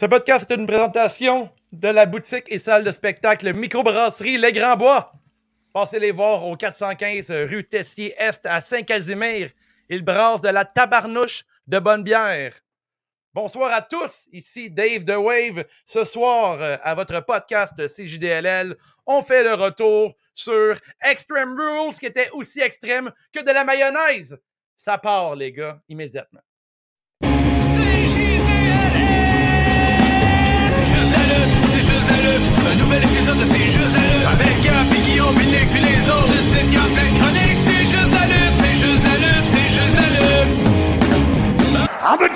[0.00, 4.78] Ce podcast est une présentation de la boutique et salle de spectacle Microbrasserie Les Grands
[4.78, 5.12] Bois.
[5.74, 9.50] Passez les voir au 415 rue Tessier-Est à Saint-Casimir.
[9.90, 12.54] Ils brassent de la tabarnouche de bonne bière.
[13.34, 15.66] Bonsoir à tous, ici Dave The Wave.
[15.84, 22.06] Ce soir, euh, à votre podcast CJDLL, on fait le retour sur Extreme Rules, qui
[22.06, 24.40] était aussi extrême que de la mayonnaise.
[24.78, 26.40] Ça part, les gars, immédiatement.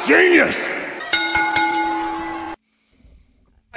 [0.07, 0.57] Genius!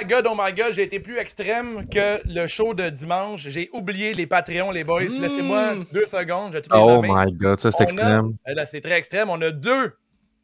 [0.00, 3.48] my god, oh my god, j'ai été plus extrême que le show de dimanche.
[3.48, 5.00] J'ai oublié les Patreons, les boys.
[5.02, 7.08] Laissez-moi deux secondes, je vais tout les Oh nommer.
[7.12, 8.36] my god, ça c'est a- extrême.
[8.46, 9.28] Eh là, c'est très extrême.
[9.30, 9.92] On a deux,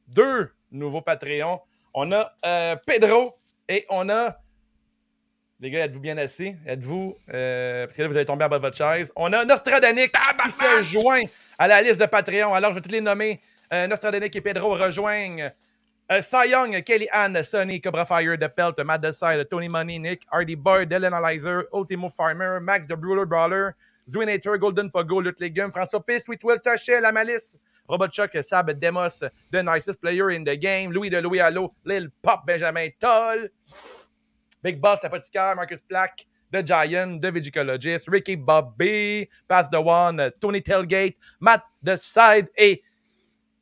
[0.08, 1.60] deux nouveaux Patreons.
[1.94, 3.34] On a euh, Pedro
[3.68, 4.36] et on a.
[5.60, 6.56] Les gars, êtes-vous bien assis?
[6.66, 7.16] Êtes-vous.
[7.32, 9.12] euh, parce que là, vous allez tomber en bas de votre chaise.
[9.14, 11.22] On a Nostradanic qui se joint
[11.58, 12.52] à la liste de Patreon.
[12.52, 13.40] Alors, je vais tous les nommer.
[13.72, 15.52] Euh, Nostradanic et Pedro rejoignent.
[16.10, 19.48] Euh, Cy Young, uh, Kelly Ann, uh, Sonny, Cobra Fire, The Pelt, uh, Matt Decide,
[19.48, 23.74] Tony Money, Nick, Hardy Boy, Dylan Analyzer, Ultimo Farmer, Max The Brawler Brawler,
[24.10, 27.56] Zwinator, Golden Pogo, Lutte Légume, François P, Sweet Will, Sachet, La Malice,
[27.88, 32.08] Robot Chuck, Sab, Demos, The Nicest Player in the Game, Louis de Louis Allo, Lil
[32.20, 33.48] Pop, Benjamin Toll,
[34.62, 40.60] Big Boss, L'Apothicaire, Marcus Black, The Giant, The Vigicologist, Ricky Bobby, Pass the One, Tony
[40.60, 41.62] Tailgate, Matt
[41.96, 42.82] Side et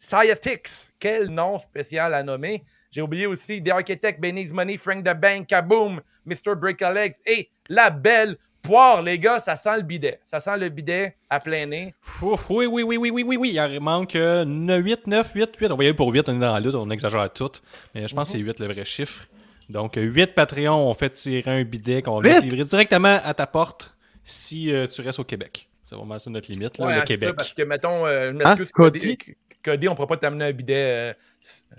[0.03, 0.91] Sciatix.
[0.99, 2.65] Quel nom spécial à nommer.
[2.91, 6.55] J'ai oublié aussi The Architect, Benny's Money, Frank the Bank, Kaboom, Mr.
[6.57, 9.39] Break a Legs et la belle poire, les gars.
[9.39, 10.19] Ça sent le bidet.
[10.25, 11.95] Ça sent le bidet à plein nez.
[12.21, 13.53] Ouf, oui, oui, oui, oui, oui, oui, oui.
[13.57, 15.71] Il manque euh, 8, 9, 8, 8.
[15.71, 17.51] On va y aller pour 8, on est dans la lutte, on exagère tout.
[17.95, 19.27] Mais je pense que c'est 8 le vrai chiffre.
[19.69, 23.97] Donc, 8 Patreons ont fait tirer un bidet qu'on va livrer directement à ta porte
[24.25, 25.69] si euh, tu restes au Québec.
[25.85, 27.29] C'est vraiment ça notre limite, là, Ouais, le hein, Québec.
[27.31, 29.19] ça, parce que, mettons, euh, je Hein, m'excuse, Cody?
[29.63, 30.75] Cody, Cody, on ne pourra pas t'amener un bidet.
[30.77, 31.13] euh,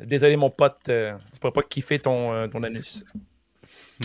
[0.03, 0.77] désolé, mon pote.
[0.89, 3.03] euh, tu ne pourras pas kiffer ton, euh, ton anus.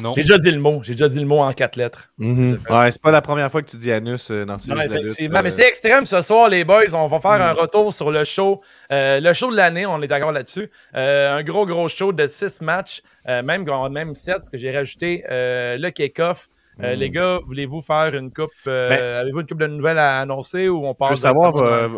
[0.02, 0.12] Non.
[0.14, 0.80] J'ai déjà dit le mot.
[0.82, 2.10] J'ai déjà dit le mot en quatre lettres.
[2.18, 2.60] Mhm.
[2.70, 5.38] Ouais, c'est pas la première fois que tu dis anus euh, dans ces Non, effectivement,
[5.38, 6.92] euh, mais c'est extrême ce soir, les boys.
[6.94, 8.60] On va faire un retour sur le show.
[8.92, 10.70] euh, le show de l'année, on est d'accord là-dessus.
[10.94, 14.70] Euh, un gros, gros show de six matchs, euh, même, même sept, parce que j'ai
[14.76, 16.48] rajouté euh, le kick-off.
[16.80, 20.20] Euh, Les gars, voulez-vous faire une coupe euh, Ben- Avez-vous une coupe de nouvelles à
[20.20, 21.88] annoncer ou on Je parle veux savoir, va- euh,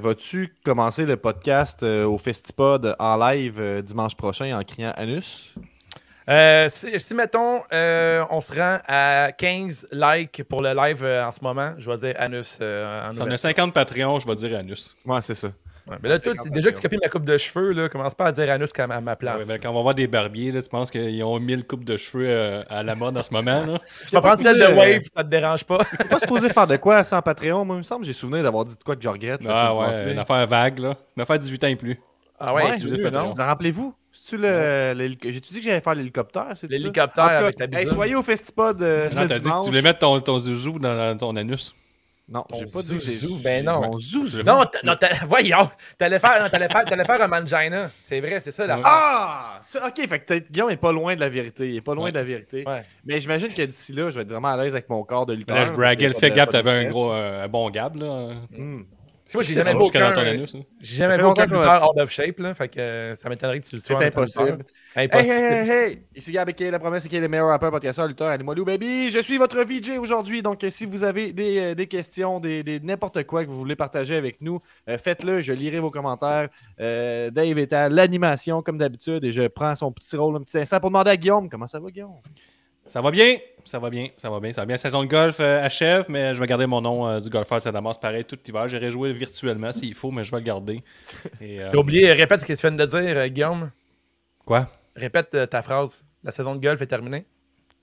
[0.00, 5.52] vas-tu commencer le podcast euh, au Festipod en live euh, dimanche prochain en criant anus?
[6.28, 11.26] Euh, si, si, mettons, euh, on se rend à 15 likes pour le live euh,
[11.26, 12.58] en ce moment, je vais dire Anus.
[12.62, 14.96] euh, en Si on a 50 Patreons, je vais dire Anus.
[15.04, 15.48] Ouais, c'est ça.
[15.88, 18.32] Ouais, mais là, déjà que tu copies ma coupe de cheveux, là, commence pas à
[18.32, 19.48] dire Anus comme à ma Ouais, place.
[19.48, 21.96] ben, quand on va voir des barbiers, là, tu penses qu'ils ont 1000 coupes de
[21.96, 23.66] cheveux euh, à la mode en ce moment?
[23.66, 23.80] Là?
[24.06, 25.78] je vais prendre celle de euh, Wave, ça te dérange pas.
[25.98, 27.64] T'es pas supposé faire de quoi sans Patreon?
[27.64, 29.40] Moi, il me semble que j'ai souvenir d'avoir dit de quoi que je regrette.
[29.48, 30.96] Ah je ouais, une affaire vague, là.
[31.16, 31.98] Une affaire 18 ans et plus.
[32.38, 33.94] Ah ouais, Ouais, je rappelez-vous?
[34.12, 34.92] C'est-tu le.
[34.94, 36.48] l'hélico- J'ai-tu dit que j'allais faire l'hélicoptère?
[36.54, 36.76] c'est ça?
[36.76, 40.00] L'hélicoptère avec la hey, soyez au Festipod euh, Non, t'as dit que tu voulais mettre
[40.00, 41.74] ton, ton zouzou dans, dans ton anus.
[42.32, 43.16] Non, j'ai pas dit que j'ai.
[43.16, 43.98] zouzou, ben non.
[43.98, 44.42] Zouzou.
[44.42, 45.68] Non, non t'as- voyons,
[45.98, 47.90] t'allais faire, faire, t'allais faire un mangina.
[48.02, 49.60] C'est vrai, c'est ça la Ah!
[49.86, 51.68] Ok, fait que Guillaume est pas loin de la vérité.
[51.68, 52.12] Il est pas loin Ouais.
[52.12, 52.64] de la vérité.
[52.66, 52.84] Ouais.
[53.04, 55.34] Mais j'imagine que d'ici là, je vais être vraiment à l'aise avec mon corps de
[55.34, 55.56] lutteur.
[55.56, 58.28] Là, je braguais le fait, de- Gab, t'avais un gros, euh, un bon Gab, là.
[59.22, 59.28] Hmm.
[59.30, 60.44] Tu vois, j'ai jamais vu aucun, hein.
[60.80, 63.60] j'ai jamais Ça vu aucun lutteur out of shape, là, fait que euh, ça m'étonnerait
[63.60, 63.98] que tu le sois.
[64.00, 64.64] C'est impossible.
[64.96, 65.32] Impossible.
[65.32, 66.02] hey, hey, hey!
[66.16, 69.12] Ici Gab la promesse qui est le meilleur rappeur, podcasteur, lutteur, animalou, baby!
[69.12, 72.64] Je suis votre VJ aujourd'hui, donc euh, si vous avez des, euh, des questions, des,
[72.64, 74.58] des- n'importe quoi que vous voulez partager avec nous,
[74.88, 76.48] euh, faites-le, je lirai vos commentaires.
[76.80, 80.58] Euh, Dave est à l'animation, comme d'habitude, et je prends son petit rôle un petit
[80.58, 82.16] instant pour demander à Guillaume comment ça va, Guillaume?
[82.86, 84.76] Ça va bien, ça va bien, ça va bien, ça va bien.
[84.76, 87.62] Saison de golf euh, achève, mais je vais garder mon nom euh, du golfeur de
[87.62, 88.68] Saint-Damas pareil tout l'hiver.
[88.68, 90.82] J'irai jouer virtuellement s'il faut, mais je vais le garder.
[91.40, 93.70] Et, euh, T'as oublié, répète ce que tu viens de dire, Guillaume.
[94.44, 94.68] Quoi?
[94.96, 96.04] Répète euh, ta phrase.
[96.24, 97.24] La saison de golf est terminée.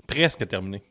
[0.07, 0.81] Presque terminé.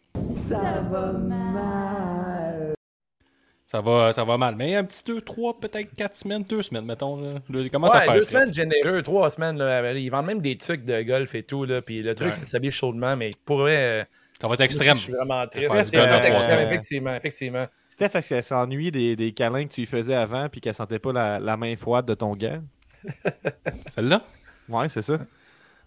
[3.67, 4.57] Ça va, ça va mal.
[4.57, 7.21] Mais un petit 2, 3, peut-être 4 semaines, 2 semaines, mettons.
[7.21, 7.29] Là.
[7.29, 8.25] À Ouais, faire deux fret.
[8.25, 9.59] semaines généreux, trois semaines.
[9.59, 11.65] Là, ils vendent même des trucs de golf et tout.
[11.67, 12.35] Là, puis le truc, Ouais.
[12.35, 14.07] c'est de s'habiller chaudement, mais pour vrai.
[14.41, 14.95] Ça va être extrême.
[14.95, 15.69] Je suis vraiment triste.
[15.69, 17.63] Dans extrême, effectivement, effectivement.
[17.91, 21.01] Steph, est-ce qu'elle s'ennuie des, des câlins que tu lui faisais avant puis qu'elle sentait
[21.01, 22.61] pas la, la main froide de ton gars?
[23.91, 24.23] Celle-là?
[24.69, 25.19] Ouais, c'est ça.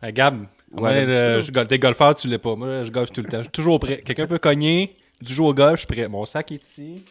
[0.03, 1.05] Euh, Gab, Ouais,
[1.41, 2.55] je t'es golfeur, tu l'es pas.
[2.55, 3.37] Moi, je golfe tout le temps.
[3.37, 3.97] Je suis toujours prêt.
[3.99, 6.07] Quelqu'un peut cogner, du joue au golf, je suis prêt.
[6.07, 7.05] Mon sac est ici.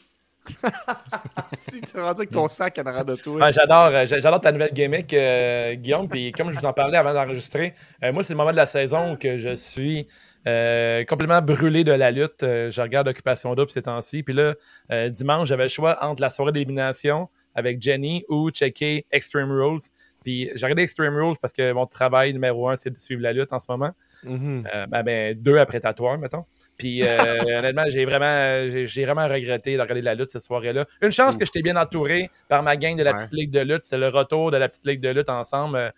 [1.71, 3.37] Tu es rendu avec ton sac en arrière de toi.
[3.37, 6.09] Ouais, j'adore, euh, j'a- j'adore ta nouvelle gimmick, euh, Guillaume.
[6.09, 8.67] Puis comme je vous en parlais avant d'enregistrer, euh, moi, c'est le moment de la
[8.67, 10.09] saison où que je suis
[10.47, 12.43] euh, complètement brûlé de la lutte.
[12.43, 14.23] Euh, je regarde Occupation Double ces temps-ci.
[14.23, 14.55] Puis là,
[14.91, 19.81] euh, dimanche, j'avais le choix entre la soirée d'élimination avec Jenny ou checker Extreme Rules.
[20.25, 23.33] Puis j'ai regardé Extreme Rules parce que mon travail numéro un, c'est de suivre la
[23.33, 23.91] lutte en ce moment.
[24.25, 24.67] Mhm.
[24.75, 26.45] Euh, ben, ben, deux après tatoueur, mettons.
[26.77, 27.03] Puis
[27.59, 30.87] honnêtement, j'ai vraiment, j'ai, vraiment regretté de regarder la lutte cette soirée-là.
[31.03, 33.17] Une chance que j'étais bien entouré par ma gang de la Ouais.
[33.17, 33.85] petite ligue de lutte.
[33.85, 35.93] C'est le retour de la petite ligue de lutte ensemble,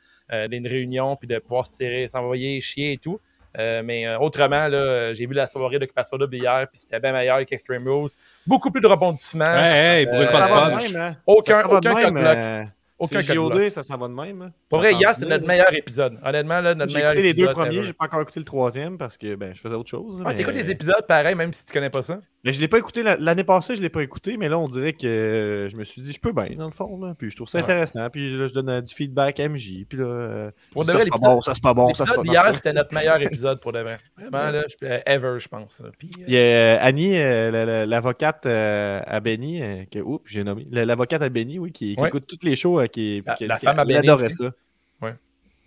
[0.48, 3.20] d'une réunion, puis de pouvoir se tirer, s'envoyer chier et tout.
[3.58, 7.12] Euh, mais euh, autrement, là, j'ai vu la soirée d'Occupation Double hier, puis c'était bien
[7.12, 8.08] meilleur qu'Extreme Rules.
[8.46, 9.44] Beaucoup plus de rebondissements.
[9.44, 10.92] Hey, hey, brûle Euh, pas Ça de va de punch.
[10.92, 11.16] même, hein?
[11.26, 12.64] Aucun, Ça s'en va de aucun euh,
[12.98, 13.20] Aucun.
[13.20, 14.42] JOD, ça s'en va de même.
[14.42, 14.52] hein?
[14.68, 16.18] Pour vrai, hier, c'est notre meilleur épisode.
[16.24, 18.44] Honnêtement, là, notre J'ai meilleur écouté les deux épisode premiers, j'ai pas encore écouté le
[18.46, 20.22] troisième parce que ben, je faisais autre chose.
[20.24, 22.20] Ah, mais- t'écoutes les épisodes pareil, même si tu connais pas ça?
[22.44, 24.66] Mais je l'ai pas écouté la- l'année passée, je l'ai pas écouté, mais là on
[24.66, 27.36] dirait que je me suis dit je peux bien dans le fond là, puis je
[27.36, 27.64] trouve ça Ouais.
[27.64, 30.98] intéressant, puis là je donne euh, du feedback à MJ, puis là euh, Pour ça
[31.00, 32.42] c'est pas bon, ça c'est pas bon, ça c'est pas L'épisode bon.
[32.42, 33.98] d'hier, c'était notre meilleur épisode pour de vrai.
[34.16, 35.80] Vraiment, là, je- euh, ever, je pense.
[35.80, 35.90] là.
[35.96, 40.00] Puis, euh, Il y a Annie, euh, la- la- l'avocate euh, à Benny, euh, que,
[40.00, 42.08] oups, j'ai nommé, la- l'avocate à Benny, oui, qui, qui Ouais.
[42.08, 44.26] écoute toutes les shows, euh, qui, La- qui- la qui- femme à elle Benny adorait
[44.26, 44.36] aussi.
[44.36, 44.50] ça.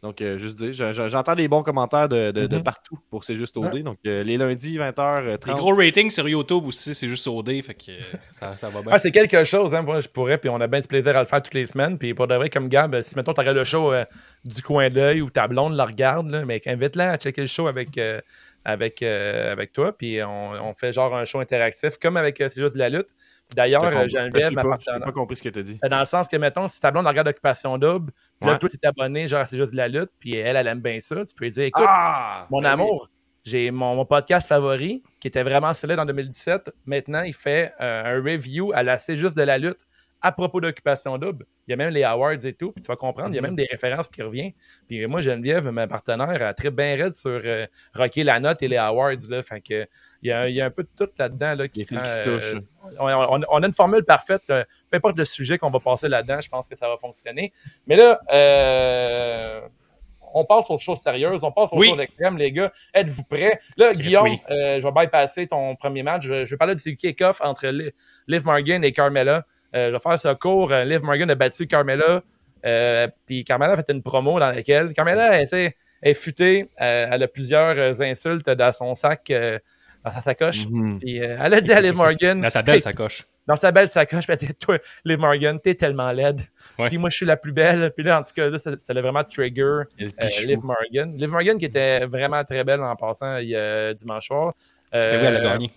[0.06, 2.64] Donc, euh, juste dire, je- je- j'entends des bons commentaires de, de, de Mhm.
[2.64, 3.82] partout pour C'est juste OD.
[3.82, 5.48] Donc, euh, les lundis, 20h30.
[5.48, 7.94] Les gros ratings sur YouTube aussi, c'est juste OD, fait que euh,
[8.32, 8.92] ça, ça va bien.
[8.94, 9.82] Ah, c'est quelque chose, hein.
[9.82, 11.98] Moi, je pourrais, puis on a bien ce plaisir à le faire toutes les semaines.
[11.98, 14.06] Puis pour de vrai, comme Gab, si mettons, tu regardes le show euh,
[14.44, 17.48] du coin de l'œil ou ta blonde la regarde, là, mais invite-la à checker le
[17.48, 18.22] show avec, euh,
[18.66, 19.96] avec, euh, avec toi.
[19.96, 22.90] Puis on, on fait genre un show interactif, comme avec euh, C'est juste de la
[22.90, 23.10] lutte.
[23.56, 24.08] D'ailleurs, euh.
[24.08, 25.80] Geneviève, ma pas, pas compris ce que tu as dit.
[25.90, 28.60] Dans le sens que, mettons, si ta blonde regarde Occupation Double, puis là, Ouais.
[28.60, 31.00] toi, tu es abonné, genre, c'est juste de la lutte, puis elle, elle aime bien
[31.00, 32.48] ça, tu peux lui dire, écoute, Ah!
[32.50, 33.10] mon Ben amour,
[33.44, 36.72] j'ai mon, mon podcast favori, qui était vraiment solide en 2017.
[36.88, 39.82] Maintenant, il fait euh, un review à la C'est juste de la lutte
[40.22, 41.46] à propos d'Occupation Double.
[41.68, 43.42] Il y a même les awards et tout, puis tu vas comprendre, il y a
[43.42, 43.48] Mhm.
[43.50, 44.54] même des références qui reviennent.
[44.88, 48.68] Puis moi, Geneviève, ma partenaire, a très bien raide sur euh, Rocker la note et
[48.68, 49.12] les awards.
[49.30, 49.88] Là, fait que,
[50.22, 51.56] il, y a, il y a un peu de tout là-dedans.
[51.56, 52.64] Là, qui se euh, touchent.
[53.00, 54.44] on, on- on a une formule parfaite.
[54.50, 57.52] euh, peu importe le sujet qu'on va passer là-dedans, je pense que ça va fonctionner.
[57.88, 59.62] Mais là, euh,
[60.38, 61.90] on passe aux choses sérieuses, on passe aux Oui.
[61.90, 62.72] choses extrêmes, les gars.
[62.94, 63.60] Êtes-vous prêts?
[63.78, 64.42] Là, Yes, Guillaume, oui.
[64.50, 66.24] je vais bypasser ton premier match.
[66.24, 67.92] Je, je vais parler du kick-off entre Li-
[68.28, 69.46] Liv Morgan et Carmella.
[69.76, 70.72] Euh, je vais faire ce cours.
[70.72, 72.24] Euh, Liv Morgan a battu Carmella.
[72.66, 76.70] euh, Puis Carmella a fait une promo dans laquelle Carmella sais, est futée.
[76.82, 79.60] euh, elle a plusieurs insultes dans son sac, euh,
[80.04, 80.68] dans sa sacoche.
[80.70, 81.00] Mhm.
[81.00, 83.24] Puis euh, elle a dit à Liv Morgan Dans sa belle sacoche.
[83.48, 86.42] dans sa belle sacoche, puis elle dit Toi, Liv Morgan, t'es tellement laide.
[86.80, 86.88] Ouais.
[86.90, 87.92] Puis moi, je suis la plus belle.
[87.96, 90.10] Puis là, en tout cas, là, ça, ça l'a vraiment trigger euh.
[90.46, 91.16] Liv Morgan.
[91.18, 94.54] Liv Morgan qui était vraiment très belle en passant il dimanche soir.
[94.94, 95.72] Euh, Mais oui, elle a gagné.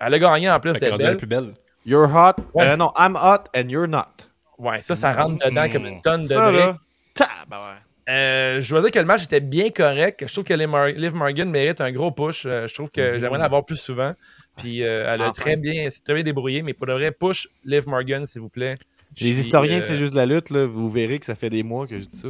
[0.00, 1.52] Elle a gagné en plus d'être est la plus belle.
[1.88, 2.34] You're hot.
[2.54, 2.66] Ouais.
[2.66, 4.28] Euh, non, I'm hot and you're not.
[4.58, 5.72] Ouais, ça, ça rentre dedans Mm.
[5.72, 6.76] comme une tonne de Ça.
[7.14, 7.82] Tabarouette.
[8.10, 10.24] Euh, je dois dire que le match était bien correct.
[10.26, 12.46] Je trouve que Liv Mor- Liv Morgan mérite un gros push.
[12.46, 13.18] Euh, je trouve que Mhm.
[13.20, 14.12] j'aimerais l'avoir plus souvent.
[14.56, 15.32] Puis euh, elle a Enfin.
[15.32, 16.62] très bien, c'est très bien débrouillé.
[16.62, 18.76] Mais pour de vrai, push Liv Morgan, s'il vous plaît.
[19.20, 21.50] Les historiens euh, de C'est juste de la lutte, là, vous verrez que ça fait
[21.50, 22.28] des mois que je dis ça.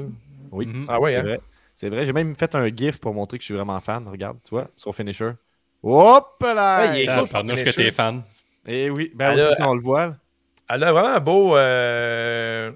[0.50, 0.66] Oui.
[0.66, 0.86] Mhm.
[0.88, 1.22] Ah ouais, C'est hein?
[1.22, 1.40] vrai.
[1.74, 2.06] C'est vrai.
[2.06, 4.06] J'ai même fait un GIF pour montrer que je suis vraiment fan.
[4.08, 5.30] Regarde, tu vois, son finisher.
[5.82, 6.76] Hop là!
[6.76, 8.22] Ah, il est cool, que t'es fan.
[8.66, 10.14] Eh oui, ben Elle a- aussi, si on le voit.
[10.70, 11.56] Elle a vraiment un beau.
[11.56, 12.70] Euh,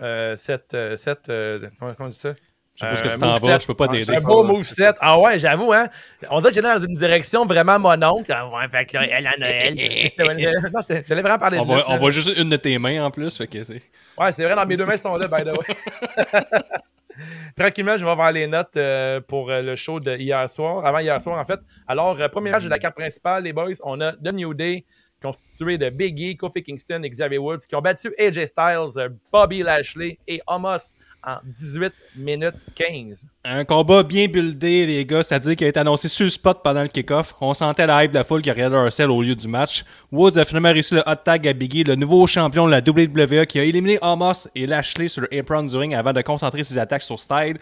[0.00, 2.32] euh, set, euh, set, euh, comment, on dit ça?
[2.74, 4.16] Je sais pas ce que c'est en bas, je peux pas Ah, t'aider.
[4.16, 4.94] Un beau moveset.
[5.00, 5.88] Ah ouais, j'avoue, hein.
[6.30, 8.32] On dirait que j'allais dans une direction vraiment mononcle.
[8.34, 11.76] Ah ouais, fait que là, elle en non, c'est- J'allais vraiment parler On de voit,
[11.76, 13.82] lutte, on voit juste une de tes mains en plus, fait que c'est.
[14.18, 15.76] Ouais, c'est vrai, dans mes deux mains sont là, by the way.
[17.56, 20.98] Tranquillement, je vais voir les notes euh, pour euh, le show de hier soir, avant
[20.98, 21.60] hier soir en fait.
[21.86, 24.86] Alors, euh, premier match de la carte principale, les boys, on a The New Day,
[25.22, 29.62] constitué de Biggie, Kofi Kingston et Xavier Woods, qui ont battu AJ Styles, euh, Bobby
[29.62, 30.90] Lashley et Homos
[31.24, 33.28] en 18 minutes 15.
[33.44, 36.82] Un combat bien buildé, les gars, c'est-à-dire qu'il a été annoncé sur le spot pendant
[36.82, 37.34] le kick-off.
[37.40, 39.84] On sentait la hype de la foule qui regardait sel au lieu du match.
[40.10, 43.46] Woods a finalement réussi le hot tag à Biggie, le nouveau champion de la WWE
[43.46, 46.78] qui a éliminé Homos et Lashley sur le apron du ring avant de concentrer ses
[46.78, 47.58] attaques sur Style.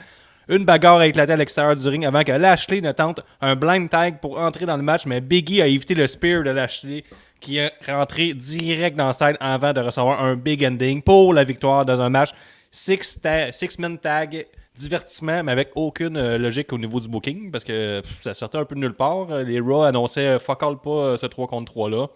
[0.49, 3.89] Une bagarre a éclaté à l'extérieur du ring avant que Lashley ne tente un blind
[3.89, 7.05] tag pour entrer dans le match, mais Biggie a évité le spear de Lashley
[7.41, 11.85] qui est rentré direct dans Style avant de recevoir un big ending pour la victoire
[11.85, 12.31] dans un match
[12.71, 17.65] six, ta- six tag divertissement, mais avec aucune euh, logique au niveau du booking, parce
[17.65, 19.31] que pff, ça sortait un peu de nulle part.
[19.31, 22.07] Euh, Les Raw annonçaient euh, fuck all pas euh, ce 3 contre 3 là.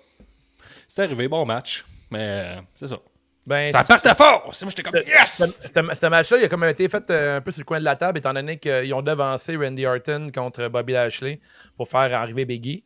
[0.88, 2.98] C'est arrivé, bon match, mais c'est ça.
[3.46, 4.44] Ben, Ça partait fort!
[4.44, 5.70] Moi, j'étais comme yes!
[5.74, 8.18] Ce, match-là, il a comme été fait un peu sur le coin de la table,
[8.18, 11.40] étant donné qu'ils ont devancé Randy Orton contre Bobby Lashley
[11.76, 12.84] pour faire arriver Biggie.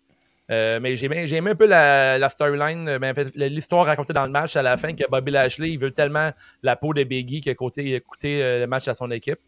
[0.50, 4.14] Euh, mais j'ai aimé, un peu la, la storyline, euh, ben, en fait, l'histoire racontée
[4.14, 6.30] dans le match à la fin que Bobby Lashley, il veut tellement
[6.62, 9.38] la peau de Biggie qu'il a coûté, coûté, euh, le match à son équipe.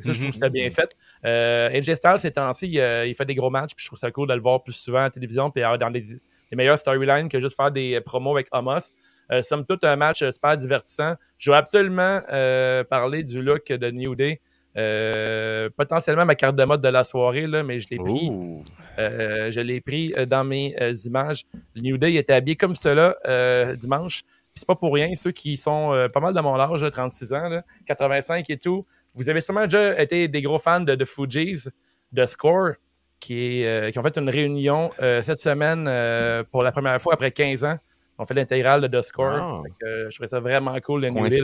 [0.00, 0.94] Ça, je trouve ça bien fait.
[1.24, 4.10] Euh, AJ Styles, ces temps-ci, il, il fait des gros matchs, puis je trouve ça
[4.10, 7.30] cool de le voir plus souvent à la télévision, puis dans des, des meilleures storylines
[7.30, 8.92] que juste faire des promos avec Homos.
[9.32, 11.14] Euh, somme toute, un match super divertissant.
[11.38, 12.20] Je veux absolument
[12.90, 14.40] parler du look de New Day.
[14.76, 18.30] Euh, potentiellement ma carte de mode de la soirée, là, mais je l'ai pris.
[18.98, 21.44] Euh, je l'ai pris euh, dans mes euh, images.
[21.74, 23.16] Le New Day était habillé comme cela
[23.76, 24.22] dimanche.
[24.54, 27.48] C'est pas pour rien, ceux qui sont pas mal de mon âge, là, 36 ans,
[27.50, 28.86] là, 85 et tout.
[29.14, 31.68] Vous avez sûrement déjà été des gros fans de, de Fugees,
[32.12, 32.72] de Score,
[33.20, 35.84] qui, est, qui ont fait une réunion cette semaine
[36.50, 37.76] pour la première fois après 15 ans.
[38.18, 39.26] On fait l'intégrale de The Score.
[39.26, 39.62] Ah.
[39.80, 41.38] Que, euh, je trouvais ça vraiment cool, le New Day.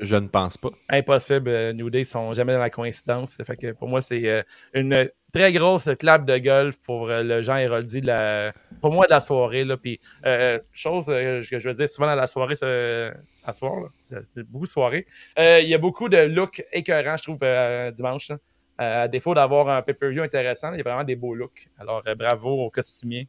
[0.00, 0.70] je ne pense pas.
[0.88, 1.48] impossible.
[1.48, 3.36] Euh, New Day sont jamais dans la coïncidence.
[3.44, 4.42] Fait que pour moi, c'est euh,
[4.74, 9.10] une très grosse clap de golf pour le Jean Héroldi de la, pour moi de
[9.10, 9.64] la soirée.
[9.64, 9.76] Là.
[9.76, 13.12] Puis, euh, chose que je veux dire souvent dans la soirée, ce,
[13.44, 15.06] à soir, là, c'est beaucoup de soirées.
[15.38, 18.32] Euh, Il y a beaucoup de looks écœurants, je trouve, euh, dimanche.
[18.78, 21.68] à défaut d'avoir un pay-per-view intéressant, il y a vraiment des beaux looks.
[21.78, 23.28] Alors, bravo aux costumiers.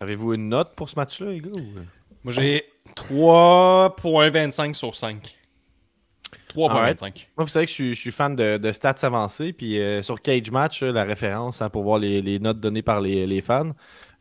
[0.00, 1.50] Avez-vous une note pour ce match-là, les gars?
[1.56, 1.80] ou-
[2.24, 2.64] Moi, j'ai
[2.96, 5.36] 3.25 sur 5.
[6.48, 7.28] 3.25.
[7.36, 9.52] Moi, vous savez que je suis, je suis fan de, de stats avancées.
[9.52, 12.82] Puis euh, sur Cage Match, là, la référence hein, pour voir les, les notes données
[12.82, 13.72] par les, les fans,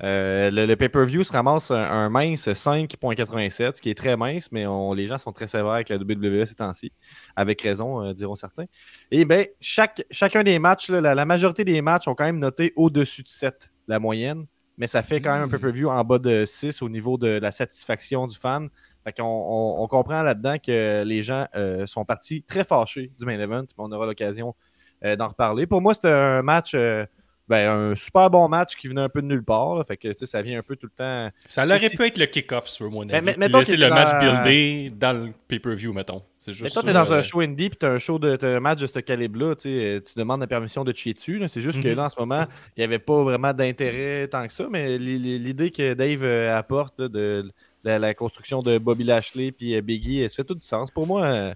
[0.03, 4.51] euh, le, le pay-per-view se ramasse un, un mince 5.87, ce qui est très mince,
[4.51, 6.91] mais on- les gens sont très sévères avec la WWE ces temps-ci.
[7.35, 8.65] Avec raison, euh, diront certains.
[9.11, 12.39] Et bien, chaque, chacun des matchs, là, la, la majorité des matchs ont quand même
[12.39, 14.45] noté au-dessus de 7, la moyenne.
[14.77, 15.51] Mais ça fait quand même un Mm.
[15.51, 18.69] pay-per-view en bas de 6 au niveau de la satisfaction du fan.
[19.03, 23.25] Fait qu'on on, on comprend là-dedans que les gens euh, sont partis très fâchés du
[23.25, 23.61] main event.
[23.61, 24.55] mais On aura l'occasion
[25.03, 25.67] euh, d'en reparler.
[25.67, 27.05] Pour moi, c'était un match, euh,
[27.49, 29.75] ben, un super bon match qui venait un peu de nulle part.
[29.75, 29.83] là.
[29.83, 31.29] fait que ça vient un peu tout le temps.
[31.49, 33.31] Ça aurait Si- pu être le kick-off, sur mon Mais- avis.
[33.37, 36.21] mais- laisser qu'il le match buildé dans le pay-per-view, mettons.
[36.39, 38.59] C'est Mais toi, t'es dans euh, un show indie, puis t'as un show de un
[38.59, 41.41] match de ce calibre-là, tu euh, demandes la permission de chier dessus.
[41.47, 41.95] C'est juste que Mhm.
[41.95, 42.45] là, en ce moment,
[42.75, 46.23] il n'y avait pas vraiment d'intérêt tant que ça, mais li- li- l'idée que Dave
[46.23, 47.49] euh, apporte là, de
[47.83, 50.91] la, la construction de Bobby Lashley puis euh, Biggie, ça fait tout du sens.
[50.91, 51.53] Pour moi,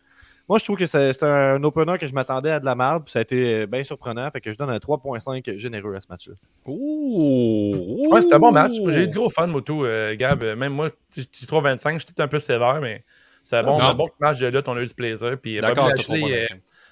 [0.48, 3.12] moi je trouve que c'est un opener que je m'attendais à de la merde, puis
[3.12, 6.08] ça a été euh, bien surprenant, fait que je donne un 3.5 généreux à ce
[6.10, 6.36] match-là.
[6.66, 8.08] Ouh!
[8.12, 8.74] Ouais, c'était un bon match.
[8.88, 10.44] J'ai eu du gros fun, Moto, euh, Gab.
[10.44, 13.04] Euh, Même moi, je je trouve 25, j'étais un peu sévère, mais
[13.48, 14.68] c'est un bon, un bon match de lutte.
[14.68, 15.38] On a eu du plaisir.
[15.42, 16.48] Puis Bobby Lashley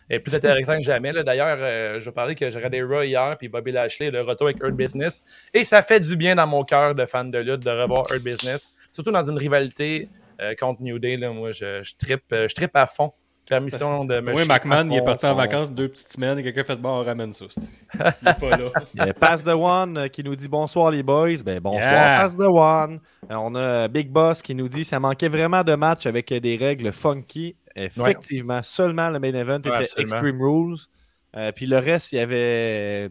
[0.10, 1.12] est, plus intéressant que jamais.
[1.12, 1.22] là.
[1.22, 4.64] D'ailleurs, euh, je parlais que j'ai regardé Raw hier, puis Bobby Lashley, le retour avec
[4.64, 5.22] Earth Business.
[5.54, 8.24] Et ça fait du bien dans mon cœur de fan de lutte de revoir Earth
[8.24, 8.70] Business.
[8.90, 10.08] Surtout dans une rivalité
[10.42, 11.18] euh, contre New Day.
[11.18, 13.12] Là, moi, je, je trippe euh, je trippe à fond.
[13.48, 16.64] Permission de me Oui, McMahon, il est parti en vacances deux petites semaines et quelqu'un
[16.64, 17.46] fait bon, on ramène ça.
[17.94, 18.72] Il est pas là.
[18.96, 21.38] Il y a Pass the One euh, qui nous dit bonsoir les boys.
[21.46, 22.22] Ben bonsoir Yeah.
[22.22, 23.00] Pass the One.
[23.30, 26.34] Euh, On a euh, Big Boss qui nous dit ça manquait vraiment de match avec
[26.34, 27.56] des règles funky.
[27.76, 30.02] Effectivement, seulement le main event était absolument.
[30.16, 30.78] Extreme Rules.
[31.36, 33.10] Euh, puis le reste, il y avait.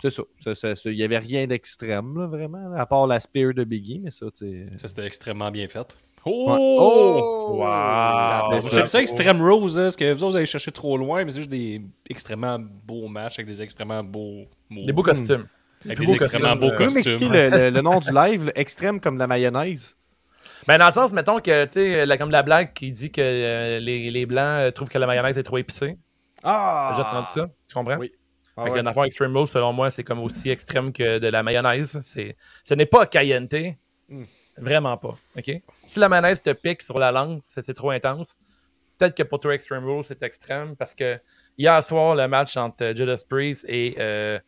[0.00, 0.22] C'est ça.
[0.42, 3.64] Ça- ça- ça- Il n'y avait rien d'extrême, là, vraiment, à part la spear de
[3.64, 4.68] Biggie, mais ça, tu.
[4.78, 5.98] Ça, c'était extrêmement bien fait.
[6.26, 6.32] Ouais.
[6.58, 7.56] Oh!
[7.60, 8.60] Wow!
[8.70, 11.30] J'aime ça Extreme Rose, hein, parce que vous autres, vous allez chercher trop loin, mais
[11.30, 14.86] c'est juste des extrêmement beaux matchs avec des extrêmement beaux moves.
[14.86, 15.46] Des beaux costumes.
[15.84, 17.32] Avec des beaux extrêmement costumes, beaux m'expliquer costumes.
[17.32, 19.96] le, le- le nom du live, extrême comme de la mayonnaise?
[20.66, 23.20] Ben, dans le sens, mettons que, tu sais, la- comme la blague qui dit que
[23.22, 25.96] euh, les, les Blancs euh, trouvent que la mayonnaise est trop épicée.
[26.42, 26.92] Ah!
[26.96, 27.48] J'ai entendu ça.
[27.66, 27.96] Tu comprends?
[27.96, 28.12] Oui.
[28.56, 28.92] Ah Fait que ouais.
[28.92, 31.98] fond, Extreme Rules, selon moi, c'est comme aussi extrême que de la mayonnaise.
[32.02, 33.48] C'est, ce n'est pas cayenne.
[34.08, 34.24] Hmm.
[34.60, 35.16] Vraiment pas.
[35.36, 35.50] OK?
[35.86, 38.38] Si la mayonnaise te pique sur la langue, ça, c'est trop intense.
[38.98, 41.18] Peut-être que pour toi, Extreme Rules, c'est extrême parce que
[41.56, 44.38] hier soir, le match entre euh, Judas Priest et euh,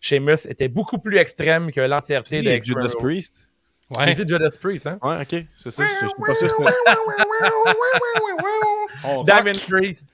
[0.00, 3.08] Sheamus était beaucoup plus extrême que l'entièreté Si, de Extreme Judas Rules.
[3.08, 3.44] Priest?
[3.98, 4.14] J'ai Ouais.
[4.14, 4.98] dit Judas Priest, hein?
[5.02, 5.82] Ouais, ok, c'est ça.
[6.02, 6.54] Je suis pas sûr.
[6.56, 6.62] que
[9.24, 10.06] Damn Priest.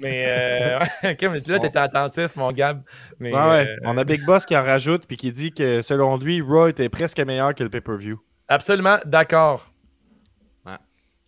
[0.00, 0.78] Mais euh,
[1.30, 2.82] mais là, t'étais attentif, mon Gab.
[3.20, 3.66] Mais, Ouais, ouais.
[3.68, 6.66] euh, On a Big Boss qui en rajoute puis qui dit que selon lui, Raw
[6.68, 8.20] était presque meilleur que le pay-per-view.
[8.50, 9.66] Absolument d'accord.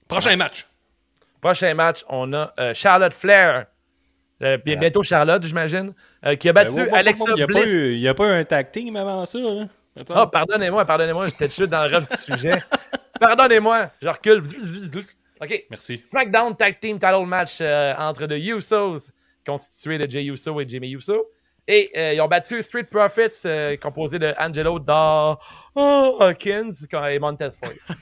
[0.08, 0.66] Prochain match.
[1.40, 3.66] Prochain match, on a euh, Charlotte Flair.
[4.42, 5.94] Euh, bi- bientôt Charlotte, j'imagine,
[6.26, 7.42] euh, qui a battu Ben, wow, Alexa wow, Il n'y
[8.08, 9.38] a, pas a eu un tag team avant ça.
[9.96, 10.14] Attends.
[10.16, 12.62] Ah, pardonnez-moi, pardonnez-moi, j'étais tout de suite dans le rêve du sujet.
[13.20, 14.42] pardonnez-moi, je recule.
[15.40, 15.64] OK.
[15.70, 16.02] Merci.
[16.06, 19.10] SmackDown Tag Team Title Match euh, entre The Usos,
[19.46, 21.24] constitué de Jay Uso et Jimmy Uso.
[21.68, 25.38] Et euh, ils ont battu Street Profits, euh, composé de Angelo Da-
[25.76, 27.72] oh, et Montez Ford.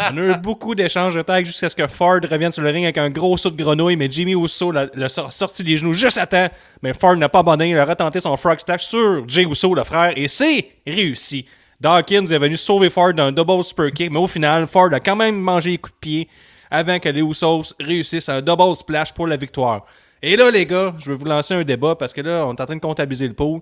[0.00, 2.84] On a eu beaucoup d'échanges de tags jusqu'à ce que Ford revienne sur le ring
[2.84, 5.92] avec un gros saut de grenouille, mais Jimmy Uso l'a l'a sor- sorti les genoux
[5.92, 6.48] juste à temps.
[6.82, 9.82] Mais Ford n'a pas abandonné, il a retenté son frog splash sur Jay Uso, le
[9.82, 11.46] frère, et c'est réussi.
[11.80, 15.16] Dawkins est venu sauver Ford d'un double super kick, mais au final, Ford a quand
[15.16, 16.28] même mangé les coups de pied
[16.70, 19.84] avant que les Usos réussissent un double splash pour la victoire.
[20.22, 22.60] Et là, les gars, je vais vous lancer un débat parce que là, on est
[22.60, 23.60] en train de comptabiliser le pool.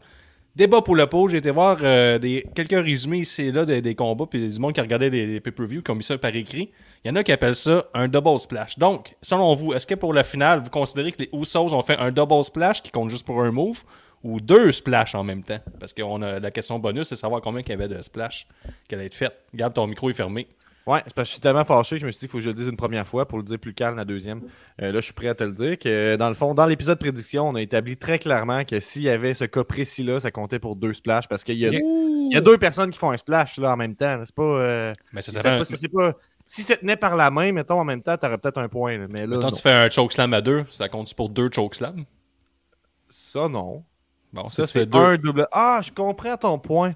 [0.55, 3.95] Débat pour le pot, j'ai été voir euh, des, quelques résumés ici et là des,
[3.95, 6.71] combats, puis du monde qui regardait les, les pay-per-view, qui ont mis ça par écrit.
[7.05, 8.79] Il y en a qui appellent ça un double splash.
[8.79, 11.99] Donc, selon vous, est-ce que pour la finale, vous considérez que les Usos ont fait
[11.99, 13.85] un double splash qui compte juste pour un move,
[14.25, 15.61] ou deux splash en même temps?
[15.79, 16.03] Parce que
[16.41, 18.49] la question bonus, c'est savoir combien il y avait de splash
[18.89, 19.33] qui allait être fait.
[19.55, 20.49] Gab, ton micro est fermé.
[20.87, 22.39] Ouais, c'est parce que je suis tellement fâché que je me suis dit qu'il faut
[22.39, 24.43] que je le dise une première fois pour le dire plus calme la deuxième.
[24.81, 26.99] Euh, là, je suis prêt à te le dire que dans le fond, dans l'épisode
[27.01, 30.61] prédiction, on a établi très clairement que s'il y avait ce cas précis-là, ça comptait
[30.61, 33.17] pour deux splashes parce qu'il y a, il y a deux personnes qui font un
[33.17, 34.23] splash là, en même temps.
[34.25, 34.43] C'est pas.
[34.43, 36.13] euh, Mais ça c'est serait pas- un- c'est pas-
[36.47, 38.97] si ça tenait par la main, mettons, en même temps, t'aurais peut-être un point.
[38.97, 39.53] là, mais là, Mettons, non.
[39.57, 42.05] tu fais un chokeslam à deux, ça compte pour deux chokeslams?
[43.09, 43.83] ça, non.
[44.33, 44.99] Bon, ça, Ça, c'est deux.
[44.99, 45.47] un double.
[45.51, 46.93] Ah, je comprends ton point.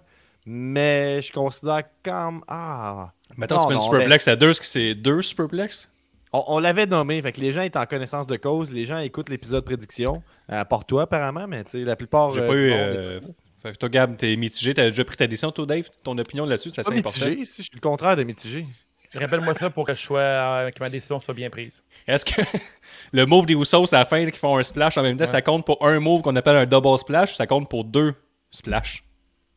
[0.53, 2.43] Mais je considère comme.
[2.49, 3.13] Ah.
[3.39, 5.93] Non, tu fais une superplex à deux, est-ce que c'est deux superplex?
[6.33, 8.99] On, on l'avait nommé, fait que les gens étaient en connaissance de cause, les gens
[8.99, 12.33] écoutent l'épisode prédiction, à part toi apparemment, mais tu sais, la plupart.
[12.33, 12.71] J'ai euh, pas eu.
[12.71, 13.21] monde euh,
[13.63, 14.75] fait que toi, Gab, t'es mitigé.
[14.75, 15.89] T'as déjà pris ta décision, toi, Dave?
[16.03, 17.27] Ton opinion là-dessus, c'est assez important.
[17.27, 18.67] mitigé, si je suis le contraire de mitigé.
[19.15, 21.85] Rappelle-moi ça pour que je sois euh, que ma décision soit bien prise.
[22.09, 22.43] Est-ce que
[23.13, 25.43] le move des Usos à la fin, qui font un splash en même temps, ça
[25.43, 28.15] compte pour un move qu'on appelle un double splash ou ça compte pour deux
[28.51, 29.05] splash?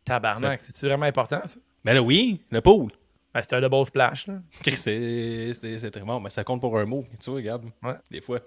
[0.06, 1.60] Tabarnak, c'est vraiment important ça?
[1.86, 2.92] Ben là, oui, le pool.
[3.34, 4.28] Ben, c'est un double splash.
[4.64, 7.06] C'est c'est- c'est très bon, mais ça compte pour un move.
[7.20, 7.64] Tu vois, Gab?
[7.82, 7.94] Ouais.
[8.12, 8.40] Des fois.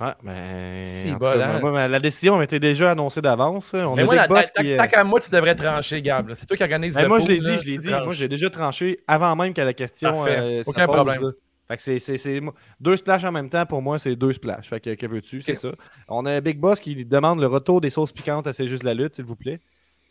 [0.00, 0.84] Ouais, mais.
[0.86, 1.58] Si, cas, hein.
[1.60, 3.74] moi, moi, la décision était déjà annoncée d'avance.
[3.74, 6.32] On Mais a moi, la- Boss qui, euh, tant qu'à moi, tu devrais trancher, Gab.
[6.34, 7.90] C'est toi qui organise ben, le moi, je l'ai dit, je l'ai dit.
[7.90, 10.24] Moi, j'ai déjà tranché avant même que la question.
[10.26, 11.22] Euh, Aucun pose, problème.
[11.22, 11.30] là.
[11.68, 12.40] Fait que c'est, c'est, c'est-
[12.80, 14.68] deux splashs en même temps, pour moi, c'est deux splashs.
[14.68, 15.70] Fait que, que veux-tu, c'est ça.
[16.08, 18.94] On a Big Boss qui demande le retour des sauces piquantes à C'est juste la
[18.94, 19.60] lutte, s'il vous plaît.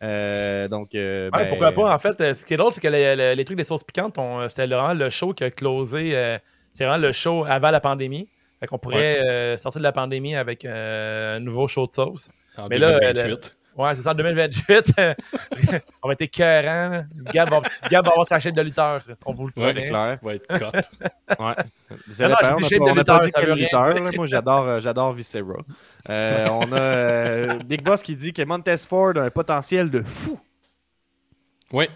[0.02, 1.94] Euh, donc, euh, Ouais, ben, pourquoi pas?
[1.94, 3.84] En fait, euh, ce qui est drôle, c'est que les, les- les trucs des sauces
[3.84, 6.16] piquantes, on- c'était vraiment le show qui a closé.
[6.16, 6.38] euh,
[6.72, 8.30] c'est vraiment le show avant la pandémie.
[8.60, 12.30] Fait qu'on pourrait euh, sortir de la pandémie avec euh, un nouveau show de sauce.
[12.58, 13.58] En Mais là, 2028.
[13.80, 14.94] Ouais, c'est ça, en 2028.
[16.04, 17.06] on va être écœurant.
[17.34, 19.02] Gab va, Gab va avoir sa chaîne de lutteur.
[19.26, 19.88] On vous le Ouais, promet.
[19.88, 20.18] clair.
[20.22, 20.66] va être cut.
[21.40, 21.54] Ouais.
[22.12, 24.12] Ça Non, dépend, on n'a pas lutteurs, dit ça quel lutteur, là.
[24.18, 25.54] Moi, j'adore, euh, j'adore Viscera.
[26.10, 30.04] Euh, on a euh, Big Boss qui dit que Montez Ford a un potentiel de
[30.04, 30.38] fou.
[31.72, 31.88] Oui.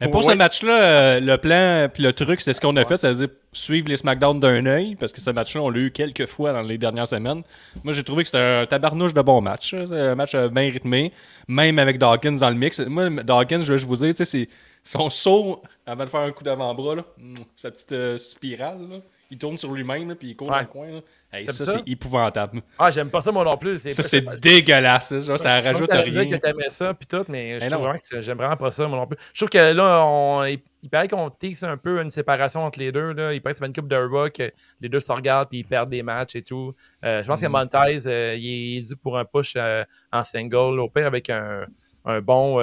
[0.00, 0.32] Mais pour Ouais.
[0.32, 3.26] ce match-là, euh, le plan puis le truc, c'est ce qu'on a fait, ça veut
[3.26, 6.52] dire suivre les SmackDown d'un œil, parce que ce match-là, on l'a eu quelques fois
[6.52, 7.42] dans les dernières semaines.
[7.84, 9.74] Moi, j'ai trouvé que c'était un tabarnouche de bon match.
[9.74, 11.12] un match euh, bien rythmé,
[11.48, 12.78] même avec Dawkins dans le mix.
[12.80, 14.48] Moi, Dawkins, je vais vous dire, tu sais, c'est
[14.82, 18.96] son saut avant de faire un coup d'avant-bras, là, mm, sa petite euh, spirale, là,
[19.30, 20.88] il tourne sur lui-même, puis il court dans le coin.
[20.90, 21.00] là.
[21.32, 21.72] Hey, ça, ça?
[21.78, 22.60] c'est épouvantable.
[22.76, 23.78] Ah, j'aime pas ça moi non plus.
[23.78, 25.20] Ça, c'est dégueulasse.
[25.20, 26.26] Genre, ça Je rajoute que rien.
[26.28, 28.98] que t'aimais ça puis tout, mais je trouve vraiment que j'aime vraiment pas ça moi
[28.98, 29.16] non plus.
[29.32, 32.90] Je trouve que là, on, il, paraît qu'on tease un peu une séparation entre les
[32.90, 33.12] deux.
[33.12, 33.32] Là.
[33.32, 35.64] Il paraît que fait une coupe de Raw que les deux se regardent puis ils
[35.64, 36.74] perdent des matchs et tout.
[37.04, 37.52] Euh, je pense que Mm.
[37.52, 41.64] Montez, euh, il est dû pour un push euh, en single, au pire avec un,
[42.04, 42.58] un bon.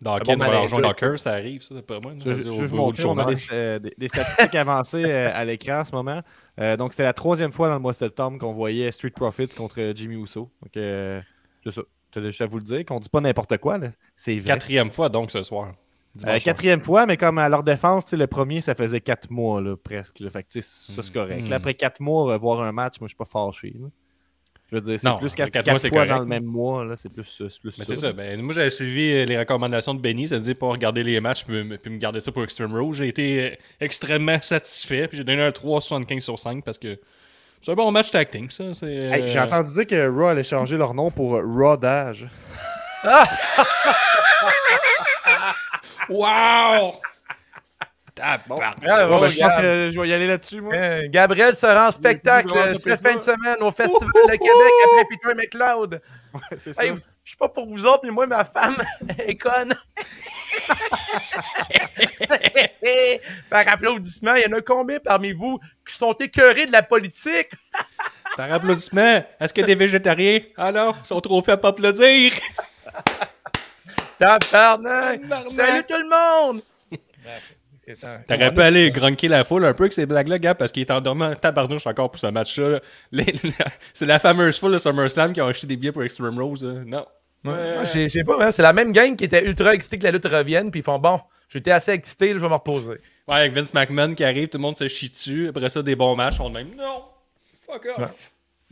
[0.00, 0.62] Dawkins va manager.
[0.64, 2.12] rejoindre Docker, ça arrive, ça, pas moi.
[2.24, 5.84] Je, vous montrer, on a des, euh, des- des statistiques avancées euh, à l'écran en
[5.84, 6.20] ce moment.
[6.60, 9.48] Euh, donc, c'était la troisième fois dans le mois de septembre qu'on voyait Street Profits
[9.48, 10.50] contre Jimmy Uso.
[10.62, 11.20] Donc, euh,
[11.64, 11.82] c'est ça.
[12.14, 13.78] Je vais vous le dire, qu'on dit pas n'importe quoi.
[13.78, 13.88] là.
[14.16, 14.52] C'est vrai.
[14.52, 15.72] Quatrième fois, donc, ce soir.
[16.26, 19.76] Euh, quatrième fois, mais comme à leur défense, le premier, ça faisait quatre mois, là,
[19.76, 20.20] presque.
[20.20, 20.30] là.
[20.30, 21.46] Fait que, ça, c'est correct.
[21.46, 21.50] Mm.
[21.50, 23.74] Là, après quatre mois, euh, voir un match, moi, je suis pas fâché.
[23.78, 23.88] là.
[24.70, 26.08] Je veux dire, c'est plus qu'à quatre fois correct.
[26.08, 26.84] dans le même mois.
[26.84, 27.94] là, C'est plus, c'est plus Mais ça.
[27.94, 28.12] c'est ça.
[28.12, 31.62] Ben, moi, j'avais suivi euh, les recommandations de Benny, c'est-à-dire pas regarder les matchs puis,
[31.62, 32.92] me- puis me garder ça pour Extreme Rules.
[32.92, 35.06] J'ai été euh, extrêmement satisfait.
[35.06, 36.98] Puis j'ai donné un 3,75 sur 5 parce que
[37.62, 38.74] c'est un bon match tag team, ça.
[38.74, 42.26] c'est, Hey, euh, J'ai entendu dire que Raw allait changer leur nom pour euh, Rodage.
[46.08, 47.00] Wow!
[48.16, 48.78] Bon, Tabarnak.
[48.88, 50.74] Ah, Bon, bon, ben, je pense que je vais y aller là-dessus, moi.
[50.74, 55.04] Euh, Gabriel sera en spectacle euh, cette fin de semaine au Festival de Québec après
[55.10, 56.00] Peter McLeod.
[56.58, 56.82] c'est ça.
[56.84, 57.00] Hey, je
[57.30, 58.76] suis pas pour vous autres, mais moi, ma femme
[59.18, 59.74] est conne.
[63.50, 67.50] Par applaudissement, il y en a combien parmi vous qui sont écœurés de la politique?
[68.36, 70.40] Par applaudissement, est-ce que des végétariens?
[70.56, 72.32] Ah non, ils sont trop faits à pas plaisir.
[74.18, 75.20] Tabarnak!
[75.20, 75.50] Tabarnak.
[75.50, 76.62] Salut tout le monde!
[78.26, 80.90] T'aurais pu aller grunker la foule un peu avec ces blagues-là, gars, parce qu'il est
[80.90, 82.80] endormi en tabarnouche encore pour ce match-là.
[83.94, 86.64] C'est la fameuse foule de SummerSlam qui ont acheté des billets pour Extreme Rose.
[86.64, 86.82] là.
[86.84, 87.06] Non.
[87.44, 89.98] Ouais, Je sais- je sais pas, hein, c'est la même gang qui était ultra excitée
[89.98, 92.54] que la lutte revienne, puis ils font bon, j'étais assez excité, là, je vais me
[92.54, 92.94] reposer.
[93.28, 95.48] Ouais, avec Vince McMahon qui arrive, tout le monde se chie dessus.
[95.48, 97.04] Après ça, des bons matchs, on est même non,
[97.64, 97.98] fuck off.
[97.98, 98.06] Ouais.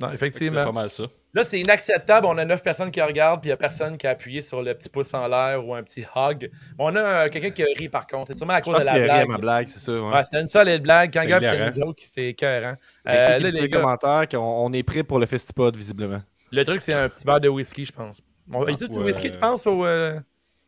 [0.01, 0.65] Non, que C'est effectivement.
[0.65, 1.05] pas mal ça.
[1.35, 2.27] Là, c'est inacceptable.
[2.27, 4.63] On a 9 personnes qui regardent, puis il n'y a personne qui a appuyé sur
[4.63, 6.51] le petit pouce en l'air ou un petit hug.
[6.79, 8.33] On a euh, quelqu'un qui ri par contre.
[8.33, 9.29] C'est sûrement à cause de la qu'il y a rien à blague.
[9.29, 9.93] ma blague, c'est ça.
[9.93, 10.01] ouais.
[10.15, 11.13] Ouais, c'est une solide blague.
[11.13, 12.75] Quand Gab fait une joke, c'est écœurant.
[13.09, 16.23] Euh, là, dans les gars, commentaires qu'on on est prêt pour le festipod, visiblement.
[16.53, 18.21] le truc, c'est un petit verre de whisky, je pense.
[18.47, 19.05] Bon, Est-ce que tu Ouais.
[19.07, 19.85] whisky, tu penses au.
[19.85, 20.19] euh,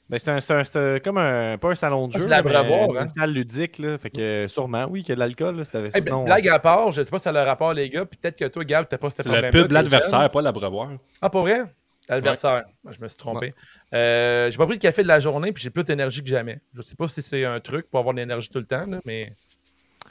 [0.09, 2.37] Ben, c'est un, c'est un- c'est comme un, pas un salon de Ah, jeu, c'est
[2.42, 3.09] de mais l'abreuvoir, une hein?
[3.16, 3.99] salle ludique, là.
[3.99, 5.64] Fait que euh, sûrement, oui, qu'il y a de l'alcool, là.
[5.64, 7.90] c'était- ben, sinon, blague à part, je sais pas si ça a le rapport, les
[7.90, 8.05] gars.
[8.05, 10.90] Puis peut-être que toi, Gab, t'as pas ce C'est le problème pub, l'adversaire, pas l'abreuvoir.
[11.21, 11.62] Ah, pour vrai?
[12.09, 12.62] L'adversaire.
[12.88, 13.53] Je me suis trompé.
[13.92, 16.61] Euh, j'ai pas pris de café de la journée, puis j'ai plus d'énergie que jamais.
[16.73, 19.01] Je sais pas si c'est un truc pour avoir de l'énergie tout le temps, là,
[19.05, 19.33] mais.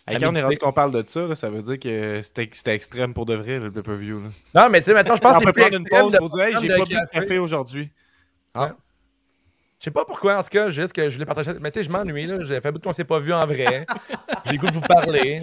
[0.08, 2.50] Hey, quand on est rendu qu'on parle de ça, là, ça veut dire que c'était
[2.52, 4.24] c'était extrême pour de vrai, le pay-per-view.
[4.24, 4.30] là.
[4.64, 6.18] Non, mais tu sais, maintenant, je pense que c'est plus prendre une extrême pause de
[6.18, 7.20] pour dire, hey, j'ai pas bu de café.
[7.22, 7.90] café aujourd'hui.
[8.54, 8.76] Ah.
[9.80, 11.52] Je sais pas pourquoi, en tout cas, juste que je voulais partager.
[11.60, 12.38] Mais tu sais, je m'ennuie, là.
[12.42, 13.86] J'ai fait bout qu'on s'est pas vu en vrai.
[14.46, 15.42] J'ai le goût de vous parler.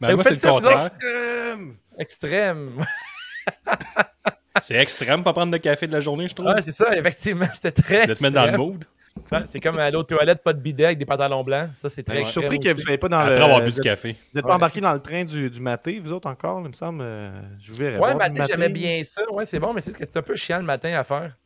[0.00, 0.86] Ben, Mais moi, vous c'est faites le contraire.
[0.86, 1.76] Extrême!
[1.98, 2.84] Extrême.
[4.62, 6.46] C'est extrême, pas prendre de café de la journée, je trouve.
[6.46, 7.46] Ouais, c'est ça, effectivement.
[7.54, 8.06] C'était très.
[8.06, 8.84] de te mettre dans le mood.
[9.46, 11.68] C'est comme aller aux toilettes, pas de bidet avec des pantalons blancs.
[11.74, 13.42] Ça, c'est très Ben, Je suis surpris que vous ne soyez pas dans Après le.
[13.44, 14.12] avoir bu du êtes- café.
[14.12, 16.68] Vous n'êtes Ouais, pas embarqué dans le train du, du maté, vous autres encore, il
[16.68, 17.02] me semble.
[17.02, 17.30] euh,
[17.62, 17.98] je vous verrai.
[17.98, 18.72] Ouais, matin, j'aimais maté.
[18.80, 19.22] bien ça.
[19.30, 21.36] Ouais, c'est bon, mais c'est que c'est un peu chiant le matin à faire.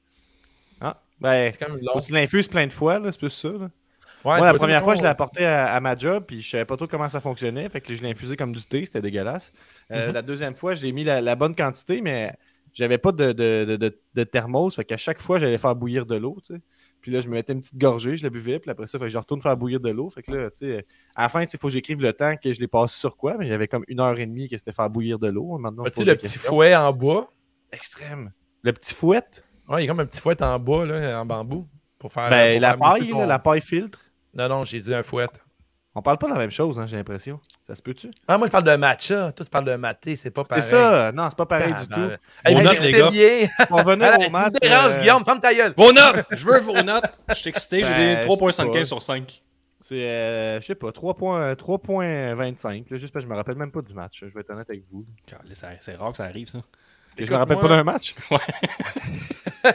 [1.22, 3.48] Ah, ben, C'est faut que tu l'infuses plein de fois, c'est plus ça.
[3.48, 3.70] Là.
[4.24, 6.50] Ouais, Moi, la première tu- fois, je l'ai apporté à, à ma job, puis je
[6.50, 7.68] savais pas trop comment ça fonctionnait.
[7.68, 9.52] Fait que je l'ai infusé comme du thé, c'était dégueulasse.
[9.92, 10.14] Euh, Mhm.
[10.14, 12.35] La deuxième fois, je l'ai mis la, la bonne quantité, mais
[12.72, 13.78] j'avais pas de, de,
[14.14, 14.74] de, thermos.
[14.74, 16.61] Fait qu'à chaque fois, j'allais faire bouillir de l'eau, tu sais.
[17.00, 19.04] Puis là, je me mettais une petite gorgée, je la buvais, puis après ça, fait
[19.04, 20.11] que je retourne faire bouillir de l'eau.
[20.11, 22.52] Fait que là, tu sais, à la fin, il faut que j'écrive le temps que
[22.52, 24.90] je l'ai passé sur quoi, mais j'avais comme une heure et demie que c'était faire
[24.90, 25.59] bouillir de l'eau.
[25.59, 27.33] Maintenant, As-tu pose le petit fouet en bois?
[27.70, 28.33] Extrême.
[28.64, 29.22] Le petit fouet?
[29.68, 31.66] Ouais, il y a comme un petit fouet en bois, là, en bambou.
[31.98, 32.31] Pour faire.
[32.31, 34.00] Ben, pour la faire paille, ton- là, la paille filtre.
[34.35, 35.26] Non, non, j'ai dit un fouet.
[35.94, 37.40] On parle pas de la même chose, hein, j'ai l'impression.
[37.66, 38.11] Ça se peut-tu?
[38.28, 39.33] Ah, moi, je parle de matcha.
[39.33, 40.62] Toi, tu parles de maté, c'est pas C'est pareil.
[40.62, 41.11] ça!
[41.12, 42.11] Non, c'est pas pareil du tout.
[42.44, 43.11] Hey, Vos notes, les gars.
[43.11, 43.48] bien.
[43.70, 44.52] On va venir Allez, au tu me match.
[44.62, 45.74] déranges, euh, Guillaume, ferme ta gueule.
[45.76, 46.24] Vos notes!
[46.31, 47.18] Je veux vos notes!
[47.31, 48.85] Je suis excité, j'ai Ben, des je 3.75 sais pas.
[48.85, 49.42] sur 5.
[49.81, 53.72] C'est, euh, je sais pas, 3.25, 3.25, là, juste parce que je me rappelle même
[53.72, 55.04] pas du match, je vais être honnête avec vous.
[55.52, 56.59] C'est c'est rare que ça arrive, ça.
[57.18, 58.14] Et je me rappelle pas d'un match.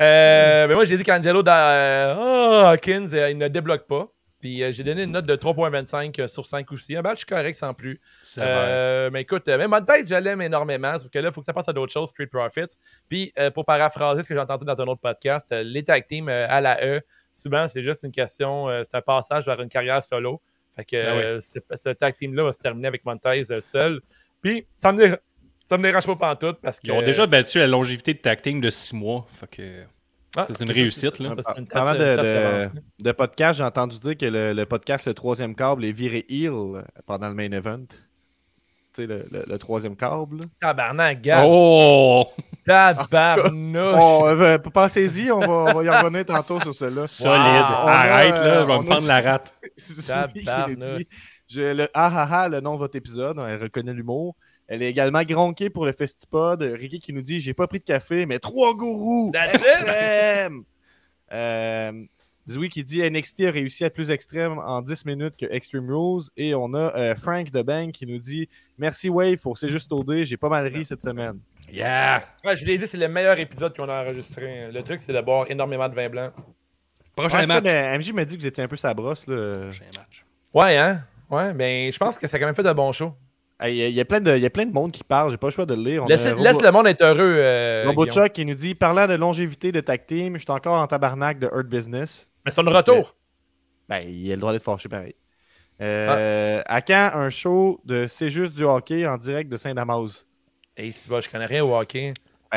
[0.00, 4.08] euh, ben moi, j'ai dit qu'Angelo da- euh, Hawkins, euh, il ne débloque pas.
[4.40, 6.94] Puis euh, j'ai donné une note de 3.25 sur 5 aussi.
[6.94, 8.00] Un match correct sans plus.
[8.38, 10.96] Euh, mais écoute, euh, même Montez, je l'aime énormément.
[10.98, 12.76] Sauf que là, il faut que ça passe à d'autres choses, Street Profits.
[13.08, 16.06] Puis euh, pour paraphraser ce que j'ai entendu dans un autre podcast, euh, les tag
[16.06, 17.00] teams euh, à la E,
[17.32, 20.40] souvent, c'est juste une question, euh, c'est un passage vers une carrière solo.
[20.76, 21.42] Fait que oui.
[21.42, 24.00] c'est- ce tag team-là va se terminer avec Montez seul.
[24.42, 25.18] Puis ça me,
[25.66, 26.86] ça me dérange pas pantoute parce que.
[26.86, 29.26] Ils ont déjà battu la longévité de tag team de 6 mois.
[29.32, 29.82] Fait que.
[30.38, 31.30] Ah, c'est une réussite, là.
[31.56, 35.84] une Parlant de, de, podcast, j'ai entendu dire que le, le podcast Le Troisième Câble
[35.84, 37.86] est viré heel pendant le main event.
[37.88, 37.96] Tu
[39.02, 40.40] sais, le, le- le troisième câble.
[40.60, 41.42] Tabarnak, gars.
[41.46, 42.28] Oh!
[42.66, 43.96] Tabarnouche.
[43.98, 47.06] Oh, euh, pensez-y, on va, on va y en revenir tantôt sur cela.
[47.06, 47.34] Solide.
[47.34, 49.54] A, Arrête, là, je vais me prendre la rate.
[51.48, 54.34] Je, le ah ah ah, le nom de votre épisode, elle reconnaît l'humour.
[54.68, 56.60] Elle est également gronquée pour le Festipod.
[56.62, 60.64] Ricky qui nous dit J'ai pas pris de café, mais trois gourous extrêmes
[61.32, 61.92] euh,
[62.48, 65.90] Zoui qui dit NXT a réussi à être plus extrême en 10 minutes que Extreme
[65.90, 66.24] Rules.
[66.36, 68.48] Et on a euh, Frank de Bank qui nous dit
[68.78, 71.40] Merci Wave pour C'est juste OD, j'ai pas mal ri cette semaine.
[71.72, 72.22] Yeah!
[72.44, 74.70] Ouais, je l'ai dit, c'est le meilleur épisode qu'on a enregistré.
[74.70, 76.30] Le truc, c'est de boire énormément de vin blanc.
[77.16, 77.64] Prochain Ouais, ça, match.
[77.64, 79.26] mais MJ m'a dit que vous étiez un peu sa brosse.
[79.26, 79.62] Là.
[79.64, 80.24] Prochain match.
[80.54, 81.02] Ouais, hein?
[81.28, 83.12] Ouais, mais je pense que ça a quand même fait de bons shows.
[83.64, 85.38] Il y, y a plein de, il y a plein de monde qui parle, j'ai
[85.38, 86.02] pas le choix de le lire.
[86.04, 87.36] On Laisse, a laisse le monde être heureux.
[87.38, 88.24] Euh, Robo Guillaume.
[88.24, 91.38] Chuck qui nous dit Parlant de longévité de tag team, je suis encore en tabarnak
[91.38, 92.30] de Hurt Business.
[92.44, 93.14] Mais c'est le retour.
[93.88, 95.14] Ben, il a le droit d'être fâché pareil.
[95.80, 100.26] Euh, À quand un show de C'est juste du hockey en direct de Saint-Damas?
[100.76, 102.12] Et si bah, je connais rien au hockey.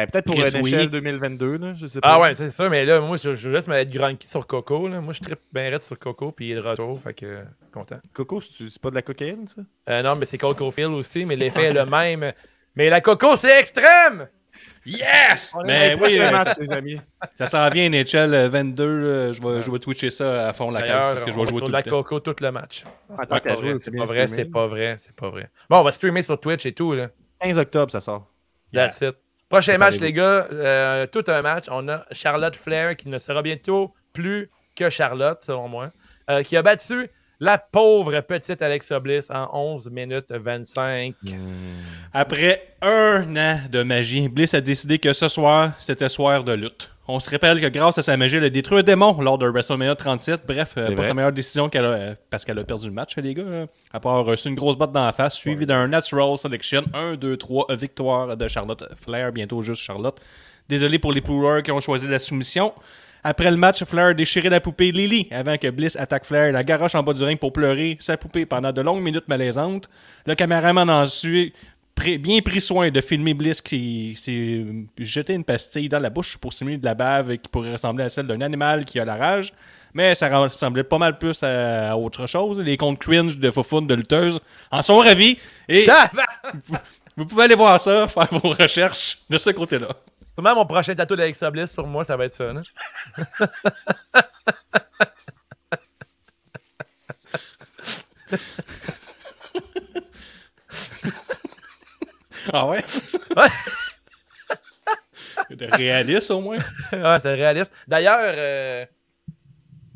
[0.07, 0.73] Peut-être pour Chris, une oui.
[0.73, 2.13] échelle 2022, là, je sais pas.
[2.13, 4.87] Ah ouais, c'est ça, mais là, moi, je, je laisse me être grunky sur Coco.
[4.87, 5.01] Là.
[5.01, 7.43] Moi, je tripe bien raide sur Coco, puis il est de retour, fait que euh,
[7.71, 7.99] content.
[8.13, 9.61] Coco, c'est pas de la cocaïne, ça?
[9.89, 12.33] Euh, non, mais c'est Cole Caulfield aussi, mais l'effet est le même.
[12.75, 14.27] Mais la Coco, c'est extrême!
[14.85, 15.53] Yes!
[15.55, 17.01] On Mais oui, euh, matchs, ça, les amis.
[17.35, 18.85] ça s'en vient NHL 22.
[18.85, 21.43] là, je, vais, je vais twitcher ça à fond la case parce que je vais
[21.43, 21.89] va jouer tout la le.
[21.89, 22.83] Coco tout le match.
[23.09, 23.79] Ah, C'est pas vrai, pas
[24.27, 25.49] c'est pas vrai, c'est pas vrai.
[25.69, 27.09] Bon, on va streamer sur Twitch et tout, là.
[27.41, 28.27] 15 octobre, ça sort.
[28.73, 29.15] That's it.
[29.49, 30.47] Prochain match, les gars.
[30.51, 31.65] euh, tout un match.
[31.69, 35.91] On a Charlotte Flair qui ne sera bientôt plus que Charlotte, selon moi.
[36.29, 37.07] euh, qui a battu
[37.39, 41.15] la pauvre petite Alexa Bliss en 11 minutes 25.
[42.13, 46.91] Après un an de magie, Bliss a décidé que ce soir, c'était soir de lutte.
[47.07, 49.47] On se rappelle que grâce à sa magie, elle a détruit un démon lors de
[49.47, 50.41] WrestleMania 37.
[50.47, 51.03] Bref, euh, pas vrai.
[51.05, 53.43] sa meilleure décision qu'elle a, euh, parce qu'elle a perdu le match, les gars.
[53.43, 53.65] là.
[53.91, 57.35] Après avoir reçu une grosse botte dans la face, suivi d'un Natural Selection 1, 2,
[57.37, 60.19] 3, victoire de Charlotte Flair, bientôt juste Charlotte.
[60.67, 62.73] Désolé pour les poolers qui ont choisi la soumission.
[63.23, 66.63] Après le match, Flair a déchiré la poupée Lily avant que Bliss attaque Flair, la
[66.63, 69.89] garoche en bas du ring pour pleurer sa poupée pendant de longues minutes malaisantes.
[70.25, 71.53] Le caméraman a ensuite
[71.95, 74.63] pris- bien pris soin de filmer Bliss qui s'est
[74.97, 78.09] jeté une pastille dans la bouche pour simuler de la bave qui pourrait ressembler à
[78.09, 79.53] celle d'un animal qui a la rage.
[79.93, 82.59] Mais ça ressemblait pas mal plus à, à autre chose.
[82.61, 84.39] Les comptes cringe de Fofun de lutteuse
[84.71, 85.37] en sont ravis.
[85.67, 85.85] Et
[87.17, 89.89] vous pouvez aller voir ça, faire vos recherches de ce côté-là.
[90.39, 92.53] Sûrement mon prochain tatou d'Alexa Bliss sur moi, ça va être ça.
[92.53, 92.61] là.
[102.51, 102.79] Ah ouais?
[103.35, 103.47] Ouais.
[105.55, 106.57] De réaliste au moins.
[106.93, 107.73] ouais, c'est réaliste.
[107.87, 108.85] D'ailleurs, euh,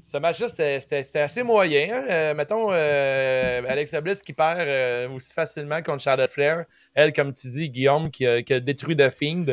[0.03, 1.89] ce match-là, c'était- assez moyen.
[1.93, 2.05] hein.
[2.09, 6.65] Euh, mettons, euh, Alexa Bliss qui perd euh, aussi facilement contre Charlotte Flair.
[6.93, 9.45] Elle, comme tu dis, Guillaume, qui qui a détruit The Fiend.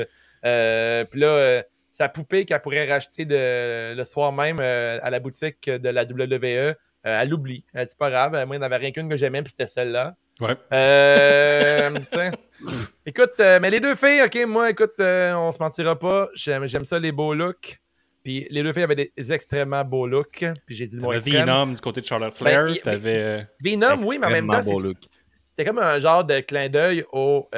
[0.45, 5.11] Euh, Puis là, euh, sa poupée qu'elle pourrait racheter de- le soir même euh, à
[5.11, 6.75] la boutique de la WWE, euh,
[7.05, 7.65] elle l'oublie.
[7.75, 8.33] Elle dit pas grave.
[8.33, 10.15] Moi, il n'y en avait rien qu'une que j'aimais, puis c'était celle-là.
[10.41, 10.57] Ouais.
[10.73, 11.91] Euh,
[13.07, 16.29] écoute, euh, mais les deux filles, ok, moi, écoute, euh, on se mentira pas.
[16.35, 17.79] J'aime, ça, les beaux looks.
[18.23, 20.45] Puis les deux filles avaient des extrêmement beaux looks.
[20.67, 21.11] Puis j'ai dit le mot.
[21.13, 22.65] Venom du côté de Charlotte Flair.
[22.67, 23.47] Ben, il- T'avais.
[23.65, 24.63] Venom, oui, mais en même temps,
[25.33, 27.49] c'était comme un genre de clin d'œil au,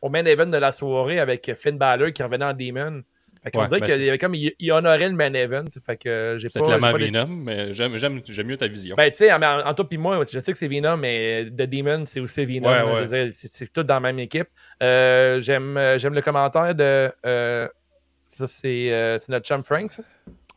[0.00, 3.02] au main event de la soirée avec Finn Balor qui revenait en Demon.
[3.42, 5.32] Fait qu'on Ouais, dirait ben, qu'il c'est- y avait comme il, il honorait le main
[5.32, 5.64] event.
[5.86, 6.76] Fait que j'ai C'est pas.
[6.98, 8.96] les- Venom, mais j'aime, j'aime, j'aime mieux ta vision.
[8.96, 11.46] Ben, tu sais, en, en, en toi puis moi, je sais que c'est Venom, mais
[11.46, 12.68] The Demon, c'est aussi Venom.
[12.68, 12.94] Ouais, ouais.
[12.96, 14.48] Je veux dire, c'est, c'est tout dans la même équipe.
[14.82, 17.10] Euh, j'aime, euh, j'aime le commentaire de.
[17.24, 17.68] euh,
[18.26, 20.02] ça, c'est, euh, c'est notre chum Frank, ça?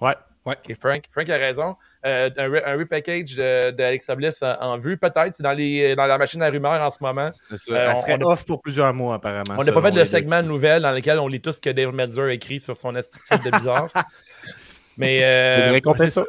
[0.02, 0.16] Ouais.
[0.44, 1.04] Ok, Frank.
[1.12, 1.76] Frank a raison.
[2.04, 5.34] Euh, un, re- un repackage Alexa Bliss en, en vue, peut-être.
[5.36, 7.30] C'est dans, les, dans la machine à rumeurs en ce moment.
[7.56, 7.72] Ça.
[7.74, 9.56] Euh, Elle on- serait on a- off pour plusieurs mois, apparemment.
[9.58, 11.62] On n'a pas fait de les segment de nouvelles dans lequel on lit tout ce
[11.62, 13.88] que Dave Metzer a écrit sur son attitude de bizarre.
[14.98, 15.20] Mais.
[15.24, 16.24] Euh, ça?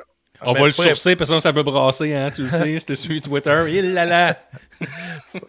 [0.45, 2.81] On Mais va le sourcer parce que sinon ça peut brasser, hein, tu le sais.
[2.81, 3.65] C'était sur Twitter.
[3.69, 4.39] Il là là.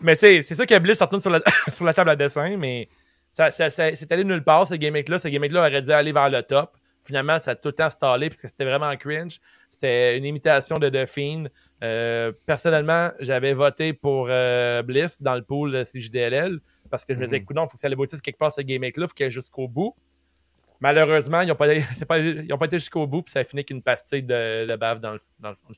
[0.02, 2.56] Mais tu sais, c'est ça que Bliss retourne sur la, sur la table à dessin,
[2.58, 2.88] mais
[3.32, 5.18] ça, ça, ça- c'est allé nulle part, ce gimmick-là.
[5.18, 6.72] Ce gimmick-là aurait dû aller vers le top.
[7.04, 9.40] Finalement, ça a tout le temps stallé parce que c'était vraiment cringe.
[9.70, 11.46] C'était une imitation de The Fiend.
[11.84, 17.20] Euh, personnellement, j'avais voté pour euh, Bliss dans le pool de CJDLL parce que je
[17.20, 19.28] me disais, écoute, il faut que ça aboutisse quelque part ce gimmick-là, faut qu'il y
[19.28, 19.96] ait jusqu'au bout.
[20.80, 21.56] Malheureusement, ils n'ont
[22.58, 25.20] pas été jusqu'au bout, puis ça a fini qu'une pastille de, de bave dans le,
[25.40, 25.74] dans le fond.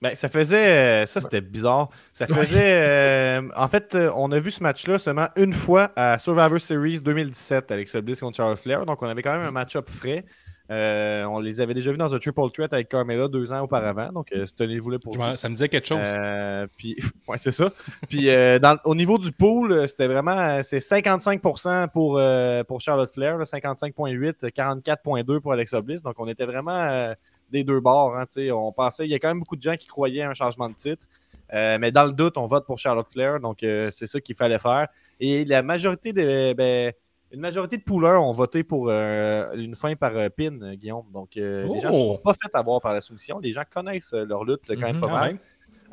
[0.00, 1.02] Ben, ça faisait.
[1.02, 1.88] euh, Ça, c'était bizarre.
[2.12, 2.72] Ça faisait.
[2.74, 7.00] euh, en fait, euh, on a vu ce match-là seulement une fois à Survivor Series
[7.00, 8.86] 2017 avec Bliss contre Charles Flair.
[8.86, 10.24] Donc, on avait quand même un match-up frais.
[10.70, 14.12] Euh, on les avait déjà vus dans un triple threat avec Carmella deux ans auparavant.
[14.12, 15.98] Donc, euh, tenez-vous là pour Je Ça me disait quelque chose.
[16.04, 16.94] Euh, puis,
[17.28, 17.70] ouais, c'est ça.
[18.08, 22.20] Puis, euh, dans- au niveau du pool, c'était vraiment c'est 55% pour,
[22.68, 26.02] pour Charlotte Flair, là, 55,8, 44,2 pour Alexa Bliss.
[26.02, 27.14] Donc, on était vraiment
[27.50, 28.16] des deux bords.
[28.16, 30.34] hein, on pensait, il y a quand même beaucoup de gens qui croyaient à un
[30.34, 31.06] changement de titre.
[31.54, 33.40] Euh, mais dans le doute, on vote pour Charlotte Flair.
[33.40, 34.88] Donc, euh, c'est ça qu'il fallait faire.
[35.18, 36.52] Et la majorité de.
[36.52, 36.92] ben,
[37.30, 41.04] une majorité de poolers ont voté pour euh, une fin par pin, Guillaume.
[41.12, 42.14] Donc, les gens ne Oh!
[42.16, 43.38] sont pas fait avoir par la soumission.
[43.38, 45.38] Les gens connaissent leur lutte quand même Mhm, pas Quand mal.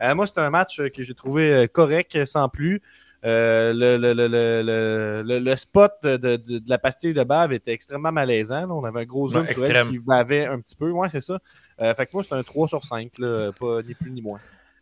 [0.01, 0.15] même.
[0.15, 2.81] Moi, c'est un match que j'ai trouvé correct, sans plus.
[3.25, 7.23] Euh, le, le- le- le- le- le- le spot de, de- de la pastille de
[7.23, 8.61] bave était extrêmement malaisant.
[8.61, 8.69] là.
[8.69, 9.89] On avait un gros zoom Ouais, sur elle extrême.
[9.89, 10.91] qui bavait un petit peu.
[10.91, 11.39] Ouais, c'est ça.
[11.81, 14.39] Euh, fait que moi, c'est un 3 sur 5, là, pas ni plus ni moins.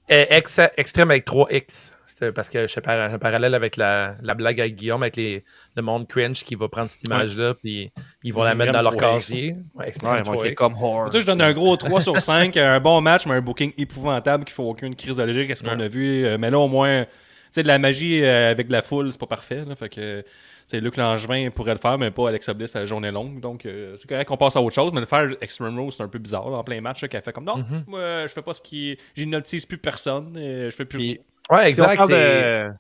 [0.10, 1.94] Ex- extrême avec 3X.
[2.06, 5.16] C'est parce que je fais par- un parallèle avec la, la blague avec Guillaume, avec
[5.16, 5.44] les,
[5.76, 7.92] le monde cringe qui va prendre cette image-là, puis
[8.24, 9.16] ils vont la mettre dans leur Extrême 3X.
[9.16, 9.56] casier.
[9.74, 10.56] Ouais, extrême ils vont écrire 3X.
[10.56, 11.10] comme horror.
[11.10, 12.56] Toi, je donne un gros 3 sur 5.
[12.58, 15.78] Un bon match, mais un booking épouvantable qui fait aucune crise allergique à ce qu'on
[15.80, 15.86] Ouais.
[15.86, 16.26] a vu.
[16.26, 17.06] Euh, Mais là, au moins,
[17.54, 19.64] sais, de la magie euh, avec de la foule, c'est pas parfait.
[19.66, 20.24] Là, fait que,
[20.66, 23.40] c'est Luc Langevin pourrait le faire, mais pas Alexa Bliss à la journée longue.
[23.42, 24.92] Donc, euh, c'est correct qu'on passe à autre chose.
[24.94, 26.50] Mais le faire Extreme Rose, c'est un peu bizarre.
[26.50, 27.84] là, en plein match, qu'elle fait comme non, Mhm.
[27.88, 28.98] moi, je fais pas ce qui.
[29.16, 30.34] J'hypnotise plus personne.
[30.38, 30.98] euh, je fais plus.
[31.00, 31.96] Puis, Ouais, exact.
[31.98, 32.72] parle c'est- de-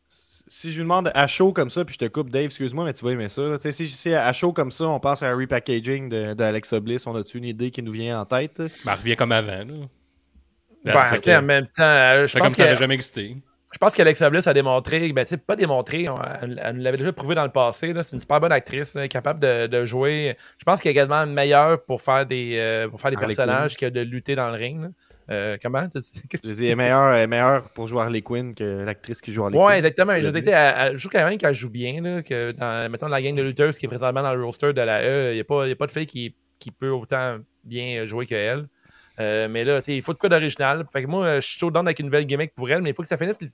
[0.48, 2.94] si je lui demande à chaud comme ça, puis je te coupe, Dave, excuse-moi, mais
[2.94, 3.42] tu vas aimer ça.
[3.42, 3.58] là.
[3.58, 6.44] Tu sais, Si, si à chaud comme ça, on pense à un repackaging de, de
[6.44, 8.58] Alexa Bliss, on a-tu une idée qui nous vient en tête?
[8.58, 9.52] Ben, elle revient comme avant.
[9.52, 9.74] Là.
[10.86, 13.38] Ben, en même temps, je C'est comme pense ça n'avait jamais existé.
[13.74, 16.98] Je pense qu'Alexa Bliss a démontré, ben c'est pas démontré, on- elle, elle nous l'avait
[16.98, 17.92] déjà prouvé dans le passé.
[18.04, 20.38] C'est une super bonne actrice, là, capable de, de jouer.
[20.60, 23.76] Je pense qu'elle est également meilleure pour faire des, euh, pour faire des Harley personnages
[23.76, 24.90] que de lutter dans le ring.
[25.32, 25.88] Euh, comment?
[25.96, 29.44] Je tu dis, elle est meilleure, meilleure pour jouer Harley Quinn que l'actrice qui joue
[29.44, 29.78] Harley Ouais, Quinn.
[29.78, 30.14] exactement.
[30.22, 32.00] Je dire, elle- elle- je trouve quand même qu'elle joue bien.
[32.02, 34.82] Là, que dans, mettons, la gang de lutteuses qui est présentement dans le roster de
[34.82, 38.26] la E, il n'y a, a pas de fille qui, qui peut autant bien jouer
[38.28, 38.66] qu'elle.
[39.19, 40.86] Euh, mais là, il faut de quoi d'original.
[40.91, 42.95] Fait que moi, euh, je suis chaud avec une nouvelle gimmick pour elle, mais il
[42.95, 43.49] faut que ça finisse les,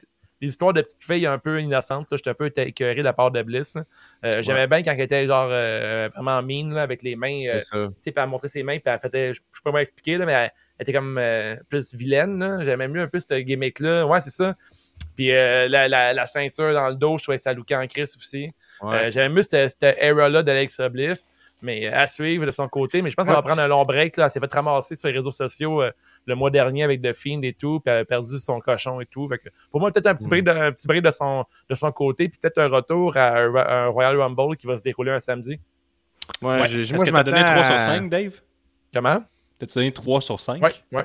[0.48, 2.08] histoires de petites filles un peu innocentes.
[2.12, 3.76] J'étais un peu écœuré de la part de Bliss.
[4.24, 7.46] Euh, J'aimais bien quand elle était genre euh, vraiment là, avec les mains.
[7.48, 10.18] euh, tu sais, elle montrait ses mains, puis elle faisait, je sais pas comment expliquer,
[10.18, 11.22] là, mais elle, elle était comme
[11.68, 12.60] plus vilaine.
[12.62, 14.06] J'aimais mieux un peu ce gimmick-là.
[14.08, 14.56] Ouais, c'est ça.
[15.16, 18.16] Puis la, la, la ceinture dans le dos, je trouvais que ça lookait en crise
[18.16, 18.50] aussi.
[18.82, 19.12] Ouais.
[19.12, 21.30] J'aimais mieux cette, cette era-là d'Alexa Bliss.
[21.62, 23.02] Mais à suivre de son côté.
[23.02, 24.16] Mais je pense qu'elle va prendre un long break.
[24.18, 24.26] Là.
[24.26, 25.92] Elle s'est fait ramasser sur les réseaux sociaux euh,
[26.26, 27.80] le mois dernier avec The Fiend et tout.
[27.82, 29.28] Puis elle a perdu son cochon et tout.
[29.28, 30.30] Fait que pour moi, peut-être un petit Mm.
[30.30, 32.30] break, de, un petit break de, son, de son côté.
[32.30, 35.60] Puis peut-être un retour à un, un Royal Rumble qui va se dérouler un samedi.
[36.42, 36.62] Ouais, Ouais.
[36.64, 38.40] Est-ce que donné m'attends 3 sur à- 5, Dave?
[38.94, 39.24] Comment?
[39.60, 40.64] T'as-tu donné 3 sur 5?
[40.64, 41.04] Ouais, ouais.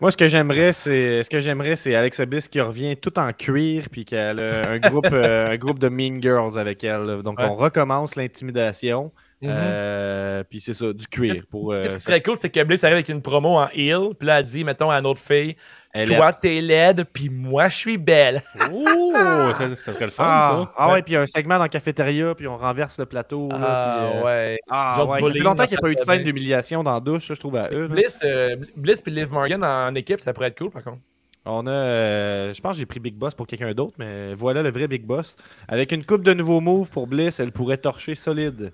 [0.00, 3.32] Moi, ce que j'aimerais, c'est ce que j'aimerais, c'est Alexa Bliss qui revient tout en
[3.32, 7.22] cuir, puis qu'elle a un groupe, euh, un groupe de Mean Girls avec elle.
[7.22, 7.46] Donc, Ouais.
[7.46, 9.10] on recommence l'intimidation.
[9.42, 9.50] Mhm.
[9.52, 11.34] Euh, puis c'est ça, du cuir.
[11.50, 14.14] Pour, euh, Qu'est-ce qui serait cool, c'est que Bliss arrive avec une promo en heel,
[14.18, 15.56] puis là, elle dit, mettons, à une autre fille,
[15.92, 18.42] elle est- toi, t'es laide, puis moi, je suis belle.
[18.72, 19.12] Oh!
[19.58, 20.72] ça, ça serait le fun, Ah, ça.
[20.78, 23.48] ah ouais, puis un segment dans la cafétéria, puis on renverse le plateau.
[23.50, 24.58] là, Ah, puis, euh, ouais.
[24.70, 26.94] Ah, Genre ouais, ça fait longtemps qu'il n'y a pas eu de scène d'humiliation dans
[26.94, 27.82] la douche, je trouve, à eux.
[27.88, 27.94] là.
[27.94, 30.98] Bliss, euh, Bliss puis Liv Morgan en équipe, ça pourrait être cool, par contre.
[31.44, 34.62] On a, euh, je pense que j'ai pris Big Boss pour quelqu'un d'autre, mais voilà
[34.62, 35.36] le vrai Big Boss.
[35.68, 38.72] Avec une coupe de nouveaux moves pour Bliss, elle pourrait torcher solide.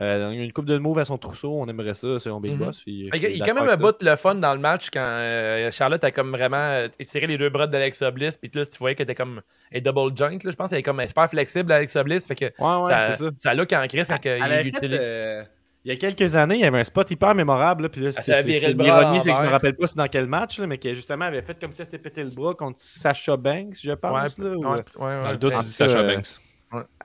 [0.00, 2.58] Euh, une coupe de moves à son trousseau, on aimerait ça selon Big Mhm.
[2.64, 2.80] Boss.
[2.80, 4.34] puis je Il y a- suis il y a quand même un bout le fun
[4.36, 8.10] dans le match quand euh, Charlotte a comme vraiment euh, étiré les deux bras d'Alexa
[8.10, 9.42] Bliss, puis là, tu voyais qu'elle était comme
[9.74, 12.46] un double joint, là, je pense qu'elle est comme super flexible, Alexa Bliss, fait que
[12.56, 12.78] ça.
[12.80, 13.30] Ouais, ouais, ça, c'est ça.
[13.36, 14.98] ça look en crise quand Elle il l'utilise.
[15.02, 15.42] euh,
[15.84, 17.82] il y a quelques années, il y avait un spot hyper mémorable.
[17.82, 19.50] Là, puis là, c'est, l'ironie, c'est que je me l'envers.
[19.50, 21.86] rappelle pas c'est dans quel match, là, mais qui justement avait fait comme si elle
[21.86, 24.38] s'était pété le bras contre Sasha Banks, je Ouais, pense.
[24.38, 26.28] là, ouais, ou- ouais, ouais, Dans le doute, tu dis euh, Banks.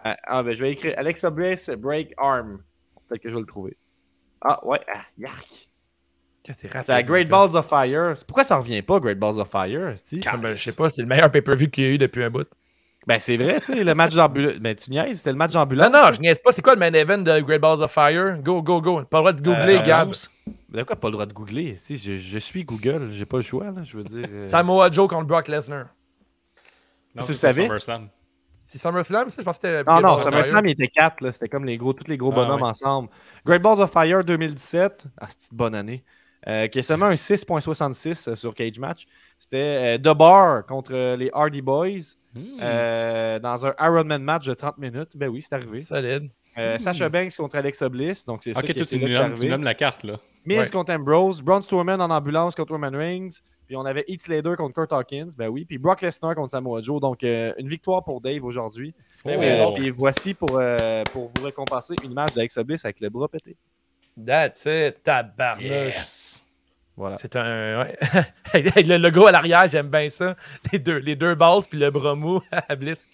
[0.06, 2.62] Ah, ah, ben je vais écrire Alexa Bliss Break Arm.
[3.08, 3.78] Peut-être que je vais le trouver.
[4.42, 5.48] Ah ouais, ah, yark.
[6.50, 7.46] C'est à Great gars.
[7.48, 8.14] Balls of Fire.
[8.26, 9.96] Pourquoi ça revient pas, Great Balls of Fire?
[10.26, 12.30] Ah, ben, je sais pas, c'est le meilleur pay-per-view qu'il y a eu depuis un
[12.30, 12.48] bout.
[13.06, 14.56] Ben c'est vrai, tu sais, le match d'ambulance.
[14.60, 15.92] Ben tu niaises, c'était le match d'ambulance.
[15.92, 16.52] Non, non, je niaise pas.
[16.52, 18.38] C'est quoi le main event de Great Balls of Fire?
[18.42, 19.04] Go, go, go.
[19.04, 20.08] Pas le droit de googler, Euh, Gab.
[20.08, 20.30] Rose.
[20.70, 21.76] Ben quoi, pas le droit de googler?
[21.76, 24.26] Si, je, je suis Google, j'ai pas le choix, là, je veux dire.
[24.30, 25.86] euh, Samoa Joe contre Brock Lesnar.
[27.16, 27.64] Non, Tu c'est savais?
[27.64, 28.10] SummerSlam.
[28.68, 29.42] C'est SummerSlam, ça?
[29.42, 29.84] Je pense que c'était.
[29.84, 31.32] Non, non, SummerSlam, il était 4, là.
[31.32, 32.68] C'était comme les gros, tous les gros Ah, bonhommes ouais.
[32.68, 33.10] ensemble.
[33.46, 36.04] Great Balls of Fire 2017, ah, c'était une bonne année,
[36.48, 39.08] euh, qui est seulement un 6.66 euh, sur Cage Match.
[39.40, 42.60] C'était euh, The Bar contre euh, les Hardy Boys Hmm.
[42.62, 45.16] euh, dans un Ironman match de 30 minutes.
[45.18, 45.80] Ben oui, c'est arrivé.
[45.80, 46.30] Solide.
[46.60, 49.06] Euh, Sasha Banks contre Alexa Bliss, donc c'est ça Ok, qui toi, c'est tu
[49.44, 50.18] nous nommes la carte, là.
[50.46, 50.70] Miz Ouais.
[50.70, 53.30] contre Ambrose, Braun Strowman en ambulance contre Roman Reigns,
[53.68, 56.82] puis on avait Heath Slater contre Kurt Hawkins, ben oui, puis Brock Lesnar contre Samoa
[56.82, 58.94] Joe, donc euh, une victoire pour Dave aujourd'hui.
[59.26, 59.40] Ben Oh.
[59.40, 59.74] oui, Euh, bon.
[59.74, 63.56] puis voici pour, euh, pour vous récompenser une image d'Alexa Bliss avec le bras pété.
[64.26, 65.04] That's it.
[65.04, 65.64] Tabarnouche.
[65.66, 66.46] Yes.
[66.96, 67.18] Voilà.
[67.18, 67.84] C'est un.
[67.84, 67.96] Ouais.
[68.54, 70.36] Avec le logo à l'arrière, j'aime bien ça.
[70.72, 73.08] Les deux, les deux bases puis le bras mou à Bliss.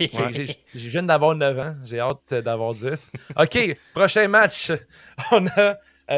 [0.00, 0.08] J'ai-
[0.46, 1.74] j'ai- Je viens d'avoir 9 ans.
[1.84, 3.12] J'ai hâte d'avoir 10.
[3.38, 4.72] OK, prochain match.
[5.30, 5.76] On a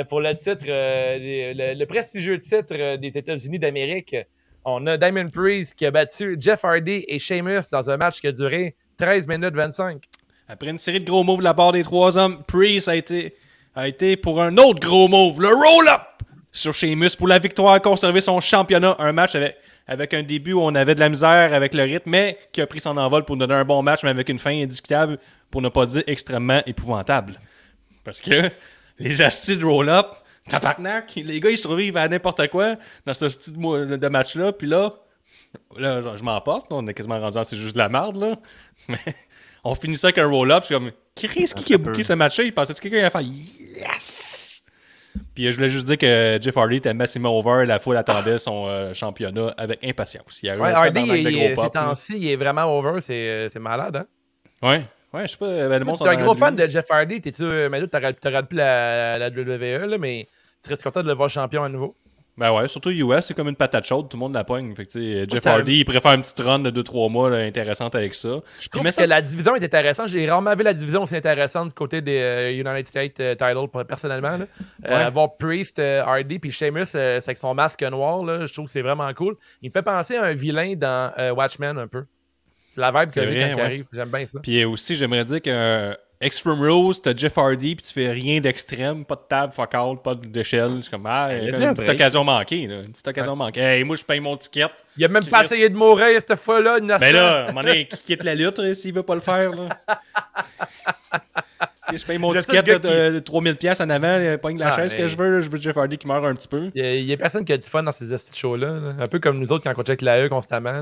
[0.08, 4.16] pour le titre, euh, le prestigieux titre euh, des États-Unis d'Amérique.
[4.64, 8.28] On a Diamond Priest qui a battu Jeff Hardy et Sheamus dans un match qui
[8.28, 10.02] a duré 13 minutes 25.
[10.48, 13.34] Après une série de gros moves de la part des trois hommes, Priest a été,
[13.74, 16.00] a été pour un autre gros move, le roll-up
[16.52, 18.96] sur Sheamus pour la victoire, conserver son championnat.
[18.98, 22.10] Un match avec, avec un début où on avait de la misère avec le rythme,
[22.10, 24.52] mais qui a pris son envol pour donner un bon match, mais avec une fin
[24.52, 25.18] indiscutable,
[25.50, 27.38] pour ne pas dire extrêmement épouvantable.
[28.04, 28.50] Parce que
[28.98, 30.06] les astis de roll-up,
[30.48, 32.76] tabarnak, les gars ils survivent à n'importe quoi
[33.06, 34.94] dans ce style de, match-là, puis là,
[35.76, 38.36] là je, je m'emporte, on est quasiment rendu à c'est juste de la merde, là.
[38.88, 38.98] Mais
[39.64, 42.12] on finit ça avec un roll-up, je suis comme, Chris, qui, qui a booké ce
[42.14, 42.44] match-là?
[42.44, 44.32] Il pensait que quelqu'un allait faire Yes!
[45.34, 48.38] Puis euh, je voulais juste dire que Jeff Hardy était massivement over, la foule attendait
[48.38, 50.40] son euh, championnat avec impatience.
[50.42, 53.00] Il Ouais, Hardy, il- ces temps-ci, est vraiment over.
[53.00, 54.06] C'est euh, c'est malade, hein?
[54.62, 54.84] Ouais,
[55.14, 57.20] ouais, je sais pas, euh, le monde Tu es un gros fan de Jeff Hardy.
[57.20, 57.44] T'es-tu.
[57.44, 60.26] Mais là, t'aurais plus la, la WWE, là, mais
[60.62, 61.96] tu serais content de le voir champion à nouveau?
[62.38, 64.74] Ben ouais, surtout US, c'est comme une patate chaude, tout le monde la pogne.
[64.74, 68.14] Fait que, Jeff Hardy, il préfère une petite run de 2-3 mois là, intéressante avec
[68.14, 68.40] ça.
[68.58, 70.08] Je trouve que la division est intéressante.
[70.08, 73.84] J'ai rarement vu la division aussi intéressante du côté des euh, United States euh, title
[73.86, 74.38] personnellement.
[74.38, 74.46] Là.
[74.86, 75.02] Euh, Ouais.
[75.04, 78.64] avoir Priest, euh, Hardy, puis Sheamus, euh, c'est avec son masque noir, là, je trouve
[78.64, 79.36] que c'est vraiment cool.
[79.60, 82.04] Il me fait penser à un vilain dans euh, Watchmen un peu.
[82.74, 83.60] C'est la vibe que j'ai quand il ouais.
[83.60, 83.88] arrive.
[83.92, 84.40] J'aime bien ça.
[84.40, 88.40] Puis aussi, j'aimerais dire que euh, Extreme Rules, t'as Jeff Hardy, puis tu fais rien
[88.40, 90.78] d'extrême, pas de table, fuck all, pas d'échelle.
[90.80, 92.76] C'est comme, ah, laisse-le une un petite occasion manquée, là.
[92.76, 93.60] Une petite occasion manquée.
[93.60, 94.68] Hey, moi, je paye mon ticket.
[94.96, 97.00] Il a même pas essayé de mourir cette fois-là, innocent.
[97.00, 99.20] Ben là, à un moment donné, qui quitte la lutte là, s'il veut pas le
[99.20, 99.68] faire, là.
[101.94, 104.76] Je paye mon ticket là, de, de 3000 pièces en avant, euh, pogne la Ah,
[104.76, 106.70] chaise mais- que je veux, je veux Jeff Hardy qui meurt un petit peu.
[106.74, 108.66] Il y, a, a personne qui a du fun dans ces shows-là.
[108.68, 108.92] là.
[109.00, 110.80] Un peu comme nous autres quand on check la E constamment.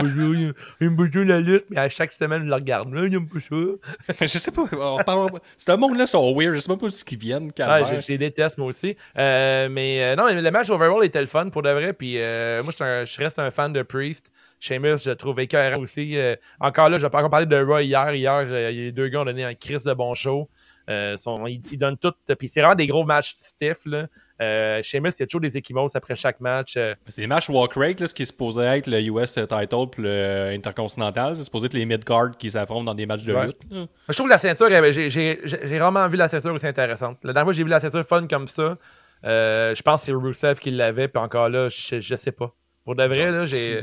[0.00, 2.92] Il aime beaucoup la lutte, mais à chaque semaine, je le regarde.
[2.94, 4.16] Là, il pas ça.
[4.26, 5.30] je sais pas, on parle...
[5.56, 8.08] C'est un monde-là sont weird, je sais même pas d'où ils viennent, Ah, je, je
[8.08, 8.96] les déteste, moi aussi.
[9.18, 11.92] Euh, mais euh, non, le match overall était le fun pour de vrai.
[11.92, 14.30] Puis euh, moi, je reste un fan de Priest.
[14.60, 16.16] Sheamus, je trouve écœurant aussi.
[16.16, 18.14] Euh, encore là, je vais pas encore parler de Roy hier.
[18.14, 20.48] Hier, euh, les deux gars ont donné un crise de bon show.
[20.88, 22.12] Euh, ils, ils donnent tout.
[22.38, 23.78] Puis c'est vraiment des gros matchs stiff.
[23.86, 24.06] Là.
[24.42, 26.74] Euh, Sheamus, il y a toujours des équimos après chaque match.
[26.76, 29.86] Euh, C'est des matchs walk rate, là, ce qui est supposé être le US title
[29.92, 31.36] puis le Intercontinental.
[31.36, 33.46] C'est supposé être les mid-card qui s'affrontent dans des matchs de Ouais.
[33.46, 33.58] lutte.
[33.70, 33.86] là.
[34.08, 37.18] Je trouve que la ceinture, j'ai vraiment vu la ceinture aussi intéressante.
[37.22, 38.76] La dernière fois j'ai vu la ceinture fun comme ça,
[39.22, 42.52] je pense que c'est Rusev qui l'avait, puis encore là, je, je sais pas.
[42.84, 43.82] Pour de vrai, là, j'ai.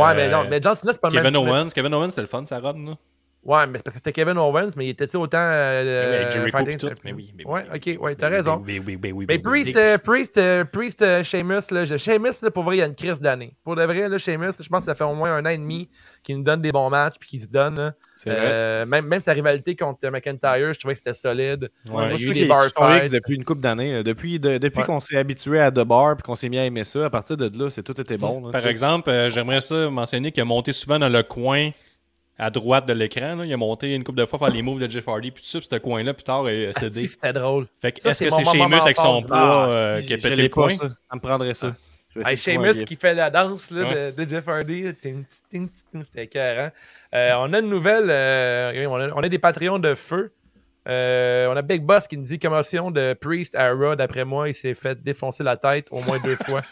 [0.00, 1.36] Ouais, mais Euh, non, mais John Cena, c'est pas le Kevin.
[1.36, 2.96] Owens, Kevin Owens, c'était le fun, ça run, là.
[3.42, 5.38] Ouais, mais c'est parce que c'était Kevin Owens, mais il était autant.
[5.40, 8.28] Euh, Oui, avec Jericho fighting tout, mais oui, mais oui, ouais, mais ok, ouais, t'as
[8.28, 8.62] raison.
[8.66, 12.76] Mais oui, Priest, euh, Priest, euh, Priest, euh, Sheamus, là, je- Sheamus, là, pour vrai,
[12.76, 13.56] il y a une crise d'année.
[13.64, 15.56] Pour de vrai, là, Sheamus, je pense que ça fait au moins un an et
[15.56, 15.88] demi
[16.22, 17.76] qu'il nous donne des bons matchs puis qu'il se donne.
[17.76, 17.92] vrai.
[18.26, 21.70] Euh, même, même sa rivalité contre McIntyre, je trouvais que c'était solide.
[21.86, 23.10] Ouais, Moi, il y a je eu des bar fights.
[23.10, 24.02] depuis une couple d'années.
[24.02, 24.84] Depuis, de- depuis Ouais.
[24.84, 27.38] qu'on s'est habitué à The Bar puis qu'on s'est mis à aimer ça, à partir
[27.38, 28.44] de là, c'est tout était bon.
[28.44, 31.70] là, Par exemple, euh, j'aimerais ça mentionner qu'il a monté souvent dans le coin
[32.40, 33.36] à droite de l'écran.
[33.36, 33.44] là.
[33.44, 35.48] Il a monté une couple de fois faire les moves de Jeff Hardy, puis tout
[35.48, 37.06] ça, puis ce coin-là, plus tard, est Ah, cédé.
[37.06, 37.66] C'était drôle.
[37.80, 40.22] Fait que Ça, est-ce c'est que c'est Sheamus avec son poids euh, qui a Je
[40.22, 40.70] pété le pas, point?
[40.74, 40.88] ça.
[40.88, 41.74] Ça me prendrait ça.
[42.16, 44.12] Hey, de Sheamus qui fait la danse là, Ouais.
[44.12, 44.82] de, de Jeff Hardy.
[44.82, 46.70] là, ting, ting, ting, ting, C'était écœurant.
[47.14, 48.06] Euh, on a une nouvelle.
[48.10, 50.32] euh, on, a, on a des Patreons de feu.
[50.88, 53.94] Euh, on a Big Boss qui nous dit commotion de Priest à Raw.
[53.96, 56.62] D'après moi, il s'est fait défoncer la tête au moins deux fois.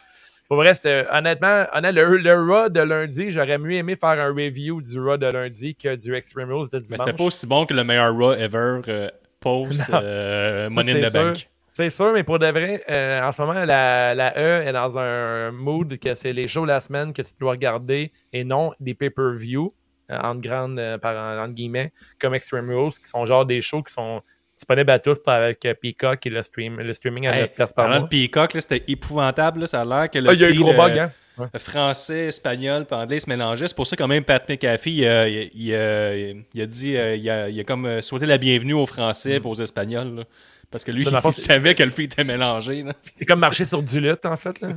[0.49, 4.29] Pour vrai, c'était- honnêtement, honnêtement, le, le Raw de lundi, j'aurais mieux aimé faire un
[4.29, 6.99] review du Raw de lundi que du Extreme Rules de Mais dimanche.
[7.05, 9.09] c'était pas aussi bon que le meilleur Raw ever euh,
[9.41, 11.23] post euh, Money in the sûr.
[11.23, 11.51] Bank.
[11.75, 14.99] C'est sûr, mais pour de vrai, euh, en ce moment, la, la E est dans
[14.99, 18.73] un mood que c'est les shows de la semaine que tu dois regarder et non
[18.81, 19.73] des pay-per-view,
[20.11, 23.83] euh, entre, grandes, euh, par, entre guillemets, comme Extreme Rules, qui sont genre des shows
[23.83, 24.23] qui sont
[24.59, 27.75] disponibles à tous avec euh, Peacock et le, stream, le streaming à Hey, 9 piastres
[27.75, 28.09] par Parlant de mois.
[28.11, 29.61] Peacock, là, c'était épouvantable.
[29.61, 29.67] là.
[29.69, 31.13] Ça a l'air que le Ah, il y a eu gros euh, bug, hein?
[31.55, 33.69] Le français, espagnol, puis anglais se mélangeaient.
[33.69, 36.97] C'est pour ça quand même Pat McAfee, il, a- il, il a- il a dit,
[36.97, 40.17] euh, il a, il a comme euh, souhaité la bienvenue aux Français et aux Espagnols.
[40.17, 40.23] là.
[40.71, 42.85] Parce que lui, il savait que le fil était mélangé.
[43.17, 44.61] C'est comme marcher sur du lutte, en fait.
[44.61, 44.71] Là.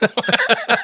[0.00, 0.10] C'est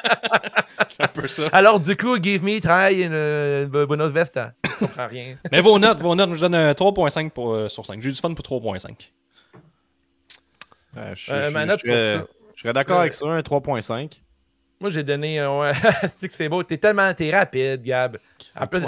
[1.01, 1.47] un peu ça.
[1.51, 4.53] Alors, du coup, give me try une Buenos Vesta.
[4.63, 5.37] Tu comprends rien.
[5.51, 8.01] Mais vos notes, vos notes, je donne un 3.5 pour, euh, sur 5.
[8.01, 9.11] J'ai eu du fun pour 3.5.
[10.97, 12.25] Euh, je, Euh, je- ma je note pour serais- ça.
[12.55, 14.21] je serais d'accord Euh, avec ça, un 3.5.
[14.79, 15.71] Moi, j'ai donné un.
[16.17, 16.63] C'est que c'est beau.
[16.63, 17.13] T'es tellement.
[17.13, 18.17] T'es rapide, Gab.
[18.39, 18.81] C'est En plus.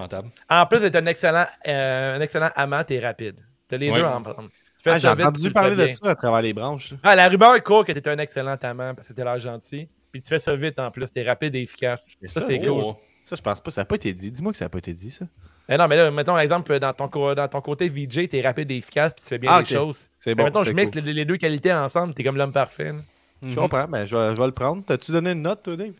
[0.49, 3.35] En plus d'être un excellent, euh, un excellent amant, t'es rapide.
[3.67, 3.99] T'as les Ouais.
[3.99, 4.49] deux en prendre.
[4.49, 6.93] Tu fais Ah, J'ai tu entendu le parler de ça à travers les branches.
[7.03, 9.87] Ah, la rumeur court que t'es un excellent amant parce que t'es l'air gentil.
[10.13, 11.09] Puis tu fais ça vite en plus.
[11.11, 12.07] T'es rapide et efficace.
[12.21, 12.81] Mais Ça, ça, c'est Oh.
[12.93, 12.93] cool.
[13.21, 13.71] Ça, je pense pas.
[13.71, 14.31] Ça n'a pas été dit.
[14.31, 15.25] Dis-moi que ça n'a pas été dit, ça.
[15.67, 18.41] Mais non, mais là, mettons, par exemple, dans ton, co- dans ton côté VJ, t'es
[18.41, 20.09] rapide et efficace puis tu fais bien Ah, les choses.
[20.19, 20.43] C'est Mais bon.
[20.45, 22.91] mettons, je mixe les, les deux qualités ensemble, t'es comme l'homme parfait.
[22.93, 22.99] là.
[23.41, 24.83] Je comprends, mais je vais, je vais le prendre.
[24.85, 25.93] T'as-tu donné une note, toi, Dave?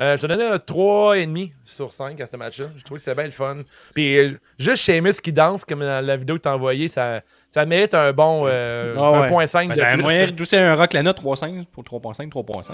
[0.00, 2.66] Euh, je te donnais un 3,5 sur 5 à ce match-là.
[2.76, 3.58] Je trouve que c'est bien le fun.
[3.94, 7.20] Puis euh, juste Seamus qui danse, comme dans la vidéo que t'as envoyée, ça,
[7.50, 9.46] ça mérite un bon euh, Ah ouais.
[9.46, 10.02] 1.5 Ben, de plus.
[10.02, 12.72] moyen d'où c'est un rock la note 3.5 pour 3.5, 3.5.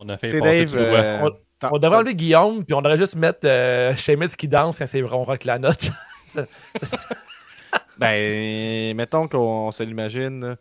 [0.00, 0.70] On a fait passer Dave.
[0.70, 4.48] tout euh, t'en- On devrait enlever Guillaume, puis on devrait juste mettre euh, Seamus qui
[4.48, 5.90] danse quand c'est on rock la note.
[7.96, 10.56] Ben, mettons qu'on se l'imagine.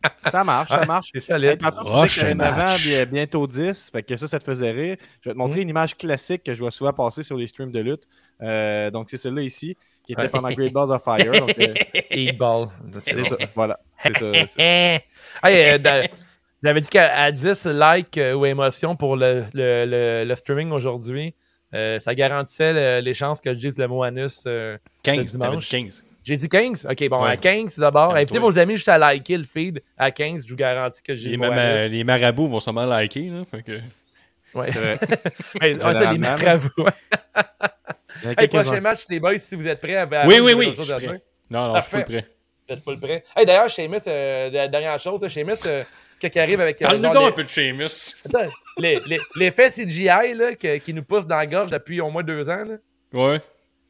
[0.30, 1.08] Ça marche, ça marche.
[1.12, 1.50] c'est solide.
[1.50, 2.84] Hey, tantôt, tu Roche disais que et 9 ans, match.
[2.84, 4.96] bi- bientôt 10, fait que ça, ça te faisait rire.
[5.22, 7.72] Je vais te montrer une image classique que je vois souvent passer sur les streams
[7.72, 8.02] de lutte.
[8.42, 11.32] Euh, donc, c'est celle-là ici, qui était pendant Great Balls of Fire.
[11.32, 11.74] Donc, euh,
[12.10, 12.68] Eight ball.
[13.00, 13.36] C'est ça.
[13.36, 13.78] ça, voilà.
[13.98, 14.26] C'est ça.
[15.44, 16.02] Hey, euh,
[16.62, 20.72] J'avais dit qu'à à 10 likes euh, ou émotions pour le, le, le- le streaming
[20.72, 21.34] aujourd'hui,
[21.74, 25.38] euh, ça garantissait le- les chances que je dise le mot anus euh, 15, ce
[25.38, 25.64] t'avais dimanche.
[25.68, 26.04] dit 15.
[26.24, 26.86] J'ai dit 15?
[26.90, 27.30] Ok, bon, Ouais.
[27.30, 28.14] à 15 d'abord.
[28.14, 29.82] Invitez vos amis juste à liker le feed.
[29.96, 31.90] À 15, je vous garantis que j'ai Les, le mot ma- anus.
[31.90, 33.30] les marabouts vont sûrement liker.
[33.30, 33.80] Là, fait que...
[34.54, 34.68] Ouais.
[34.72, 34.98] c'est.
[35.62, 36.70] Ouais, ouais, ça, les marabouts.
[38.38, 39.94] Hey, prochain match, les boys, si vous êtes prêts.
[39.96, 41.22] à- à- Oui, oui, oui, à- je suis prêt.
[41.50, 42.04] Non, non, Parfait.
[42.08, 42.28] je suis full prêt.
[42.68, 43.24] D'être full prêt.
[43.36, 45.82] Hey, d'ailleurs, Sheamus, euh, la dernière chose, Sheamus, euh,
[46.22, 46.82] il arrive avec.
[46.82, 48.14] euh, Parle-nous donc les- un peu de Sheamus.
[48.26, 52.10] Attends, les, les, l'effet CGI là, que- qui nous pousse dans la gorge depuis au
[52.10, 52.64] moins deux ans.
[52.64, 52.76] Là.
[53.12, 53.40] Ouais.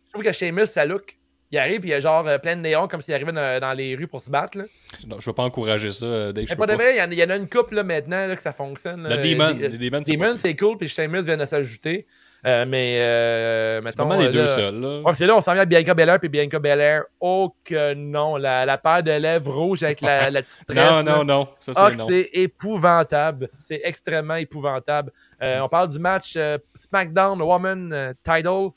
[0.07, 1.17] Je trouve que Sheamus, ça look.
[1.51, 3.59] Il arrive, puis il y a genre euh, plein de néons comme s'il arrivait dans,
[3.61, 4.59] dans les rues pour se battre.
[4.59, 4.65] Là.
[5.07, 6.45] Non, je veux pas encourager ça, euh, Dave.
[6.51, 8.27] Mais pas de vrai, il y en, il y en a une couple là, maintenant
[8.27, 9.03] là, que ça fonctionne.
[9.05, 9.17] là.
[9.17, 9.59] Le Demon.
[9.59, 12.07] Euh, Le Demon, c'est Demon, pas- c'est cool, puis Sheamus vient de s'ajouter.
[12.47, 14.07] Euh, mais, euh, c'est mettons.
[14.07, 15.01] mal les euh, deux seuls, là.
[15.01, 18.37] Ouais, que là, on s'en vient à Bianca Belair, puis Bianca Belair, oh que non,
[18.37, 20.77] la, la paire de lèvres rouges avec la, la petite tresse.
[20.77, 21.03] non, là.
[21.03, 21.49] non, non.
[21.59, 22.07] Ça, Ah, c'est que non.
[22.09, 23.49] c'est épouvantable.
[23.59, 25.11] C'est extrêmement épouvantable.
[25.43, 26.39] Euh, on parle du match
[26.79, 28.69] SmackDown Woman Title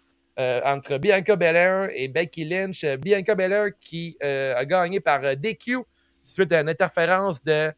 [0.65, 2.83] entre Bianca Belair et Becky Lynch.
[2.99, 5.77] Bianca Belair qui a gagné par DQ
[6.23, 7.71] suite à une interférence de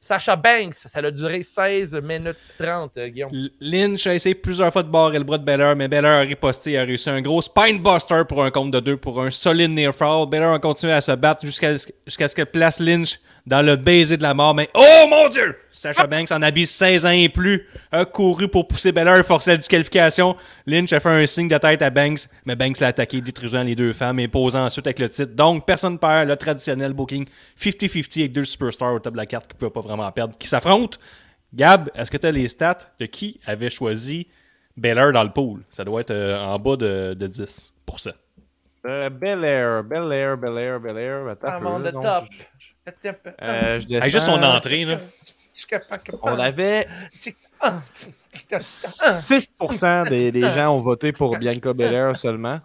[0.00, 0.86] Sasha Banks.
[0.88, 3.30] Ça a duré 16 minutes 30, euh, Guillaume.
[3.60, 6.72] Lynch a essayé plusieurs fois de barrer le bras de Beller, mais Beller a riposté
[6.72, 9.94] et a réussi un gros spinebuster pour un compte de deux pour un solide near
[9.94, 10.26] fall.
[10.28, 13.18] Beller a continué à se battre jusqu'à ce que place Lynch
[13.48, 14.54] dans le baiser de la mort.
[14.54, 15.56] Mais oh mon dieu!
[15.70, 19.52] Sacha Banks en habille 16 ans et plus a couru pour pousser Beller et forcer
[19.52, 20.36] la disqualification.
[20.66, 23.74] Lynch a fait un signe de tête à Banks, mais Banks l'a attaqué, détruisant les
[23.74, 25.34] deux femmes et posant ensuite avec le titre.
[25.34, 27.26] Donc personne ne perd le traditionnel booking
[27.58, 30.36] 50-50 avec deux superstars au top de la carte qui ne peuvent pas vraiment perdre,
[30.38, 30.98] qui s'affrontent.
[31.54, 34.26] Gab, est-ce que tu as les stats de qui avait choisi
[34.76, 35.62] Beller dans le pool?
[35.70, 37.72] Ça doit être euh, en bas de, de 10
[38.86, 41.26] Euh, Bel Air, Bel Air, Bel Air, Bel Air.
[41.28, 42.24] Attends un I'm peu, on là, the donc, top.
[42.30, 42.67] je-
[43.42, 44.08] Euh, je descends.
[44.08, 44.98] juste son entrée, là.
[46.22, 46.86] On avait
[47.60, 47.82] Ah,
[48.50, 52.60] 6% des, des gens ont voté pour Bianca Belair seulement.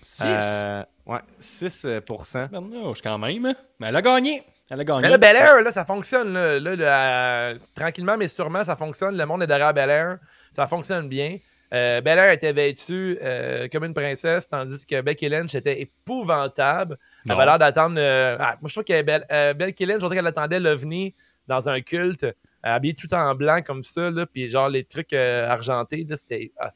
[0.00, 0.24] 6?
[0.26, 2.48] Euh, ouais, 6%.
[2.48, 3.44] Bernouche, quand même.
[3.46, 3.54] hein.
[3.78, 4.42] Mais elle a gagné.
[4.70, 5.02] Elle a gagné.
[5.02, 6.32] Mais là, Bel Air, là, ça fonctionne.
[6.32, 9.16] Là, Là, là, euh, tranquillement, mais sûrement, ça fonctionne.
[9.16, 10.18] Le monde est derrière Bel Air.
[10.52, 11.36] Ça fonctionne bien.
[11.74, 16.98] Euh, Bel Air était vêtue euh, comme une princesse, tandis que Becky Lynch était épouvantable.
[17.26, 17.96] Elle avait l'air d'attendre.
[17.98, 21.14] euh, ah, moi, je trouve que Bel- euh, Becky Lynch, je dirais qu'elle attendait l'OVNI
[21.46, 22.26] dans un culte,
[22.62, 26.06] habillée tout en blanc comme ça, là, puis genre les trucs argentés.
[26.08, 26.16] là,
[26.58, 26.68] ah,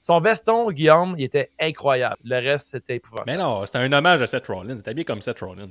[0.00, 2.16] Son veston, Guillaume, il était incroyable.
[2.24, 3.30] Le reste, c'était épouvantable.
[3.30, 4.78] Mais non, c'était un hommage à Seth Rollins.
[4.78, 5.66] Est habillé comme Seth Rollins.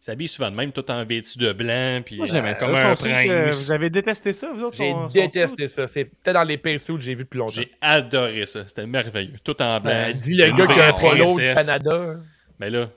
[0.00, 2.66] Il s'habille souvent de même, tout en vêtu de blanc, puis Moi, j'aimais euh, ça.
[2.66, 3.64] comme un suit, euh, prince.
[3.66, 4.76] Vous avez détesté ça, vous autres?
[4.76, 5.86] J'ai détesté ça.
[5.88, 7.52] C'est peut-être dans les pires que j'ai vu depuis longtemps.
[7.54, 8.66] J'ai adoré ça.
[8.66, 9.34] C'était merveilleux.
[9.42, 9.90] Tout en blanc.
[9.90, 11.46] Ben, dis le gars qui a un polo du.
[11.46, 12.16] Canada.
[12.60, 12.88] Mais là,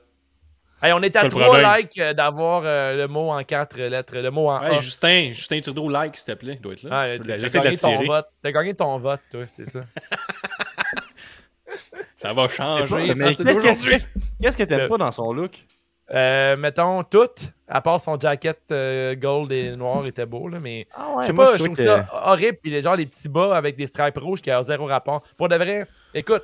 [0.84, 4.32] Hey, on est à trois likes euh, d'avoir euh, le mot en quatre lettres, le
[4.32, 4.82] mot en ouais, A.
[4.82, 6.56] Justin, Justin Trudeau, like, s'il te plaît.
[6.56, 6.90] Il doit être là.
[6.92, 8.08] Ah, J'essaie de gagné ton l'attirer.
[8.08, 8.26] vote.
[8.42, 9.82] T'as gagné ton vote, toi, c'est ça.
[12.18, 13.14] Ça va changer.
[13.16, 15.52] qu'est-ce que t'aimes Le- pas dans son look?
[16.14, 17.30] Euh, mettons, tout,
[17.68, 21.34] à part son jacket euh, gold et noir, était beau, là, mais Ah je sais
[21.34, 22.58] pas, je trouve ça horrible.
[22.62, 25.24] Puis les, genre, les petits bas avec des stripes rouges qui ont zéro rapport.
[25.38, 26.44] Pour de vrai, écoute,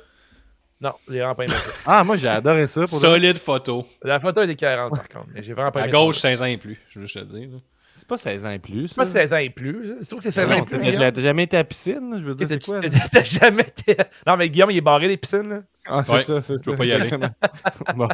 [0.80, 1.70] non, j'ai vraiment pas aimé ça.
[1.84, 2.80] Ah, moi, j'ai adoré ça.
[2.80, 3.86] Pour Solide photo.
[4.02, 6.28] La photo est écœurante, par contre, mais j'ai vraiment pas À aimé gauche, ça.
[6.28, 6.80] 16 ans et plus.
[6.88, 7.48] Je veux juste te le dire.
[7.52, 7.58] là.
[7.98, 8.88] C'est pas 16 ans et plus.
[8.88, 9.10] C'est pas ça.
[9.12, 9.96] 16 ans et plus.
[10.00, 10.78] Je trouve que c'est 16 ans et plus.
[10.78, 11.10] Guillaume.
[11.12, 12.14] t'as jamais été à la piscine?
[12.18, 12.78] Je veux dire, c'est quoi?
[12.80, 13.96] T'as- jamais été.
[14.26, 15.60] Non, mais Guillaume, il est barré des piscines, là.
[15.86, 16.72] Ah, c'est Ouais, ça, c'est je ça.
[16.76, 17.10] pas y aller.
[17.96, 18.08] bon.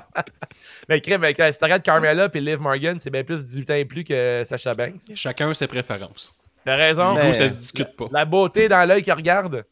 [0.88, 3.70] Mais crème, mais quand si tu regardes Carmella et Liv Morgan, c'est bien plus 18
[3.70, 5.00] ans et plus que Sacha Banks.
[5.14, 6.34] Chacun ses préférences.
[6.64, 7.12] T'as raison.
[7.14, 8.06] Du Mais- coup, ça se discute pas.
[8.10, 9.64] La beauté dans l'œil qui regarde.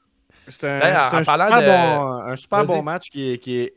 [0.48, 3.38] C'est un, D'ailleurs, c'est en un super, de- bon, un super bon match qui est,
[3.38, 3.74] qui est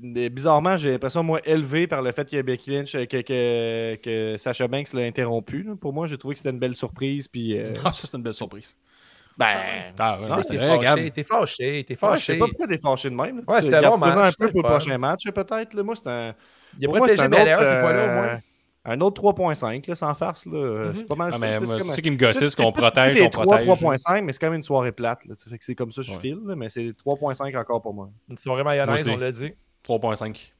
[0.00, 4.66] bizarrement, j'ai l'impression, moi, élevé par le fait que Becky Lynch, que, que, que Sacha
[4.68, 5.62] Banks l'a interrompu.
[5.62, 5.74] là.
[5.80, 7.28] Pour moi, j'ai trouvé que c'était une belle surprise.
[7.28, 8.76] Puis, euh, Ah, ça, c'est une belle surprise.
[9.36, 9.46] ben,
[9.98, 10.96] Ah, ouais, Non, T'es c'est vrai, Gab.
[10.98, 12.32] fâché, t'es fâché, t'es ouais, je fâché.
[12.32, 13.36] sais pas pourquoi t'es fâché de même.
[13.38, 13.42] là.
[13.46, 15.74] Ouais, c'était un bon match, un peu c'était pour le prochain match, peut-être.
[15.74, 15.82] là.
[15.82, 16.34] Moi, c'est un.
[16.78, 18.40] Il a protégé un Belair autre, cette fois-là, au euh, moins.
[18.86, 20.46] Un autre 3.5, là, sans farce.
[20.46, 20.52] Là.
[20.86, 20.92] Mhm.
[20.96, 23.28] C'est pas mal Ah, mais c'est comme ça qui me gossait, c'est qu'on protège, on
[23.28, 23.66] 3, protège.
[23.68, 25.18] 3.5, mais c'est quand même une soirée plate.
[25.26, 25.34] là.
[25.36, 26.18] Ça fait que c'est comme ça que je Ouais.
[26.18, 28.08] file, mais c'est 3.5 encore pour moi.
[28.30, 29.52] Une soirée mayonnaise, on l'a dit.
[29.86, 30.52] 3.5.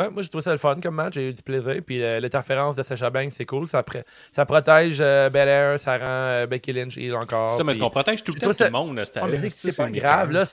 [0.00, 1.74] Ah, moi, j'ai trouvé ça le fun comme match, j'ai eu du plaisir.
[1.84, 3.66] Puis euh, l'interférence de Sacha Banks, c'est cool.
[3.66, 3.84] Ça,
[4.30, 7.52] ça protège euh, Belair, ça rend euh, Becky Lynch heal encore.
[7.54, 9.16] Ça, mais puis- qu'on protège tout le J'ai temps trouvé tout le ça- monde, cette
[9.16, 9.50] Ah, année?
[9.50, 10.44] c'est Ça, pas grave, là.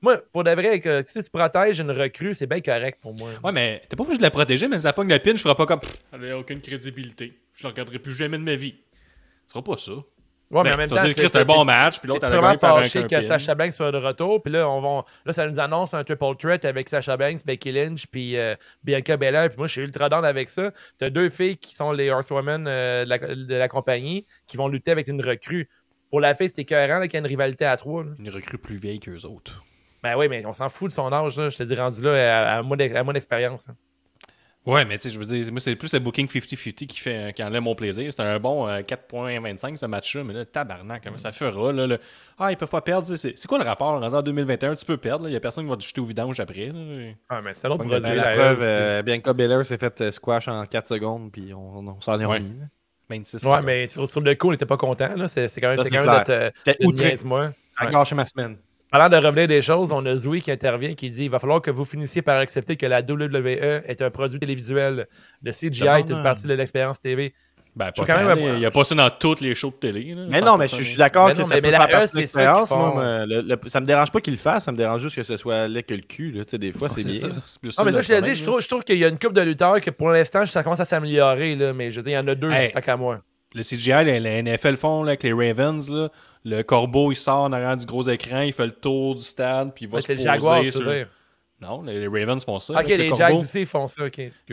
[0.00, 3.32] Moi, pour de vrai, que si tu protèges une recrue, c'est bien correct pour moi.
[3.44, 5.42] Ouais, mais t'es pas obligé de la protéger, mais si elle pogne le pin, je
[5.42, 5.80] ferai pas comme.
[6.10, 7.38] Elle a aucune crédibilité.
[7.52, 8.74] Je la regarderai plus jamais de ma vie.
[9.46, 9.92] Ce sera pas ça.
[10.50, 12.58] Ouais, mais en même temps, c'est un bon match, puis l'autre, elle a vraiment gagné
[12.58, 13.26] par un que.
[13.26, 14.42] Sacha Banks soit de retour.
[14.42, 17.72] Puis là, on va, là, ça nous annonce un triple threat avec Sacha Banks, Becky
[17.72, 19.48] Lynch, puis euh, Bianca Belair.
[19.48, 20.70] Puis moi, je suis ultra down avec ça.
[20.98, 25.08] T'as deux filles qui sont les Horsewomen euh, de, la, compagnie qui vont lutter avec
[25.08, 25.68] une recrue.
[26.10, 28.04] Pour la fille, c'est écœurant là, qu'il y a une rivalité à trois.
[28.18, 29.64] Une recrue plus vieille qu'eux autres.
[30.02, 31.36] Ben oui, mais on s'en fout de son âge.
[31.36, 31.48] Là.
[31.48, 33.66] Je te dis, rendu là, à, moins d'ex- à moins d'expérience.
[34.66, 37.34] Ouais, mais tu sais, je veux dire, moi, c'est plus le booking 50-50 qui, fait,
[37.36, 38.10] qui enlève mon plaisir.
[38.10, 41.98] C'était un bon euh, 4.25 ce match-là, mais là, tabarnak, comment ça fera, là, le-
[42.38, 43.14] Ah, ils peuvent pas perdre.
[43.14, 44.02] C'est c'est quoi le rapport?
[44.02, 46.40] En 2021, tu peux perdre, il y a personne qui va te jeter au vidange
[46.40, 46.68] après.
[46.68, 47.12] là.
[47.28, 48.00] Ah, mais c'est un autre pas produit.
[48.00, 48.16] grave.
[48.16, 51.52] Ben, la la preuve, euh, Bianca Belair s'est fait euh, squash en 4 secondes, puis
[51.52, 52.38] on, on s'en est Ouais.
[52.38, 52.58] remis.
[52.58, 52.66] là.
[53.10, 53.42] 26.
[53.44, 55.14] Ouais, mais sur, sur le coup, on n'était pas content.
[55.14, 55.28] là.
[55.28, 57.04] C'est c'est quand même, Ça, c'est c'est quand même de outré.
[57.10, 57.52] niaise-moi.
[57.76, 57.92] Ça a Ouais.
[57.92, 58.56] gâché ma semaine.
[58.96, 61.60] Parlant de revenir des choses, on a Zoui qui intervient, qui dit il va falloir
[61.60, 65.08] que vous finissiez par accepter que la WWE est un produit télévisuel.
[65.42, 67.34] Le CGI est une partie de l'expérience TV.
[67.74, 70.14] Ben, pas quand même Il y a pas ça dans toutes les shows de télé.
[70.14, 71.72] là, Mais non, mais je, je suis d'accord Mais que non, ça mais- peut mais
[71.72, 72.68] la faire E, partie de l'expérience.
[72.68, 75.82] ça me dérange pas qu'ils le fassent, ça me dérange juste que ce soit laid
[75.82, 76.30] que le cul.
[76.30, 76.44] Là.
[76.56, 77.30] Des fois, c'est bien.
[77.76, 78.46] Ah, mais ça, je te dit, je là.
[78.46, 80.78] trouve, je trouve qu'il y a une coupe de lutteurs que pour l'instant, ça commence
[80.78, 81.56] à s'améliorer.
[81.56, 82.70] là, Mais je veux dire, il y en a deux, Hey.
[82.70, 83.18] tant qu'à moi.
[83.56, 85.90] Le CGI, les, les NFL font là, avec les Ravens.
[85.90, 86.10] Là,
[86.44, 89.72] le corbeau, il sort en arrière du gros écran, il fait le tour du stade,
[89.74, 91.08] puis il va Ouais, se c'est le poser Jaguar, tu sur- veux dire?
[91.64, 92.74] Non, les, Ravens font ça.
[92.74, 93.14] Ok, les.
[93.14, 94.04] Jags aussi, font ça.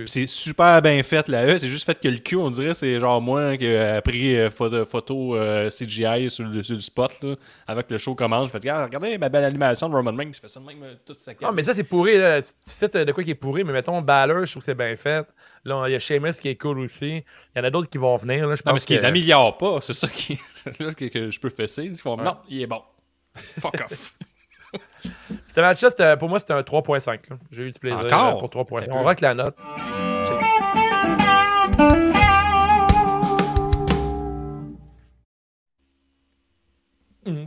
[0.05, 2.99] C'est super bien fait là E, c'est juste fait que le cul, on dirait, c'est
[2.99, 7.11] genre moi qui a pris euh, photo, photo euh, CGI sur le, sur le spot
[7.21, 7.35] là,
[7.67, 8.47] avec le show commence.
[8.47, 10.83] Je fais regarde, regardez ma belle animation de Roman Reigns, il fait ça de même
[10.83, 12.17] euh, toute sa Ah, mais ça, c'est pourri.
[12.17, 12.41] Là.
[12.41, 14.95] Tu sais de quoi qui est pourri, mais mettons Balor, je trouve que c'est bien
[14.95, 15.27] fait.
[15.65, 17.23] Là, il y a Sheamus qui est cool aussi.
[17.55, 18.47] Il y en a d'autres qui vont venir.
[18.47, 20.39] Là, je Non, mais pense ce qu'ils améliorent pas, c'est ça qui,
[20.79, 21.83] là que, que je peux fesser.
[21.83, 22.81] Ils font, non, il est bon.
[23.35, 24.15] Fuck off.
[25.47, 27.29] Ce match-là, c'était- pour moi, c'était un 3.5.
[27.29, 27.37] là.
[27.51, 28.35] J'ai eu du plaisir Encore?
[28.35, 28.87] euh, pour 3.5.
[28.89, 29.55] T'as On rock la note.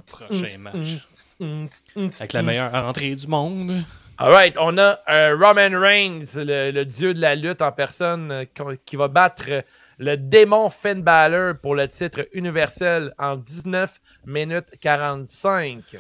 [0.06, 1.08] Prochain match.
[1.40, 1.72] Avec
[2.20, 3.82] Avec la meilleure rentrée du monde.
[4.16, 8.44] Alright, on a euh, Roman Reigns, le, le dieu de la lutte en personne, euh,
[8.84, 9.64] qui- va battre
[9.98, 15.96] le démon Finn Balor pour le titre universel en 19 minutes 45.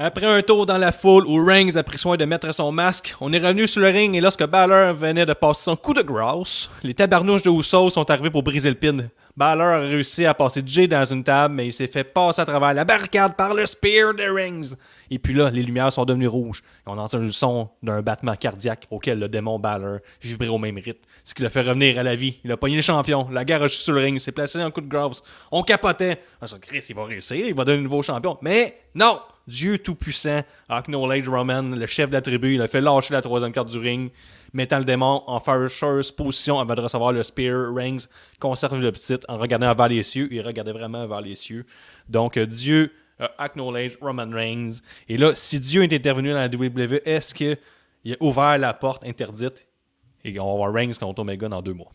[0.00, 3.16] Après un tour dans la foule où Reigns a pris soin de mettre son masque,
[3.20, 6.02] on est revenu sur le ring et lorsque Balor venait de passer son coup de
[6.02, 9.08] grâce, les tabarnouches de Usos sont arrivés pour briser le pin.
[9.36, 12.44] Balor a réussi à passer Jay dans une table, mais il s'est fait passer à
[12.44, 14.76] travers la barricade par le spear de Reigns.
[15.10, 16.62] Et puis là, les lumières sont devenues rouges.
[16.86, 20.76] Et on entend le son d'un battement cardiaque auquel le démon Balor vibrait au même
[20.76, 21.00] rythme.
[21.24, 22.38] Ce qui l'a fait revenir à la vie.
[22.44, 23.28] Il a pogné le champion.
[23.32, 24.20] La chuté sur le ring.
[24.20, 25.24] S'est placé en coup de grâce.
[25.50, 26.20] On capotait.
[26.40, 27.44] On s'est dit, Chris, il va réussir.
[27.44, 28.38] Il va donner un nouveau champion.
[28.42, 29.18] Mais non!
[29.48, 33.50] Dieu Tout-Puissant, acknowledge Roman, le chef de la tribu, il a fait lâcher la troisième
[33.50, 34.10] carte du ring,
[34.52, 37.74] mettant le démon en first position avant de recevoir le spear.
[37.74, 38.06] Reigns
[38.38, 40.28] conserve le petit en regardant vers les cieux.
[40.30, 41.64] Il regardait vraiment vers les cieux.
[42.10, 44.80] Donc, euh, Dieu a acknowledge Roman Reigns.
[45.08, 47.56] Et là, si Dieu est intervenu dans la WWE, est-ce qu'il
[48.06, 49.66] a ouvert la porte interdite?
[50.24, 51.92] Et on va voir Reigns contre Omega dans deux mois?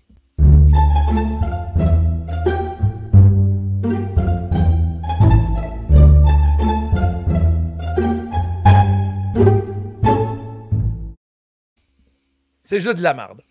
[12.74, 13.42] C'est juste de la merde.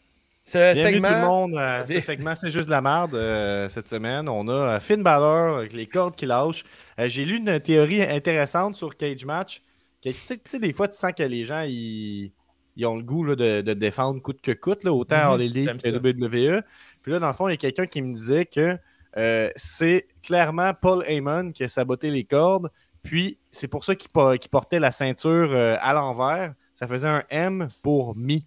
[0.45, 1.09] Ce Bienvenue segment.
[1.09, 3.15] tout le monde à ce segment, c'est juste de la merde.
[3.15, 6.65] euh, cette semaine, on a euh, Finn Balor avec les cordes qui lâchent.
[6.99, 9.63] Euh, J'ai lu une théorie intéressante sur Cage Match.
[10.05, 12.33] que, des fois, tu sens que les gens, ils,
[12.75, 15.69] ils ont le goût là, de, de défendre coûte que coûte, là, autant All Elite
[15.69, 16.57] j'aime que.
[16.57, 16.63] WWE.
[17.03, 18.77] Puis là, dans le fond, il y a quelqu'un qui me disait que
[19.17, 22.69] euh, c'est clairement Paul Heyman qui a saboté les cordes.
[23.05, 26.55] Puis c'est pour ça qu'il po- qu'il portait la ceinture à l'envers.
[26.75, 28.45] Ça faisait un M pour mi.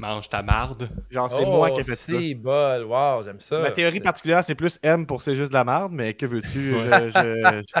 [0.00, 0.88] Mange ta marde.
[1.10, 2.12] Genre, c'est Oh, moi qui ai fait ça.
[2.18, 2.84] c'est bol.
[2.84, 3.58] Wow, j'aime ça.
[3.60, 6.74] Ma théorie particulière, c'est plus M pour c'est juste de la merde, mais que veux-tu?
[6.74, 6.84] Ouais.
[6.90, 7.80] je- je- je-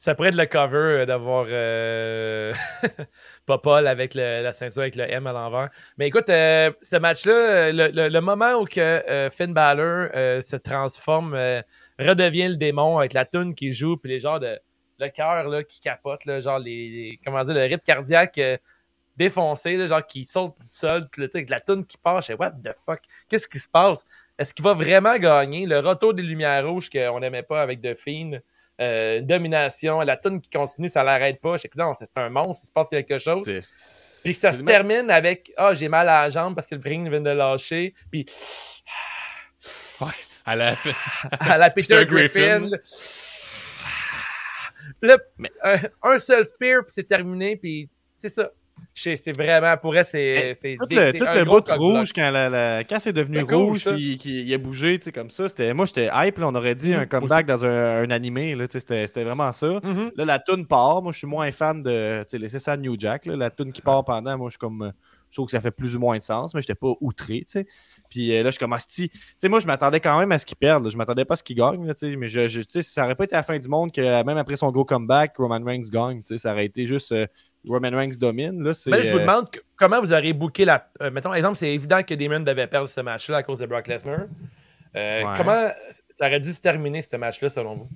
[0.00, 2.52] Ça pourrait être le cover euh, d'avoir euh,
[3.46, 5.70] pas Paul avec le- la ceinture avec le M à l'envers.
[5.96, 10.10] Mais écoute, euh, ce match-là, euh, le, le- le moment où que, euh, Finn Balor
[10.14, 11.62] euh, se transforme, euh,
[11.98, 14.56] redevient le démon avec la toune qui joue, puis les genres de
[15.00, 18.56] le cœur là, qui capote, là, genre les, les- comment dire, le rythme cardiaque euh,
[19.18, 22.28] défoncé, là, genre qui saute du sol, puis le truc la toune qui part, je
[22.28, 24.06] sais what the fuck, qu'est-ce qui se passe?
[24.38, 25.66] Est-ce qu'il va vraiment gagner?
[25.66, 28.38] Le retour des lumières rouges qu'on n'aimait pas avec The Fiend,
[28.80, 31.56] euh, domination, la toune qui continue, ça l'arrête pas.
[31.56, 33.44] Je sais non, c'est un monstre, il se passe quelque chose.
[34.22, 36.80] Puis que ça se termine avec Ah, j'ai mal à la jambe parce que le
[36.84, 37.94] ring vient de lâcher.
[38.10, 38.26] Puis
[40.46, 40.76] À la
[41.40, 42.68] à la Peter, Peter Griffin.
[45.02, 45.18] Là.
[45.62, 47.56] Un, un seul spear, puis c'est terminé.
[47.56, 48.50] Puis c'est ça.
[48.94, 50.54] Je C'est vraiment, pour elle, c'est.
[50.76, 53.84] Tout le, tout le bout rouge, quand, la- la- quand c'est devenu cool, rouge,
[54.18, 56.92] qu'il a bougé, tu sais, comme ça, c'était, moi, j'étais hype, là, on aurait dit
[56.94, 59.78] un comeback dans un, un animé, là, tu sais, c'était, vraiment ça.
[59.82, 60.10] Mhm.
[60.16, 62.76] Là, la toune part, moi, je suis moins fan de, tu sais, laisser ça à
[62.76, 64.92] New Jack, là, la toune qui part pendant, moi, je suis comme,
[65.30, 67.44] je trouve que ça fait plus ou moins de sens, mais j'étais pas outré, tu
[67.48, 67.66] sais.
[68.10, 70.38] Puis euh, là, je suis comme, asti, tu sais, moi, je m'attendais quand même à
[70.38, 70.90] ce qu'il perde, là.
[70.90, 72.82] je m'attendais pas à ce qu'il gagne, là, tu sais, mais je, je- tu sais,
[72.82, 75.62] ça aurait pas été la fin du monde que, même après son gros comeback, Roman
[75.62, 77.26] Reigns gagne, tu sais, ça aurait été juste, euh,
[77.66, 78.62] Roman Reigns domine.
[78.62, 80.88] Là, c'est, Mais là, je vous euh, demande que- comment vous auriez booké la.
[81.02, 83.86] euh, mettons, exemple, c'est évident que Damon devait perdre ce match-là à cause de Brock
[83.88, 84.20] Lesnar.
[84.96, 85.34] Euh, Ouais.
[85.36, 85.68] Comment
[86.16, 87.88] ça aurait dû se terminer, ce match-là, selon vous?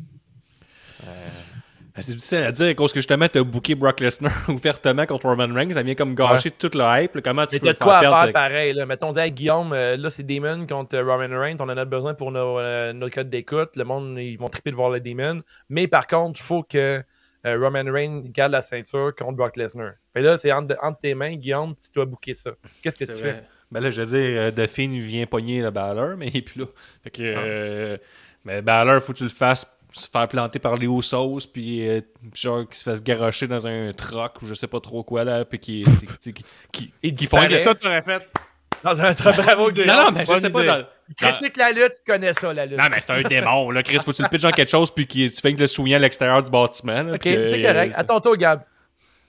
[1.94, 5.26] Ben, C'est difficile à dire à cause que justement, t'as booké Brock Lesnar ouvertement contre
[5.28, 5.72] Roman Reigns.
[5.74, 7.14] Ça vient comme gâcher toute le hype.
[7.16, 7.20] là.
[7.22, 8.22] Comment tu Mais peux le quoi faire à perdre?
[8.24, 8.72] faire pareil.
[8.72, 8.86] Là.
[8.86, 11.56] Mettons, dis, Hey, Guillaume, euh, là, c'est Damon contre euh, Roman Reigns.
[11.60, 13.76] On en a besoin pour nos, euh, nos codes d'écoute.
[13.76, 15.42] Le monde, ils vont triper de voir le Damon.
[15.68, 17.02] Mais par contre, il faut que euh,
[17.44, 19.92] Roman Reigns garde la ceinture contre Brock Lesnar.
[20.14, 22.52] Fait là, c'est entre, entre tes mains, Guillaume, tu dois booker ça.
[22.82, 23.42] Qu'est-ce que tu fais?
[23.70, 26.60] Ben là, je veux dire, euh, Fiend vient pogner le Balor, mais il est plus
[26.60, 26.66] là.
[27.02, 27.96] Fait que, euh,
[28.44, 31.86] mais Balor, faut que tu le fasses se faire planter par les hauts sauces, puis
[31.88, 32.00] euh,
[32.34, 35.44] genre qu'il se fasse garocher dans un truck ou je sais pas trop quoi, là,
[35.44, 35.84] puis qui,
[36.20, 38.26] qui, qui, qui, Il qui que- Ça, tu aurais fait.
[38.84, 40.64] Dans un très bravo Non, non, mais je sais pas.
[40.64, 40.84] Dans...
[41.16, 42.78] Critique la lutte, tu connais ça, la lutte.
[42.78, 43.98] Non, mais c'est un démon, là, Chris.
[44.04, 45.98] Faut que tu le pitches dans quelque chose, puis tu fais que le souligner à
[45.98, 47.02] l'extérieur du bâtiment.
[47.02, 47.94] là, ok, c'est correct.
[47.96, 48.62] À ton tour, Gab.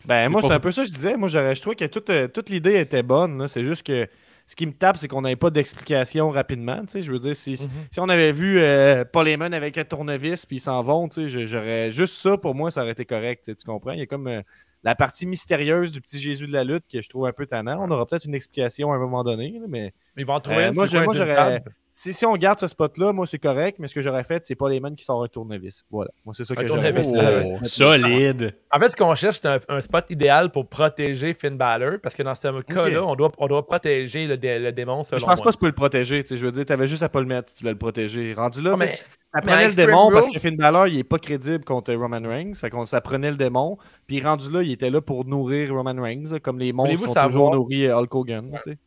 [0.05, 1.15] Ben, moi, pas- c'est un peu ça que je disais.
[1.15, 3.47] Moi, j'aurais- je trouvais que toute, euh, toute l'idée était bonne.
[3.47, 4.05] C'est juste que
[4.45, 6.81] ce qui me tape, c'est qu'on n'avait pas d'explication rapidement.
[6.81, 7.01] tu sais.
[7.01, 7.69] Je veux dire, si, Mhm.
[7.89, 11.21] si on avait vu euh, Paul Heyman avec un tournevis puis ils s'en vont, tu
[11.21, 13.45] sais, je- j'aurais juste ça pour moi, ça aurait été correct.
[13.45, 13.91] Tu comprends?
[13.91, 14.41] Il y a comme euh,
[14.83, 17.77] la partie mystérieuse du petit Jésus de la lutte que je trouve un peu tannant.
[17.81, 20.67] On aura peut-être une explication à un moment donné, mais Ils vont en trouver Euh,
[20.69, 21.63] une moi, j'aurais-
[21.95, 23.77] si, si on garde ce spot-là, moi, c'est correct.
[23.79, 25.85] Mais ce que j'aurais fait, c'est Paul Heyman qui sort un tournevis.
[25.91, 26.09] Voilà.
[26.25, 27.03] Moi, c'est ça Un que j'aurais fait.
[27.05, 28.55] Oh, solide.
[28.71, 32.15] En fait, ce qu'on cherche, c'est un, un spot idéal pour protéger Finn Balor, parce
[32.15, 35.25] que dans ce cas-là, on, doit, on doit protéger le, dé- le démon, selon Je
[35.25, 35.43] pense moi.
[35.45, 36.23] pas que tu peux le protéger.
[36.29, 38.33] Je veux dire, tu avais juste à pas le mettre si tu voulais le protéger.
[38.33, 38.99] Rendu là, mais-
[39.33, 42.53] ça prenait le démon parce que Finn Balor, il est pas crédible contre Roman Reigns.
[42.55, 43.77] Fait qu'on ça prenait le démon.
[44.07, 47.53] Puis rendu là, il était là pour nourrir Roman Reigns, comme les monstres ont toujours
[47.53, 48.51] nourri euh, Hulk Hogan.
[48.63, 48.77] tu sais.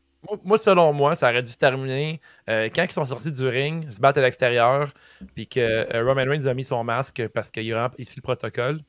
[0.45, 3.89] Moi, selon moi, ça aurait dû se terminer euh, quand ils sont sortis du ring,
[3.91, 4.93] se battent à l'extérieur,
[5.35, 8.81] puis que euh, Roman Reigns a mis son masque parce qu'il a suit le protocole.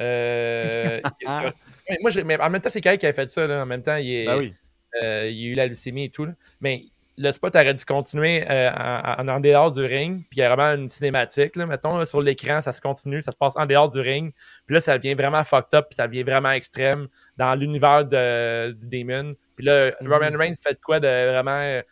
[0.00, 1.00] Euh,
[2.00, 3.46] moi, mais en même temps, c'est Kyle qui a fait ça.
[3.46, 3.62] Là.
[3.62, 4.54] En même temps, il, est, Ben oui.
[5.02, 6.24] il a eu la leucémie et tout.
[6.24, 6.32] là.
[6.60, 6.84] Mais
[7.18, 10.20] le spot aurait dû continuer euh, en, en- dehors du ring.
[10.30, 11.56] Puis il y a vraiment une cinématique.
[11.56, 14.32] Là, mettons, là, sur l'écran, ça se continue, ça se passe en dehors du ring.
[14.66, 18.72] Puis là, ça devient vraiment fucked up, puis ça devient vraiment extrême dans l'univers de-
[18.72, 19.34] du Demon.
[19.56, 20.12] Puis là, Mhm.
[20.12, 21.50] Roman Reigns fait quoi de vraiment.
[21.50, 21.82] euh,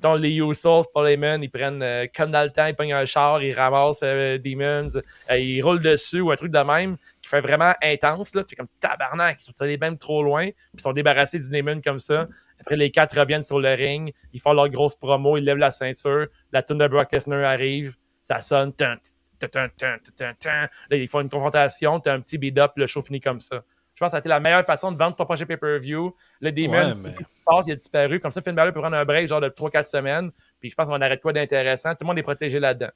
[0.00, 3.04] mettons, les Usos, Paul Heyman, ils prennent, euh, comme dans le temps, ils pognent un
[3.04, 4.88] char, ils ramassent euh, Demons,
[5.30, 8.34] ils roulent dessus ou un truc de même qui fait vraiment intense.
[8.34, 8.42] Là.
[8.44, 11.80] C'est comme tabarnak, ils sont allés même trop loin, puis ils sont débarrassés du Demon
[11.80, 12.26] comme ça.
[12.62, 15.70] Après, les quatre reviennent sur le ring, ils font leur grosse promo, ils lèvent la
[15.70, 18.96] ceinture, la tune de Brock Lesnar arrive, ça sonne, là,
[20.92, 23.62] ils font une confrontation, t'as un petit beat-up, le show finit comme ça.
[23.94, 26.16] Je pense que ça a été la meilleure façon de vendre ton prochain pay-per-view.
[26.40, 27.08] Le Demon, se
[27.44, 28.20] passe, il a disparu.
[28.20, 30.30] Comme ça, Finn Balor peut prendre un break genre de 3-4 semaines.
[30.60, 31.90] Puis je pense qu'on arrête quoi d'intéressant.
[31.90, 32.90] Tout le monde est protégé là-dedans.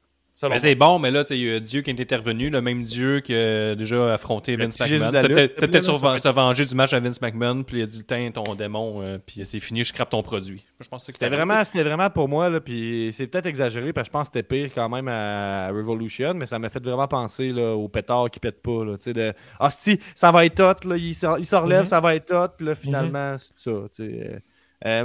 [0.59, 2.83] C'est bon, mais là, tu sais, il y a Dieu qui est intervenu, le même
[2.83, 5.11] Dieu qui a déjà affronté Vince McMahon.
[5.15, 8.31] C'était peut-être sur- se venger du match à Vince McMahon, puis il a dit Tiens,
[8.31, 10.63] ton démon, euh, puis c'est fini, je crappe ton produit.
[10.79, 14.09] Je pense que C'était vraiment, c'était vraiment pour moi, là, puis c'est peut-être exagéré, parce
[14.09, 17.09] que je pense que c'était pire quand même à Revolution, mais ça m'a fait vraiment
[17.09, 18.85] penser là, au pétard qui pète pas.
[18.85, 21.85] Là, tu sais, de Ah, si, ça va être hot, là, il, se, relève, Mhm.
[21.87, 23.71] ça va être hot, puis là, finalement, c'est ça.
[24.01, 24.39] Euh,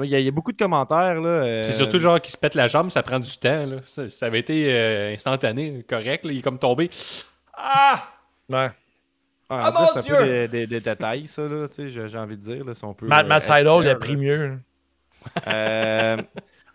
[0.03, 1.19] Il y, a- il y a beaucoup de commentaires.
[1.21, 3.65] là, euh, C'est surtout le genre qui se pète la jambe, ça prend du temps.
[3.65, 3.77] Là.
[3.87, 6.23] Ça, ça avait été euh, instantané, correct.
[6.25, 6.89] là, il est comme tombé.
[7.53, 8.03] Ah!
[8.49, 8.69] Ouais.
[9.49, 10.25] ah, Ah, ça, mon c'est un peu Dieu!
[10.25, 12.63] des, des- des détails, ça, là, tu sais, j'ai j'ai envie de dire.
[12.65, 14.17] Là, si on peut, Matt, euh, Matt Sydal, il a pris là.
[14.19, 14.59] mieux.
[15.47, 16.17] Euh,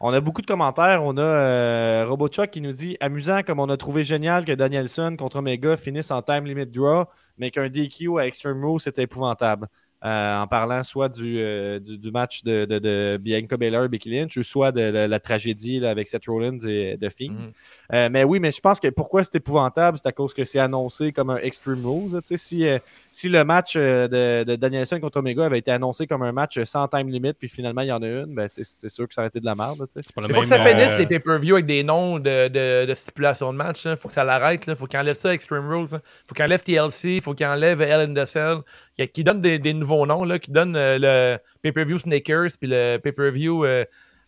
[0.01, 1.03] on a beaucoup de commentaires.
[1.03, 5.17] On a euh, RoboChuck qui nous dit Amusant comme on a trouvé génial que Danielson
[5.19, 7.07] contre Omega finisse en time limit draw,
[7.39, 9.67] mais qu'un DQ à Extreme Rules c'était épouvantable.
[10.07, 13.89] Euh, en parlant soit du, euh, du, du match de, de, de Bianca Belair et
[13.89, 17.33] Becky Lynch, ou soit de la, la tragédie là, avec Seth Rollins et The Fiend.
[17.33, 17.53] Mhm.
[17.93, 20.61] Euh, mais oui, mais je pense que pourquoi c'est épouvantable, c'est à cause que c'est
[20.61, 22.13] annoncé comme un Extreme Rules.
[22.13, 22.23] là.
[22.23, 22.79] Tu sais, Si, euh,
[23.17, 26.63] si le match euh, de, de Danielson contre Omega avait été annoncé comme un match
[26.65, 29.23] sans time limit, puis finalement il y en a une, ben, c'est sûr que ça
[29.23, 29.87] aurait été de la merde.
[29.89, 32.49] C'est pas le Il faut que ça finisse euh, les pay-per-view avec des noms de,
[32.49, 33.87] de, de stipulation de match.
[33.87, 34.65] Il faut que ça l'arrête.
[34.67, 35.87] Il faut qu'il enlève ça Extreme Rules.
[35.93, 37.05] Il faut qu'il enlève TLC.
[37.17, 38.59] Il faut qu'il enlève Hell in the Cell.
[38.99, 40.25] Qui, qui donne des, des nouveaux noms.
[40.25, 43.85] Là, qui donne euh, le pay-per-view Sneakers puis le pay-per-view euh,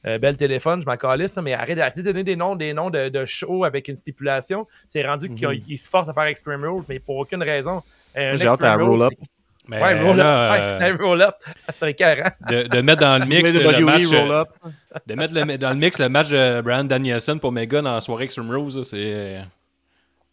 [0.07, 0.81] euh, Belle Téléphone.
[0.81, 1.33] Je m'en calisse.
[1.33, 3.97] ça, Mais arrête d'arrêter de donner des noms, des noms de, de show avec une
[3.97, 4.67] stipulation.
[4.89, 7.83] C'est rendu qu'ils ont- ils se forcent à faire Extreme Rules, mais pour aucune raison.
[8.19, 9.13] Un J'ai hâte à roll-up.
[9.19, 9.27] c'est-
[9.69, 10.17] mais Ouais, roll-up.
[10.17, 11.35] là, Ouais, euh, un roll-up.
[11.67, 12.23] Ça serait carré.
[12.49, 14.49] de, de mettre dans le mix le WWE match, euh, roll-up.
[15.07, 18.01] de mettre le- dans le mix le match de Brian Danielson pour Mega dans la
[18.01, 19.41] soirée Extreme là, c'est euh,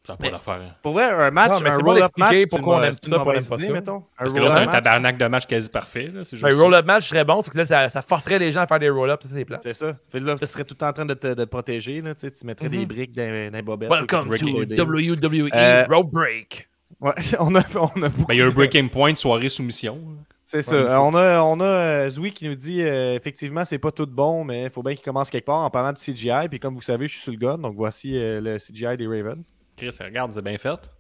[0.08, 0.76] ça n'a pas d'affaire.
[0.84, 3.10] Pour vrai, un match, Non, mais un c'est roll-up match, c'est pourquoi on aime c'est
[3.10, 3.72] ça, pourquoi on aime pas idée, ça.
[3.74, 4.04] mettons.
[4.18, 6.12] Parce que là, c'est un tabarnak de match quasi parfait.
[6.14, 8.52] là, C'est Un juste roll-up match serait bon, sauf que là, ça, ça forcerait les
[8.52, 9.26] gens à faire des roll-ups.
[9.28, 9.60] C'est plat.
[9.64, 9.96] C'est ça.
[10.12, 12.02] Fait que là, tu serais tout le temps en train de te, de te protéger.
[12.02, 12.86] Là, tu sais, tu mettrais des Mhm.
[12.86, 13.90] briques dans, dans les bobettes.
[13.90, 14.46] Welcome to.
[14.86, 16.70] WWE Euh, Road Break.
[17.00, 18.26] Ouais, on a, on a beaucoup.
[18.28, 20.00] Ben, il y a un breaking point, soirée soumission.
[20.44, 20.76] C'est ça.
[20.76, 24.06] Ouais, on a, on a euh, Zoui qui nous dit euh, effectivement, c'est pas tout
[24.06, 26.48] bon, mais il faut bien qu'il commence quelque part en parlant du CGI.
[26.50, 29.08] Puis comme vous savez, je suis sur le gun, donc voici euh, le CGI des
[29.08, 29.52] Ravens.
[29.76, 30.92] Chris, regarde, c'est bien fait.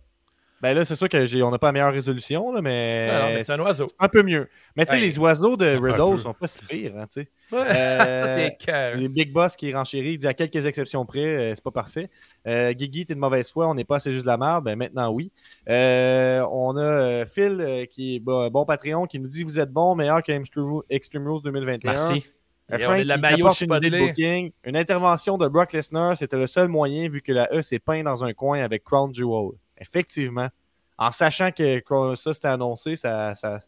[0.62, 3.44] Ben là, c'est sûr qu'on n'a pas la meilleure résolution, là, mais, Non, non, mais
[3.44, 3.88] c'est un oiseau.
[4.00, 4.50] un peu mieux.
[4.76, 5.04] Mais tu sais, Ouais.
[5.06, 5.66] les oiseaux de.
[5.66, 7.30] Riddle sont pas si pires, hein, tu sais.
[7.54, 8.96] Euh, ça, c'est.
[8.96, 12.10] Les Big Boss qui renchérit, il dit à quelques exceptions près, euh, c'est pas parfait.
[12.48, 14.66] Euh, Guigui, t'es de mauvaise foi, on n'est pas assez juste de la merde.
[14.66, 15.32] Ben maintenant, oui.
[15.70, 19.72] Euh, on a euh, Phil, qui est bon, bon Patreon, qui nous dit Vous êtes
[19.72, 20.32] bon, meilleur que
[20.90, 21.92] Extreme Rules 2021.
[21.92, 22.26] Merci.
[22.68, 24.52] Frank on est de la maillot une idée de booking.
[24.64, 28.02] Une intervention de Brock Lesnar, c'était le seul moyen vu que la E s'est peint
[28.02, 29.52] dans un coin avec Crown Jewel.
[29.78, 30.50] Effectivement.
[30.98, 33.60] En sachant que, que ça c'était annoncé, ça, ça,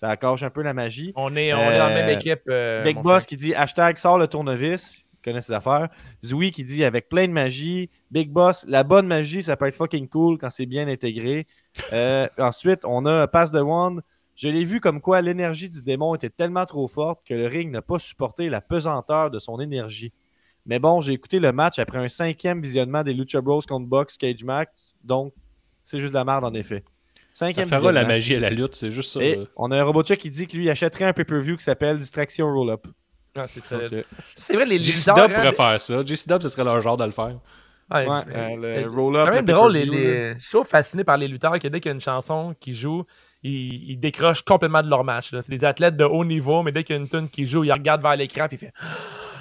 [0.00, 1.12] ça accroche un peu la magie.
[1.14, 2.40] On est, on est dans la même Euh, équipe.
[2.48, 3.26] euh, Big Boss frère.
[3.26, 5.04] qui dit hashtag sort le tournevis.
[5.12, 5.90] Il connaît ses affaires.
[6.24, 7.90] Zoui qui dit avec plein de magie.
[8.10, 11.46] Big Boss, la bonne magie, ça peut être fucking cool quand c'est bien intégré.
[11.92, 13.98] Euh, ensuite, on a Pass the Wand.
[14.36, 17.70] Je l'ai vu comme quoi l'énergie du démon était tellement trop forte que le ring
[17.70, 20.14] n'a pas supporté la pesanteur de son énergie.
[20.64, 24.16] Mais bon, j'ai écouté le match après un cinquième visionnement des Lucha Bros contre Box
[24.16, 24.68] Cage Match,
[25.04, 25.34] donc
[25.84, 26.84] c'est juste de la merde en effet.
[27.40, 29.22] Ça Cinquième fera la magie à la lutte, c'est juste ça.
[29.22, 32.52] Et on a un Robotcha qui dit que lui achèterait un pay-per-view qui s'appelle Distraction
[32.52, 32.86] Roll-Up.
[33.34, 33.78] Ah, c'est ça.
[33.78, 36.04] Vrai, les JC lutteurs, Dub hein, pourrait faire ça.
[36.04, 37.38] JC Dub, ce serait leur genre de le faire.
[37.90, 39.72] Ouais, euh, le roll-up, C'est quand même le drôle.
[39.72, 42.54] Les, Je suis toujours fasciné par les lutteurs que dès qu'il y a une chanson
[42.60, 43.04] qui joue,
[43.42, 45.32] ils, ils décrochent complètement de leur match.
[45.32, 45.40] là.
[45.40, 47.64] C'est des athlètes de haut niveau, mais dès qu'il y a une tune qui joue,
[47.64, 48.66] ils regardent vers l'écran et ils font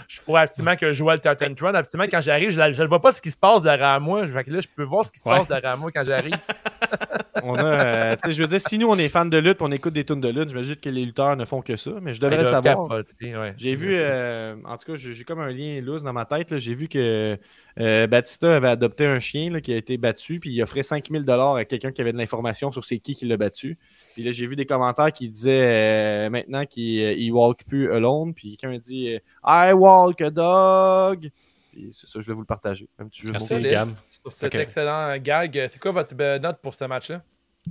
[0.10, 1.68] Je faut absolument que je joue le Tartan Tron.
[1.76, 4.24] Absolument, quand j'arrive, je ne vois pas ce qui se passe derrière moi.
[4.26, 5.38] Que là, je peux voir ce qui se Ouais.
[5.38, 6.34] passe derrière moi quand j'arrive.
[7.44, 9.94] On a, euh, je veux dire, si nous on est fans de lutte, on écoute
[9.94, 12.44] des tunes de lutte, j'imagine que les lutteurs ne font que ça, mais je devrais
[12.44, 12.90] savoir.
[12.90, 13.54] ouais.
[13.56, 16.58] J'ai vu, euh, en tout cas, j'ai comme un lien loose dans ma tête.
[16.58, 17.38] J'ai vu que
[17.80, 21.24] euh, Batista avait adopté un chien là, qui a été battu, puis il offrait 5000
[21.24, 23.78] dollars à quelqu'un qui avait de l'information sur c'est qui qui l'a battu.
[24.16, 26.84] Puis là, j'ai vu des commentaires qui disaient maintenant qu'il
[27.22, 31.30] il walk plus alone, puis quelqu'un dit I walk a dog.
[31.72, 32.90] Puis c'est ça, je voulais vous le partager.
[33.00, 33.48] Un petit jeu de Merci.
[33.48, 33.72] Solide.
[33.72, 33.90] Gab.
[34.10, 35.68] Sur cet excellent gag.
[35.72, 37.22] C'est quoi votre euh, note pour ce match-là?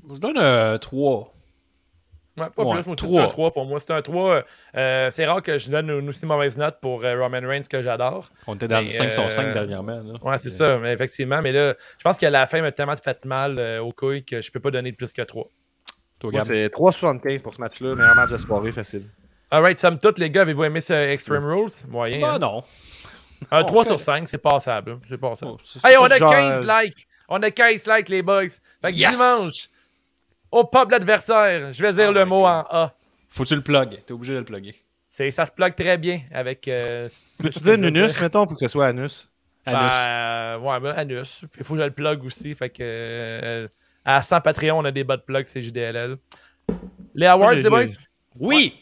[0.08, 1.34] Je donne euh, 3.
[2.38, 2.86] Ouais, pas Ouais, plus.
[2.86, 3.80] Moi, c'est un 3 pour moi.
[3.80, 4.44] C'est un 3.
[4.76, 7.82] Euh, c'est rare que je donne une aussi mauvaise note pour euh, Roman Reigns que
[7.82, 8.28] j'adore.
[8.46, 10.00] On était dans Mais, le 5 sur 5 euh, dernièrement.
[10.00, 10.14] là.
[10.22, 11.42] Ouais, c'est ça, mais effectivement.
[11.42, 14.40] Mais là, je pense que la fin m'a tellement fait mal euh, aux couilles que
[14.40, 15.48] je peux pas donner plus que 3.
[16.20, 17.94] Toi, Moi, c'est 3,75 pour ce match-là.
[17.96, 19.02] Meilleur match de soirée, facile.
[19.50, 21.70] Alright, somme toute, les gars, avez-vous aimé ce Extreme Rules?
[21.88, 22.20] Moyen.
[22.22, 22.38] Ah hein?
[22.38, 22.64] non.
[23.50, 23.86] Un oh, 3 correct.
[23.88, 24.92] sur 5, c'est passable.
[24.92, 25.00] hein.
[25.08, 25.52] C'est passable.
[25.52, 27.06] Oh, Hey, on a genre, 15 euh, likes!
[27.28, 28.48] On a 15 likes, les boys.
[28.82, 29.12] Fait que Yes!
[29.12, 29.68] dimanche,
[30.50, 32.46] au pub l'adversaire, je vais dire Oh le mot God.
[32.46, 32.94] en A.
[33.28, 34.02] Faut que tu le plug.
[34.04, 34.74] T'es obligé de le plugger.
[35.08, 36.66] C'est, ça se plug très bien avec.
[36.68, 37.08] Euh,
[37.42, 39.28] Peux-tu dire Nunus, mettons, pour que ce soit Anus?
[39.66, 39.94] Anus.
[39.94, 41.40] Ben, ouais, ben, Anus.
[41.58, 42.54] Il faut que je le plug aussi.
[42.54, 42.78] Fait que.
[42.82, 43.68] euh,
[44.04, 46.16] à 100 Patreon, on a des bas de plug, c'est JDLL.
[47.14, 47.84] Les awards, les boys?
[48.38, 48.74] oui!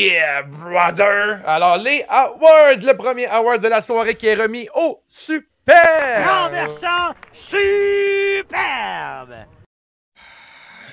[0.00, 1.42] Yeah, brother!
[1.44, 6.26] Alors, les awards, le premier award de la soirée qui est remis au super!
[6.26, 7.74] Renversant superbe!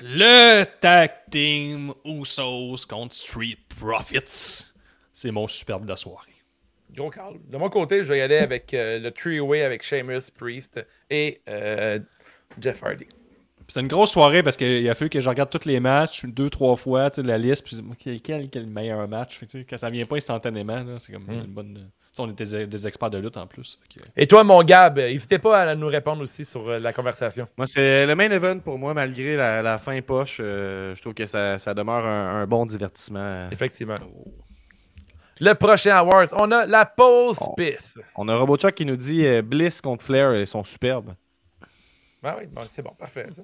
[0.02, 4.66] Le tag team Usos contre Street Profits.
[5.14, 6.34] C'est mon superbe de la soirée.
[6.92, 7.38] Gros Carl.
[7.46, 11.40] De mon côté, je vais y aller avec euh, le three-way avec Sheamus, Priest et
[11.48, 11.98] euh,
[12.60, 13.08] Jeff Hardy.
[13.70, 16.48] C'est une grosse soirée parce qu'il a fallu que je regarde tous les matchs deux,
[16.48, 17.64] trois fois, tu sais, la liste.
[17.64, 19.36] Puis quel, quel, quel meilleur match?
[19.38, 21.90] Fait que, tu sais, quand ça vient pas instantanément, là, c'est comme une bonne.
[22.18, 23.78] on était des, des experts de lutte en plus.
[24.16, 27.46] Et toi, mon Gab, n'hésitez pas à nous répondre aussi sur euh, la conversation.
[27.58, 30.38] Moi, c'est le main event pour moi, malgré la, la fin poche.
[30.40, 33.48] euh, je trouve que ça, ça demeure un, un bon divertissement.
[33.52, 33.96] Effectivement.
[35.40, 37.54] Le prochain Awards, on a la pause Oh.
[37.54, 37.98] pisse.
[38.16, 41.12] On a Robochuck qui nous dit euh, Bliss contre Flair, ils sont superbes.
[42.22, 43.26] Ben oui, bon, c'est bon, parfait.
[43.30, 43.42] Ça.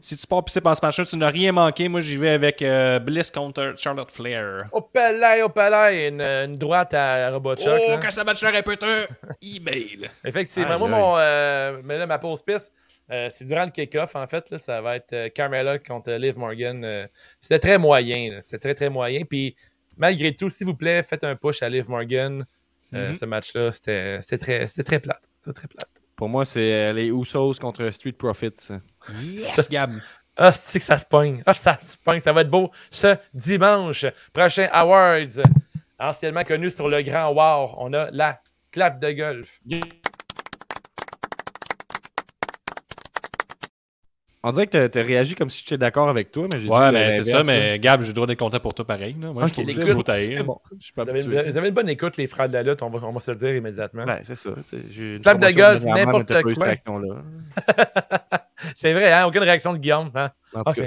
[0.00, 1.88] Si tu pars pisser par ce match-là, tu n'as rien manqué.
[1.88, 4.64] Moi, j'y vais avec euh, Bliss contre Charlotte Flair.
[4.72, 7.80] Au palais, au palais, une, une droite à Robotchuck.
[7.86, 7.98] oh, là.
[8.02, 9.06] quand ça match là répète un
[9.40, 10.10] email.
[10.24, 10.72] Effectivement.
[10.72, 12.72] Aïe, Moi, mon, euh, mais là, ma pause piste,
[13.10, 14.50] euh, c'est durant le kick-off, en fait.
[14.50, 16.84] Là, ça va être euh, Carmella contre Liv Morgan.
[16.84, 17.06] euh,
[17.40, 18.38] C'était très moyen.
[18.42, 19.22] C'était très, très moyen.
[19.24, 19.56] Puis,
[19.96, 22.44] malgré tout, s'il vous plaît, faites un push à Liv Morgan.
[22.92, 23.14] Euh, Mhm.
[23.14, 25.22] Ce match-là, c'était très, très plate.
[25.40, 25.88] C'était très plate.
[26.14, 28.68] Pour moi, c'est euh, les Usos contre Street Profits.
[29.22, 29.92] Yes, Gab.
[30.36, 31.42] Ah, c'est que ça se pogne.
[31.46, 32.20] Ah, ça se pogne.
[32.20, 34.04] Ça va être beau ce dimanche.
[34.32, 35.40] Prochain Awards,
[35.98, 38.40] anciennement connu sur le Grand War, on a la
[38.72, 39.60] clap de golf.
[44.46, 46.70] On dirait que tu as réagi comme si j'étais d'accord avec toi, mais j'ai dit
[46.72, 49.16] Ouais, mais c'est ça, mais Gab, j'ai le droit d'être content pour toi pareil.
[49.18, 49.32] là.
[49.32, 50.60] Moi, je trouve que bon.
[50.78, 51.42] Je suis pas Vous avez, habitué.
[51.50, 53.30] vous avez une bonne écoute, les frères de la lutte, on va, on va se
[53.30, 54.04] le dire immédiatement.
[54.04, 54.50] Ouais, c'est ça.
[55.22, 56.74] Clap de golf, n'importe quoi.
[58.74, 59.26] C'est vrai, hein?
[59.26, 60.10] Aucune réaction de Guillaume.
[60.14, 60.30] Hein?
[60.66, 60.80] Ok.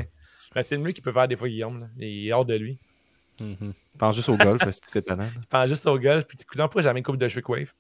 [0.55, 1.82] Ben, c'est lui qui peut faire des fois Guillaume.
[1.82, 1.88] Là.
[1.97, 2.80] Il est hors de lui.
[3.39, 3.74] Mhm.
[3.99, 5.28] pense juste au golf, c'est c'est étonnant.
[5.49, 7.72] Pense juste au golf, puis tu coup, pourquoi jamais une coupe de Shockwave?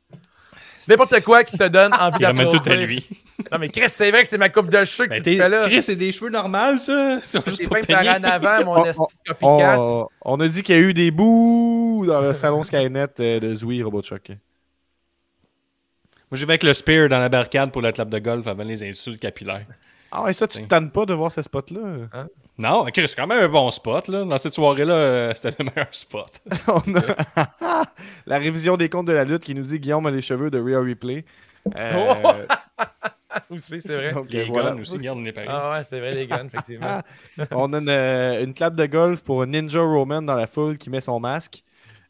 [0.87, 3.07] N'importe quoi qui te donne envie Il ramène tout à lui.
[3.51, 5.47] Non, mais Chris, c'est vrai que c'est ma coupe de cheveux que Mais tu fais
[5.49, 5.61] là.
[5.65, 7.19] Chris, c'est des cheveux normaux, ça?
[7.21, 9.79] Sont juste C'est pas pas par en avant, mon on- copycat.
[9.79, 13.39] On, on a dit qu'il y a eu des bouts dans le salon Skynet euh,
[13.39, 14.31] de Zoui Robotchuck.
[16.29, 18.63] Moi, j'y vais avec le spear dans la barricade pour la clap de golf avant
[18.63, 19.65] les insultes capillaires.
[20.11, 22.25] Ah ouais, ça, tu te tannes pas de voir ce spot-là?
[22.57, 24.07] Non, ok, c'est quand même un bon spot.
[24.07, 24.23] Là.
[24.25, 26.41] Dans cette soirée-là, euh, c'était le meilleur spot.
[26.67, 27.85] On a
[28.25, 30.59] la révision des comptes de la lutte qui nous dit Guillaume a les cheveux de
[30.59, 31.23] Real Replay.
[31.75, 31.91] Euh,
[33.51, 34.13] Aussi, c'est vrai.
[34.13, 34.71] donc, Les euh, voilà.
[34.71, 35.49] guns aussi, regarde, on est pareil.
[35.51, 37.01] Ah ouais, c'est vrai, les guns, effectivement.
[37.51, 40.89] On a une, euh, une clap de golf pour Ninja Roman dans la foule qui
[40.89, 41.63] met son masque.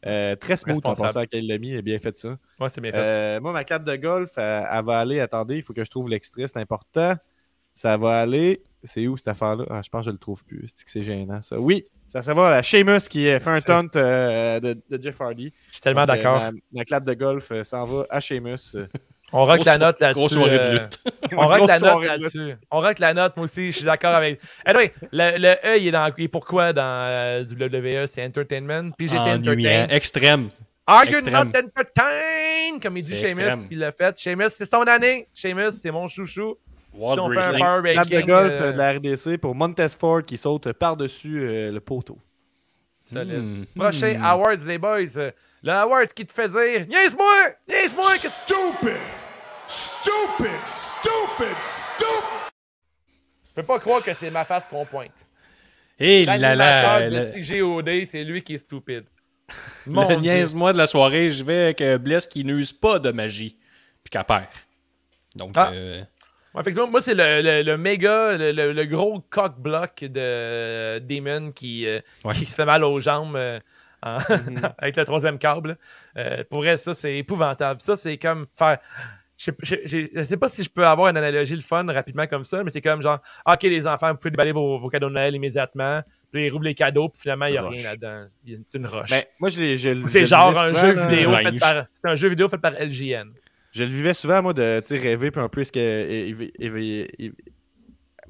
[0.06, 1.06] Euh, très smooth en Responsable.
[1.08, 2.36] pensant à qu'elle l'a mis, elle a bien fait ça.
[2.60, 2.98] Ouais, c'est bien fait.
[2.98, 5.20] Euh, moi, ma clap de golf, elle, elle va aller.
[5.20, 7.14] Attendez, il faut que je trouve l'extrait, c'est important.
[7.74, 8.62] Ça va aller.
[8.84, 9.64] C'est où cette affaire-là?
[9.70, 10.68] Ah, Je pense que je le trouve plus.
[10.74, 11.58] C'est que c'est gênant, ça.
[11.58, 15.20] Oui, ça, ça va à Sheamus qui euh, fait un taunt euh, de, de Jeff
[15.20, 15.52] Hardy.
[15.68, 16.40] Je suis tellement euh, d'accord.
[16.40, 18.76] ma, ma clap de golf euh, s'en va à Sheamus.
[18.76, 18.86] euh.
[19.32, 20.14] On rock la note là-dessus.
[20.18, 21.00] Grosse soirée de euh, lutte.
[21.36, 22.54] On rock Grosse la note là-dessus.
[22.70, 24.40] On rock la note, moi aussi, je suis d'accord avec.
[24.64, 28.90] Anyway, le, le E, il est, dans, il est pourquoi dans euh, WWE C'est entertainment?
[28.96, 29.70] Puis j'ai été Ennuyant.
[29.82, 29.94] entertain.
[29.94, 30.48] Extrême.
[30.86, 31.34] Are you extrême.
[31.34, 32.82] not entertained?
[32.82, 34.18] Comme il dit puis il l'a fait.
[34.18, 35.28] Sheamus, c'est son année.
[35.34, 36.56] Sheamus, c'est mon chouchou.
[36.94, 40.38] Si on fait un power de golf euh, de la RDC pour Montez Ford qui
[40.38, 42.18] saute par-dessus euh, le poteau.
[43.04, 43.34] solide.
[43.38, 43.64] Hmm.
[43.76, 45.30] Prochain awards, les boys.
[45.62, 47.50] Le awards qui te fait dire Niaise-moi!
[47.68, 48.12] Niaise-moi!
[48.14, 48.96] qu'est-ce que Stupid!
[49.68, 50.50] Stupid!
[50.64, 51.56] Stupid!
[51.60, 52.50] Stupid!
[53.48, 55.12] Je peux pas croire que c'est ma face qu'on pointe.
[55.98, 59.04] Et là, de le, CGOD, c'est lui qui est stupide.
[59.86, 63.58] Mon niaise-moi de la soirée, je vais avec euh, Bless qui n'use pas de magie.
[64.04, 64.44] Puis qu'elle perd.
[65.36, 65.70] Donc, Ah.
[65.72, 66.02] euh,
[66.54, 71.52] Ouais, effectivement, moi, c'est le, le, le méga, le, le- le gros cock-block de Demon
[71.52, 72.32] qui, euh, Ouais.
[72.34, 73.60] qui se fait mal aux jambes euh,
[74.02, 74.16] en-
[74.78, 75.76] avec le troisième câble.
[76.16, 77.80] Euh, pour elle, ça, c'est épouvantable.
[77.82, 78.78] Ça, c'est comme faire.
[79.38, 81.86] Je sais, je- je- je sais pas si je peux avoir une analogie le fun
[81.86, 84.88] rapidement comme ça, mais c'est comme genre, OK, les enfants, vous pouvez déballer vos, vos
[84.88, 86.00] cadeaux de Noël immédiatement.
[86.32, 87.74] Puis ils rouvrent les cadeaux, puis finalement, il n'y a Roche.
[87.74, 88.24] rien là-dedans.
[88.44, 89.10] Il y a- C'est une roche.
[89.10, 91.06] Ben, moi, je, l'ai- je, c'est genre un jeu là.
[91.08, 91.86] vidéo fait par.
[91.94, 93.30] C'est un jeu vidéo fait par LGN.
[93.70, 95.78] Je le vivais souvent, moi, de tu sais, rêver puis un peu ce que.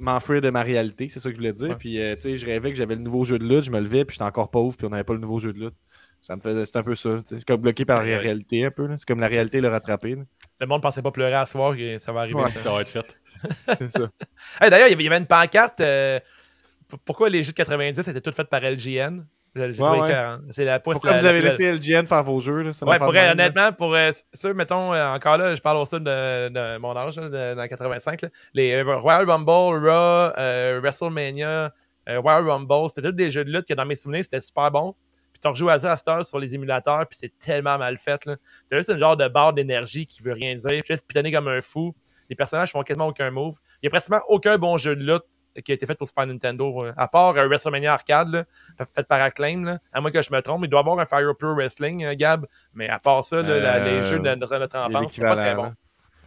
[0.01, 1.71] M'enfuir de ma réalité, c'est ça que je voulais dire.
[1.71, 1.77] Ouais.
[1.77, 3.81] Puis, euh, tu sais, je rêvais que j'avais le nouveau jeu de lutte, je me
[3.81, 5.75] levais, puis j'étais encore pauvre, puis on n'avait pas le nouveau jeu de lutte.
[6.21, 6.67] Ça me faisait.
[6.67, 7.21] C'est un peu ça.
[7.25, 8.89] C'est comme bloqué par la réalité, un peu.
[8.97, 10.15] C'est comme la réalité le rattraper.
[10.17, 10.23] là.
[10.61, 12.41] Le monde pensait pas pleurer à soir, et ça va arriver.
[12.41, 12.51] Ouais.
[12.59, 13.17] ça va être fait.
[13.79, 14.11] C'est ça.
[14.61, 15.81] Hey, D'ailleurs, il y avait- une pancarte.
[15.81, 16.19] euh,
[17.05, 20.13] pourquoi les jeux de 90 étaient toutes faites par LGN Ouais, ouais.
[20.51, 22.71] C'est la Pourquoi la- vous avez la- laissé LGN faire vos jeux là?
[22.83, 23.33] Ouais, pour là.
[23.33, 27.17] honnêtement, pour euh, ceux, mettons, euh, encore là, je parle aussi de, de mon âge,
[27.19, 30.33] là, de- dans 85, là, les Royal Rumble, Raw,
[30.81, 31.73] WrestleMania,
[32.07, 34.95] Royal Rumble, c'était tous des jeux de lutte que dans mes souvenirs, c'était super bon.
[35.41, 38.25] Puis tu rejoues à ça sur les émulateurs, puis c'est tellement mal fait.
[38.27, 38.37] là.
[38.69, 41.61] T'as juste un genre de barre d'énergie qui veut rien dire, juste pitonner comme un
[41.61, 41.95] fou.
[42.29, 43.57] Les personnages font quasiment aucun move.
[43.77, 45.23] Il n'y a pratiquement aucun bon jeu de lutte
[45.65, 48.45] qui a été fait pour Super Nintendo, euh, à part euh, WrestleMania Arcade, là,
[48.95, 49.79] fait- par Acclaim, là.
[49.93, 50.61] à moins que je me trompe.
[50.65, 53.59] Il doit y avoir un Fire Pro Wrestling, euh, Gab, mais à part ça, là,
[53.61, 55.73] la- les jeux de notre, notre enfance, c'est pas très bon.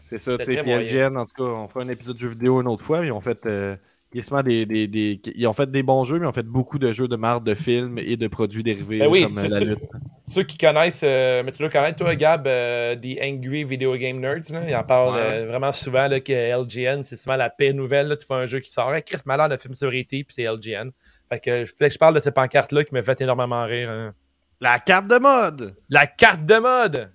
[0.05, 0.53] C'est ça, C'est tu
[0.89, 1.05] sais.
[1.05, 3.05] en tout cas, on fera un épisode de jeu vidéo une autre fois.
[3.05, 3.45] Ils ont fait.
[3.45, 3.77] euh,
[4.13, 6.77] quasiment des, des, des- Ils ont fait des bons jeux, mais ils ont fait beaucoup
[6.79, 9.59] de jeux de marque de films et de produits dérivés Ben oui, comme euh, la
[9.59, 9.65] ça.
[9.65, 9.79] lutte.
[10.27, 14.19] Ceux qui connaissent, euh, mais tu dois connaître, toi, Gab, euh, des Angry Video Game
[14.19, 14.51] Nerds.
[14.51, 14.61] Là.
[14.69, 15.33] Ils en parlent Ouais.
[15.33, 18.07] euh, vraiment souvent là, que LGN, c'est souvent la paix nouvelle.
[18.07, 18.15] Là.
[18.15, 18.93] Tu fais un jeu qui sort.
[18.93, 20.91] Hey, Chris Malade, le film sur E.T., puis c'est LGN.
[21.29, 23.89] Fait que je voulais que je parle de ces pancartes-là qui me fait énormément rire.
[23.89, 24.13] hein.
[24.59, 25.75] La carte de mode!
[25.89, 27.09] La carte de mode!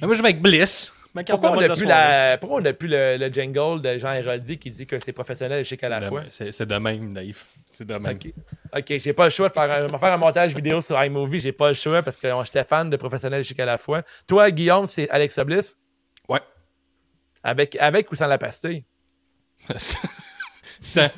[0.00, 0.92] Mais moi, je vais avec Bliss.
[1.14, 2.30] Ma carte Pourquoi on n'a de plus, soirée.
[2.30, 2.38] la...
[2.38, 5.60] Pourquoi on n'a plus le, le jingle de Jean Héroldi qui dit que c'est professionnel
[5.60, 6.22] et chic à la C'est de- fois?
[6.30, 7.44] C'est c'est de même, Dave.
[7.68, 8.16] C'est de même.
[8.16, 8.32] Ok,
[8.74, 11.40] ok, j'ai pas le choix de faire un, de faire un montage vidéo sur iMovie,
[11.40, 14.02] j'ai pas le choix parce que j'étais fan de professionnel et chic à la fois.
[14.26, 15.76] Toi, Guillaume, c'est Alexa Bliss?
[16.28, 16.40] Ouais.
[17.42, 18.84] Avec, avec ou sans la pastille?
[20.80, 21.08] sans,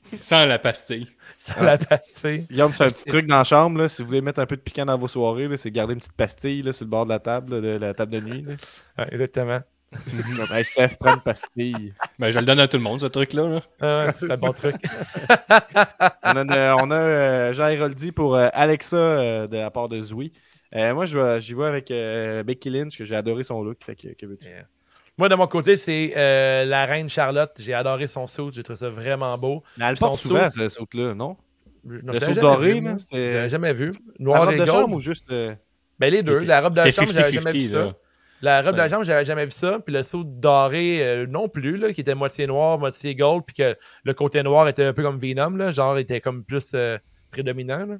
[0.00, 1.08] sans la pastille.
[1.54, 2.46] Sans la pastille.
[2.50, 4.56] Guillaume, c'est un petit truc dans la chambre, là, si vous voulez mettre un peu
[4.56, 7.10] de piquant dans vos soirées, c'est garder une petite pastille là, sur le bord de
[7.10, 8.42] la table, là, de la table de nuit.
[8.42, 8.54] là.
[8.98, 9.60] Ouais, exactement.
[10.52, 11.94] Hey, Steph, prends une pastille.
[12.18, 13.48] Ben, je le donne à tout le monde, ce truc-là.
[13.48, 13.62] là.
[13.80, 14.74] Ah, c'est un bon truc.
[16.24, 19.88] On a, euh, on a euh, Jean Héroldi pour euh, Alexa euh, de la part
[19.88, 20.32] de Zoui.
[20.74, 23.78] Euh, moi, j'y vais avec euh, Becky Lynch, que j'ai adoré son look.
[23.84, 24.48] Fait que, que veux-tu?
[25.18, 27.52] Moi, de mon côté, c'est euh, la reine Charlotte.
[27.58, 28.50] J'ai adoré son saut.
[28.52, 29.62] J'ai trouvé ça vraiment beau.
[29.78, 31.36] Mais elle Son porte souvent, ce saut-là, non?
[31.84, 33.92] Le saut doré, J'avais jamais vu.
[33.92, 34.70] La Noir robe et de gold.
[34.70, 35.30] chambre ou juste...
[35.30, 35.54] euh,
[35.98, 36.40] Ben, les deux.
[36.40, 37.94] La robe de chambre, j'avais jamais vu 50-50, ça.
[38.42, 39.78] La robe de Ça- chambre, j'avais jamais vu ça.
[39.78, 43.44] Puis le saut doré euh, non plus, là, qui était moitié noir, moitié gold.
[43.46, 46.74] Puis que le côté noir était un peu comme Venom, là, genre, était comme plus
[47.30, 47.86] prédominant.
[47.86, 47.96] là.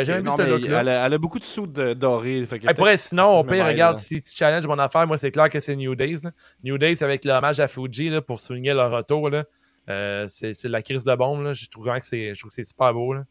[0.00, 0.22] Ok, jamais
[0.56, 0.64] vu.
[0.80, 2.44] Elle, a- elle a beaucoup de sous de dorés.
[2.46, 4.02] Fait que vrai, sinon, me pire, regarde, là.
[4.02, 6.18] si tu challenges mon affaire, moi, c'est clair que c'est New Days.
[6.24, 6.30] là.
[6.64, 9.30] New Days avec l'hommage à Fuji là, pour souligner leur retour.
[9.88, 11.42] Euh, c'est la crise de bombe.
[11.42, 11.54] Là.
[11.54, 13.14] Je trouve vraiment que c'est je trouve que c'est super beau.
[13.14, 13.24] Là.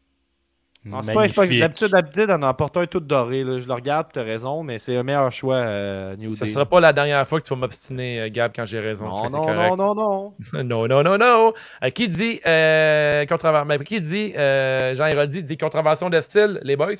[0.84, 1.46] Non, c'est pas, pas-.
[1.46, 3.44] D'habitude, d'habitude, on en porte un tout doré.
[3.44, 3.58] Là.
[3.58, 6.50] Je le regarde, tu as raison, mais c'est un meilleur choix, euh, New Ce Day.
[6.50, 9.08] sera pas la dernière fois que tu vas m'obstiner, euh, Gab, quand j'ai raison.
[9.08, 9.76] Non, non, correct.
[9.76, 10.34] non, non, non.
[10.64, 11.52] non, non, non, non.
[11.82, 13.24] Euh, qui dit euh,
[13.66, 16.94] mais Qui dit euh, Jean Héroldi dit contravention de style, les boys?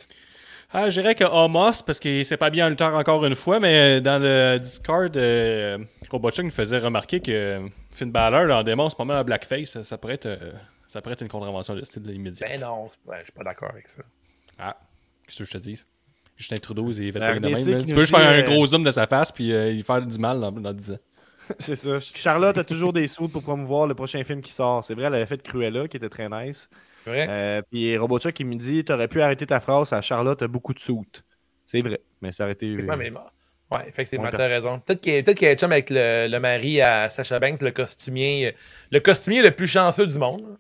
[0.71, 3.59] Ah, je dirais que Homos, parce qu'il s'est pas bien en lutteur encore une fois,
[3.59, 5.79] mais dans le Discord, euh,
[6.11, 7.61] Robotchuk nous faisait remarquer que
[7.91, 9.71] Finn Balor, en démon, c'est pas mal un blackface.
[9.71, 10.53] Ça, ça pourrait être, euh,
[10.89, 12.51] ça pourrait être une contravention de style immédiate.
[12.51, 14.03] Ben non, ouais, je suis pas d'accord avec ça.
[14.59, 14.77] Ah,
[15.25, 15.85] qu'est-ce que je te dis?
[16.37, 17.53] Justin Trudeau, il fait pas de même.
[17.53, 17.83] là.
[17.83, 20.01] Tu peux juste faire un euh, gros zoom de sa face puis euh, il faire
[20.01, 20.99] du mal dans, dans 10 ans.
[21.59, 21.99] C'est ça.
[22.01, 24.85] Charlotte a toujours des sous pour promouvoir le prochain film qui sort.
[24.85, 26.69] C'est vrai, elle avait fait Cruella, qui était très nice.
[27.07, 27.27] Vrai?
[27.29, 30.75] Euh, puis Robotchuk, qui me dit T'aurais pu arrêter ta phrase à Charlotte a beaucoup
[30.75, 31.05] de sous.
[31.65, 32.67] C'est vrai, mais ça aurait été.
[32.69, 33.21] Mais bon.
[33.71, 34.79] Ouais, effectivement, t'as raison.
[34.81, 38.55] Peut-être qu'il peut qu'elle est chum avec le, le mari à Sacha Banks, le costumier,
[38.91, 40.57] le costumier le plus chanceux du monde.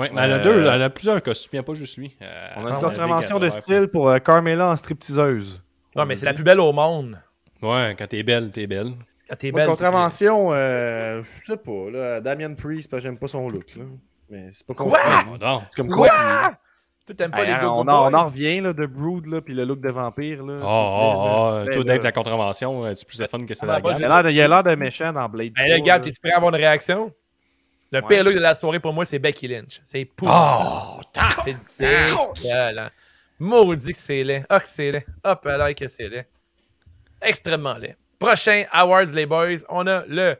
[0.00, 2.16] Ouais, mais elle a Euh, deux, elle a plusieurs costumes, pas juste lui.
[2.22, 5.60] Euh, On a une Ah, contravention de style pour euh, Carmela en stripteaseuse.
[5.96, 7.18] Non, mais c'est la plus belle au monde.
[7.62, 8.92] Ouais, quand t'es belle, t'es belle.
[9.28, 9.68] Quand t'es belle.
[9.68, 13.76] contravention, euh, je sais pas, là, Damien Priest, parce que j'aime pas son look.
[13.76, 13.84] Là.
[14.30, 14.98] Mais c'est pas Quoi?
[14.98, 15.44] compliqué.
[15.44, 15.62] Non.
[15.70, 16.08] C'est comme Quoi?
[16.08, 16.52] quoi?
[17.06, 19.52] Tu t'aimes pas Hey, les on, en, on en revient là, de Brood, là, puis
[19.54, 20.44] le look de vampire.
[20.44, 21.84] Là, Oh, oh, toi.
[21.84, 23.98] Dave, la contravention, euh, tu plus le fun que c'est Ah, la bah, gamme.
[24.00, 25.52] Il a l'air de- il a l'air de méchant dans Blade.
[25.54, 25.98] 3, Gab, là.
[26.00, 27.12] t'es prêt à avoir une réaction?
[27.92, 28.06] Le Ouais.
[28.08, 29.80] pire look de la soirée pour moi, c'est Becky Lynch.
[29.84, 30.28] C'est pour.
[30.30, 31.00] Oh,
[31.44, 32.88] C'est dégueulant.
[33.38, 34.44] Maudit que c'est laid.
[34.48, 35.04] Ah, que c'est laid.
[35.24, 36.26] Hop, alors que c'est laid.
[37.22, 37.96] Extrêmement laid.
[38.18, 40.36] Prochain Awards, les boys, on a le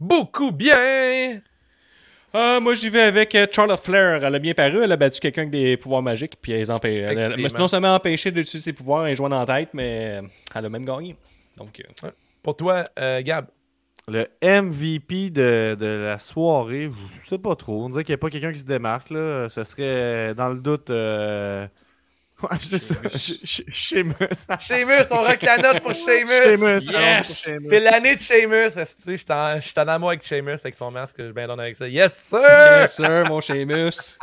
[0.00, 1.40] beaucoup bien.
[2.36, 4.24] Ah, moi, j'y vais avec euh, Charlotte Flair.
[4.24, 4.82] Elle a bien paru.
[4.82, 6.34] Elle a battu quelqu'un avec des pouvoirs magiques.
[6.42, 9.68] Puis elle, empê- elle, elle, non seulement empêché d'utiliser ses pouvoirs et jouant en tête,
[9.72, 10.20] mais
[10.54, 11.16] elle a même gagné.
[11.56, 12.10] Donc, euh,
[12.42, 13.46] Pour toi, euh, Gab?
[14.06, 16.90] Le MVP de, de la soirée,
[17.22, 17.84] je sais pas trop.
[17.84, 19.10] On dirait qu'il n'y a pas quelqu'un qui se démarque.
[19.10, 19.48] Là.
[19.48, 20.90] Ce serait, dans le doute.
[20.90, 21.66] Euh...
[22.42, 22.94] Ouais, c'est ça.
[23.16, 24.12] Sheamus.
[24.58, 26.56] Sheamus, on rock la note pour Sheamus.
[26.58, 27.54] Sheamus, Yes!
[27.64, 28.70] C'est l'année de Sheamus.
[28.76, 29.24] Je suis
[29.80, 31.16] en- amour avec Sheamus, avec son masque.
[31.20, 31.88] Je bien donné avec ça.
[31.88, 32.40] Yes, sir!
[32.80, 34.18] yes, sir, mon Sheamus.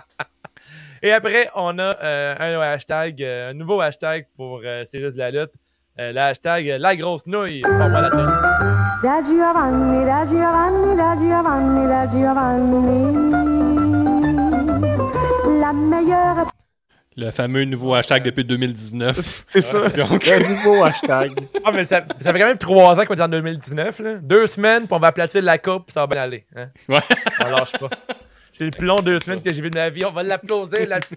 [1.02, 5.14] Et après, on a euh, un hashtag, euh, un nouveau hashtag pour euh, C'est juste
[5.14, 5.54] de la lutte.
[6.00, 7.62] Euh, le hashtag euh, La grosse nouille.
[7.62, 8.10] Pour la.
[9.04, 13.22] Da Giovanni, da Giovanni, da Giovanni, da Giovanni.
[15.60, 16.48] La meilleure
[17.18, 19.44] Le fameux nouveau hashtag depuis 2019.
[19.50, 19.90] C'est ça.
[19.98, 21.34] Donc, Un nouveau hashtag.
[21.66, 24.00] Ah, mais ça, ça fait quand même trois ans qu'on est en 2019.
[24.00, 24.16] Là.
[24.16, 26.46] Deux semaines, puis on va aplatir la coupe, puis ça va bien aller.
[26.56, 26.68] Hein?
[26.88, 27.02] Ouais.
[27.42, 27.90] On lâche pas.
[28.54, 30.06] C'est le plus long deux semaines que j'ai vu de ma vie.
[30.06, 30.88] On va l'applaudir.
[30.88, 31.00] La...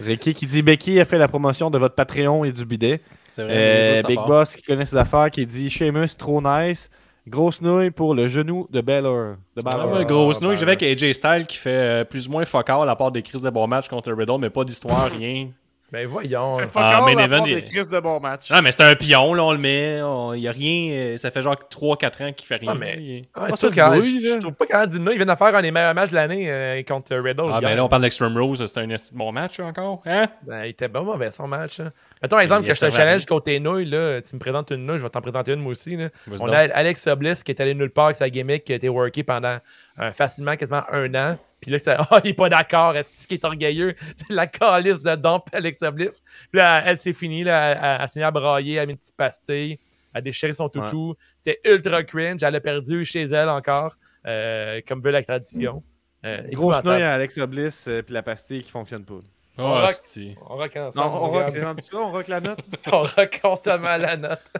[0.00, 3.00] Ricky qui dit Becky a fait la promotion de votre Patreon et du bidet.
[3.30, 3.52] c'est vrai.
[3.56, 4.26] Euh, Big part.
[4.28, 6.90] Boss qui connaît ses affaires qui dit Sheamus trop nice.
[7.28, 9.34] Grosse nouille pour le genou de Baylor.
[9.56, 9.88] De Ah, Balor.
[9.88, 12.44] moi, le gros snow, ben, j'avais avec AJ Styles qui fait euh, plus ou moins
[12.44, 15.48] fuck all à part des crises de bon match contre Riddle, mais pas d'histoire, rien.
[15.92, 16.58] Ben voyons.
[16.74, 18.48] Ah, main event, il- des crises de bon match.
[18.50, 20.00] Ah, mais c'est un pion, là, on le met.
[20.36, 20.90] Il y a rien.
[20.92, 22.72] euh, ça fait genre 3-4 ans qu'il fait rien.
[22.72, 24.34] Ah, mais- Il- Ah, Pas c'est ça bruit, je, là.
[24.34, 26.50] je trouve pas qu'Andy Dino, il vient de faire un des meilleurs matchs de l'année
[26.50, 27.44] euh, contre Riddle.
[27.52, 30.02] Ah, ben là, on parle d'Extreme Rose, c'était un bon match encore.
[30.06, 30.26] Hein?
[30.42, 31.78] Ben, il était pas mauvais son match.
[31.78, 31.92] hein.
[32.20, 34.86] Mettons, exemple, Il que je te challenge contre tes nouilles, là, tu me présentes une
[34.86, 35.96] nouille, je vais t'en présenter une moi aussi.
[35.96, 36.08] Là.
[36.32, 36.48] On donc.
[36.50, 39.22] a Alex Oblis qui est allé nulle part avec sa gimmick, qui a été worké
[39.22, 39.58] pendant
[40.00, 41.38] euh, facilement quasiment un an.
[41.60, 43.94] Puis là, c'est Ah, il est pas d'accord, est-ce qu'il est orgueilleux?
[44.16, 46.22] C'est la calice de dump, Alex Oblis.
[46.50, 48.92] Puis là, elle, c'est fini, là, elle, elle, elle s'est à brailler, elle a mis
[48.92, 49.78] une petite pastille,
[50.12, 51.14] elle a déchiré son toutou.
[51.36, 53.96] C'est ultra cringe, elle a perdu chez elle encore,
[54.26, 55.82] euh, comme veut la tradition.
[56.24, 59.20] Euh, Grosse nouille à Alexa Bliss euh, puis la pastille qui fonctionne pas.
[59.58, 59.90] Oh, rock.
[59.90, 60.34] esti.
[60.48, 61.06] On rock ensemble.
[61.06, 61.52] Non, on rock, regarde.
[61.52, 62.58] c'est rendu ça, on rock la note?
[62.92, 64.52] on rock constamment la note.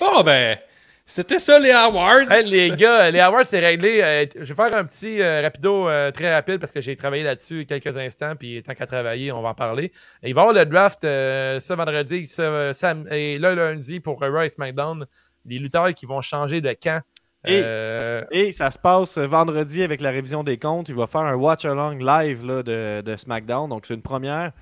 [0.00, 0.58] Bon, ben,
[1.06, 2.30] c'était ça les awards.
[2.30, 4.00] Hey, les gars, les awards, c'est réglé.
[4.02, 7.22] Euh, je vais faire un petit euh, rapido euh, très rapide parce que j'ai travaillé
[7.22, 8.34] là-dessus quelques instants.
[8.38, 9.92] Puis tant qu'à travailler, on va en parler.
[10.22, 14.22] Il va y avoir le draft euh, ce vendredi ce, sam- et le lundi pour
[14.22, 15.04] euh, Raw et SmackDown.
[15.44, 17.02] Les lutteurs qui vont changer de camp.
[17.44, 20.88] Et- Euh, Et ça se passe vendredi avec la révision des comptes.
[20.88, 23.68] Il va faire un watch-along live là, de, de SmackDown.
[23.68, 24.52] Donc, c'est une première.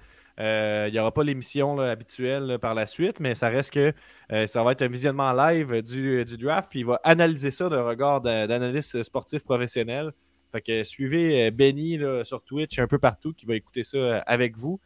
[0.41, 3.93] Euh, Il n'y aura pas l'émission habituelle par la suite, mais ça reste que
[4.33, 7.69] euh, ça va être un visionnement live du, du draft, puis il va analyser ça
[7.69, 10.13] d'un regard d'a- d'analyste sportif professionnel.
[10.51, 14.57] Fait que suivez euh, Benny sur Twitch un peu partout qui va écouter ça avec
[14.57, 14.81] vous.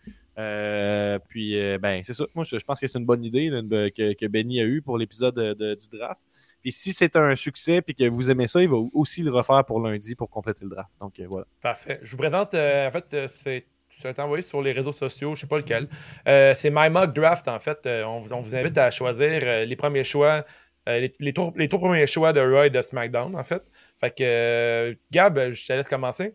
[1.29, 2.25] Puis ben c'est ça.
[2.35, 3.49] Moi je, pense que c'est une bonne idée
[3.97, 6.21] que, Benny a eu pour l'épisode de- de- du draft.
[6.63, 9.65] Puis si c'est un succès puis que vous aimez ça, il va aussi le refaire
[9.65, 10.91] pour lundi pour compléter le draft.
[11.01, 11.47] Donc voilà.
[11.61, 12.01] Parfait.
[12.03, 13.67] Je vous présente, en fait, c'est.
[14.01, 15.89] Ça a été envoyé sur les réseaux sociaux, je sais pas lequel.
[16.29, 17.79] Euh, c'est My Mock Draft, en fait.
[17.87, 20.45] Euh, on, vous, on vous invite à choisir euh, les premiers choix,
[20.89, 23.63] euh, les, les, trois, les trois premiers choix de Roy de SmackDown, en fait.
[24.01, 26.35] Fait que, euh, Gab, je te laisse commencer.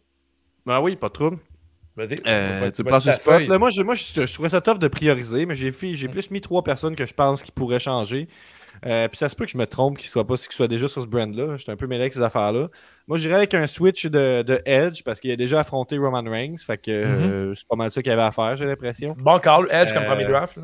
[0.65, 1.38] Ben oui, pas de trouble.
[1.95, 2.15] Vas-y.
[2.26, 3.48] Euh, tu passes spot.
[3.48, 6.31] Là, moi, je, moi je, je trouvais ça tough de prioriser, mais j'ai j'ai plus
[6.31, 8.27] mis trois personnes que je pense qui pourraient changer.
[8.85, 10.88] Euh, puis ça se peut que je me trompe, qu'ils soient pas, qu'ils soient déjà
[10.88, 11.57] sur ce brand-là.
[11.57, 12.69] J'étais un peu mêlé avec ces affaires-là.
[13.07, 16.57] Moi, j'irais avec un switch de, de Edge parce qu'il a déjà affronté Roman Reigns.
[16.57, 19.15] Fait que euh, c'est pas mal ça qu'il avait à faire, j'ai l'impression.
[19.18, 20.57] Bon call, Edge comme Euh, premier draft.
[20.57, 20.64] là.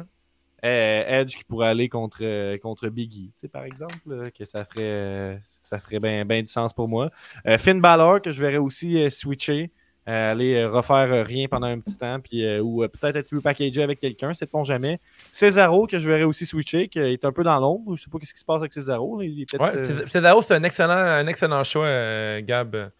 [0.67, 5.79] Edge qui pourrait aller contre, contre Biggie, tu sais, par exemple, que ça ferait, ça
[5.79, 7.11] ferait bien du sens pour moi.
[7.59, 9.71] Finn Balor, que je verrais aussi switcher,
[10.05, 13.35] aller euh, refaire euh, rien pendant un petit temps, puis, euh, ou euh, peut-être être
[13.35, 14.99] repackagé avec quelqu'un, sait-on jamais.
[15.31, 17.95] Cesaro, que je verrais aussi switcher, qui est un peu dans l'ombre.
[17.95, 19.21] Je sais pas ce qui se passe avec Cesaro.
[19.21, 22.91] il est Ouais, c'est- Cesaro, c'est un excellent, un excellent choix, Gab.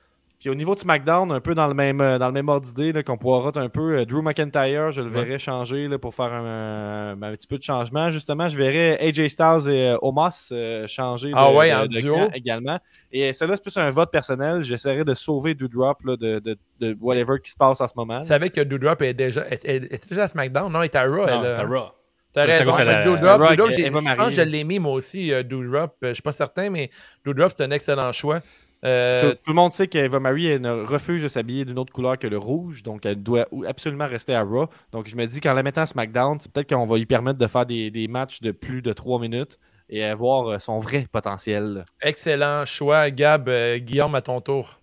[0.45, 2.67] Puis au niveau de SmackDown, un peu dans le même, euh, dans le même ordre
[2.71, 3.97] d'idée, qu'on pourra un peu.
[3.97, 5.23] euh, Drew McIntyre, je le Ouais.
[5.23, 8.11] verrais changer là, pour faire un, un- un petit peu de changement.
[8.11, 11.81] Justement, je verrais AJ Styles et euh, Omos euh, changer de, Ah ouais, de- en
[11.87, 12.15] de duo.
[12.15, 12.77] camp également.
[13.11, 14.61] Et cela, c'est plus un vote personnel.
[14.61, 18.19] J'essaierai de sauver Doudrop là, de, de, de whatever qui se passe en ce moment.
[18.19, 20.71] Tu savais que Doudrop est déjà, est, est- était déjà à SmackDown?
[20.71, 21.25] Non, il était à Raw.
[21.25, 21.87] Non, elle, t'as Raw.
[22.33, 22.59] T'as raison.
[22.71, 25.95] je pense que je l'ai mis moi aussi, euh, Doudrop.
[26.03, 26.89] Euh, Je suis pas certain, mais
[27.25, 28.41] Doudrop, c'est un excellent choix.
[28.85, 31.91] Euh, Tout, tout le monde sait qu'Eva Marie elle ne refuse de s'habiller d'une autre
[31.91, 34.67] couleur que le rouge, donc elle doit absolument rester à Raw.
[34.91, 37.39] Donc je me dis qu'en la mettant à SmackDown, c'est peut-être qu'on va lui permettre
[37.39, 39.57] de faire des, des matchs de plus de 3 minutes
[39.89, 41.85] et avoir euh, son vrai potentiel.
[42.01, 43.49] excellent choix, Gab.
[43.49, 44.79] Euh, Guillaume, à ton tour.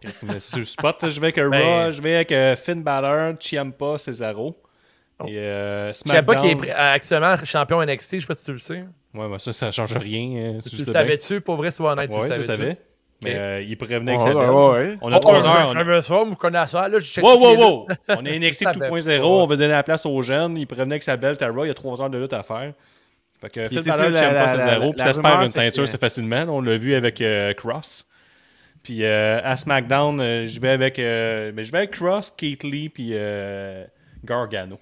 [0.00, 1.08] Tu sur le spot?
[1.08, 4.60] Je vais avec Ben- Raw, je vais avec Finn Balor, Ciampa, Cesaro.
[5.20, 5.26] Oh.
[5.28, 5.92] Et euh,
[6.26, 8.84] pas qui est actuellement champion NXT, je sais pas si tu le sais.
[9.14, 10.56] Ouais, mais ça, ça change rien.
[10.56, 12.62] euh, Tu, tu le savais-tu, pour vrai, sois honnête, tu Ouais, le je savais-tu?
[12.62, 12.78] savais.
[13.24, 14.36] Mais euh, il prévenait ouais, belle.
[14.50, 14.96] ouais.
[15.00, 15.64] On a Oh, trois heures.
[15.66, 16.88] Je on- savais ça, vous connaissez ça.
[16.88, 17.50] Là, je check Wow, les wow,
[17.88, 17.98] luttes.
[18.08, 18.16] wow!
[18.18, 19.26] On est NXT Ça fait 2.0, pas.
[19.26, 20.56] on veut donner la place aux jeunes.
[20.58, 22.72] Il prévenait que sa belle Tara, il y a 3 heures de lutte à faire.
[23.40, 25.12] Fait que Puis, Finn tu sais, Balor, la- Ciampa, la- Cesaro, la- puis la ça
[25.12, 26.44] se perd rumeur, une c'est ceinture, que- c'est facilement.
[26.48, 28.06] On l'a vu avec euh, Cross.
[28.82, 32.64] Puis euh, à SmackDown, euh, je vais avec euh, mais je vais avec Cross, Keith
[32.64, 33.84] Lee, puis euh,
[34.24, 34.78] Gargano.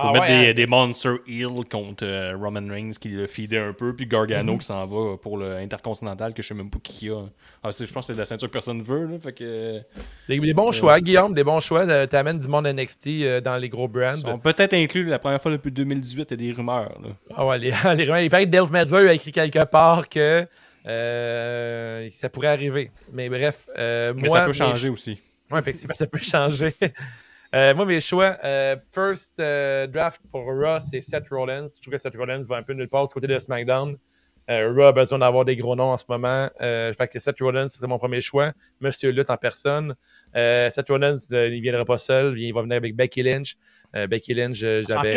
[0.00, 0.54] Pour Ah mettre ouais, des, hein.
[0.54, 4.58] des Monster Heal contre euh, Roman Reigns qui le feedait un peu, puis Gargano Mhm.
[4.60, 7.22] qui s'en va pour le Intercontinental que je sais même pas qui a.
[7.64, 9.06] Ah, je pense que c'est de la ceinture que personne veut.
[9.06, 9.80] Là, fait que,
[10.28, 11.80] Des, des bons choix, Guillaume, des bons choix.
[11.88, 14.14] Euh, T'amènes du monde NXT euh, dans les gros brands.
[14.14, 16.96] ils sont peut-être inclus la première fois depuis 2018, il y a des rumeurs.
[17.02, 17.08] là.
[17.36, 18.20] Ah ouais, les, les rumeurs.
[18.20, 20.46] Il paraît que Dave Meltzer a écrit quelque part que
[20.86, 22.90] euh, ça pourrait arriver.
[23.12, 25.20] Mais bref, euh, Mais moi, ça peut changer aussi.
[25.50, 26.74] Oui, effectivement, ça peut changer.
[27.54, 31.68] Euh, moi, mes choix, euh, first euh, draft pour Raw, c'est Seth Rollins.
[31.68, 33.96] Je trouve que Seth Rollins va un peu nulle part du côté de SmackDown.
[34.50, 36.48] Raw a besoin d'avoir des gros noms en ce moment.
[36.62, 38.52] Euh, fait que Seth Rollins, c'était mon premier choix.
[38.80, 39.94] Monsieur Lutte en personne.
[40.34, 42.38] Seth Rollins, il ne viendra pas seul.
[42.38, 43.56] Il va venir avec Becky Lynch.
[43.92, 45.16] Becky Lynch, j'avais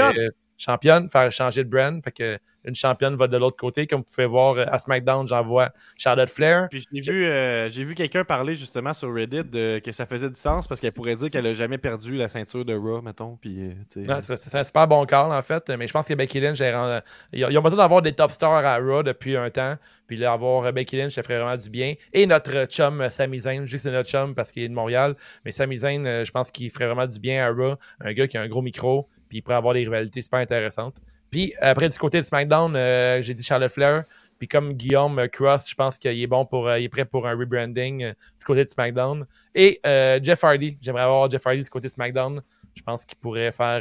[0.62, 1.10] Championne.
[1.10, 2.04] faire changer de brand.
[2.04, 3.88] Fait que une championne va de l'autre côté.
[3.88, 6.68] Comme vous pouvez voir à SmackDown, j'envoie Charlotte Flair.
[6.70, 10.30] Puis j'ai vu, euh, j'ai vu quelqu'un parler justement sur Reddit de, que ça faisait
[10.30, 13.38] du sens parce qu'elle pourrait dire qu'elle a jamais perdu la ceinture de Raw, mettons.
[13.42, 15.70] Puis, euh, Non, c'est c'est un super bon call, en fait.
[15.72, 18.78] Mais je pense que Becky Lynch, elle ils ont besoin d'avoir des top stars à
[18.78, 19.76] Raw depuis un temps.
[20.08, 21.96] Puis là, avoir Becky Lynch, ça ferait vraiment du bien.
[22.14, 23.66] Et notre chum, Sami Zayn.
[23.66, 25.16] Je dis que c'est notre chum parce qu'il est de Montréal.
[25.46, 27.76] Mais Sami Zayn, euh, je pense qu'il ferait vraiment du bien à Raw.
[28.02, 29.08] Un gars qui a un gros micro.
[29.32, 30.98] Puis il pourrait avoir des rivalités super intéressantes.
[31.30, 34.04] Puis après, du côté de SmackDown, euh, j'ai dit Charlotte Flair.
[34.38, 37.26] Puis comme Guillaume Cross, je pense qu'il est bon pour, euh, il est prêt pour
[37.26, 39.26] un rebranding euh, du côté de SmackDown.
[39.56, 39.80] Et
[40.22, 42.42] Jeff Hardy, j'aimerais avoir Jeff Hardy du côté de SmackDown.
[42.76, 43.80] Je pense qu'il pourrait faire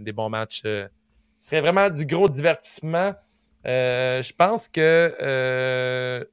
[0.00, 0.62] des bons matchs.
[0.62, 0.88] Ce
[1.38, 3.14] serait vraiment du gros divertissement.
[3.64, 6.26] Je pense que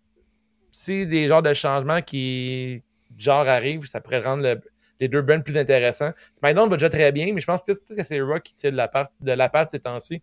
[0.71, 2.81] si des genres de changements qui
[3.15, 4.61] genre arrivent, ça pourrait rendre le-
[4.99, 6.11] les deux brands plus intéressants.
[6.37, 8.71] SmackDown va déjà très bien, mais je pense que plus que c'est Rock qui tire
[8.71, 10.21] de la patte de la ces temps-ci.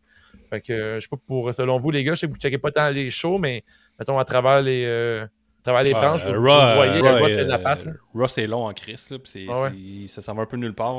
[0.51, 2.36] Fait que euh, je sais pas pour selon vous les gars, je sais que vous
[2.36, 3.65] ne checkez pas tant les shows, mais
[3.98, 5.27] mettons à travers les euh,
[5.68, 6.26] à travers les Ah, planches.
[6.26, 7.88] euh, vous, vous Raw, voyez, euh, je Raw, c'est de la euh, patte.
[8.14, 9.10] Raw, c'est long en crise.
[9.10, 10.06] Là, puis c'est- Ah ouais.
[10.06, 10.94] ça s'en va un peu nulle part.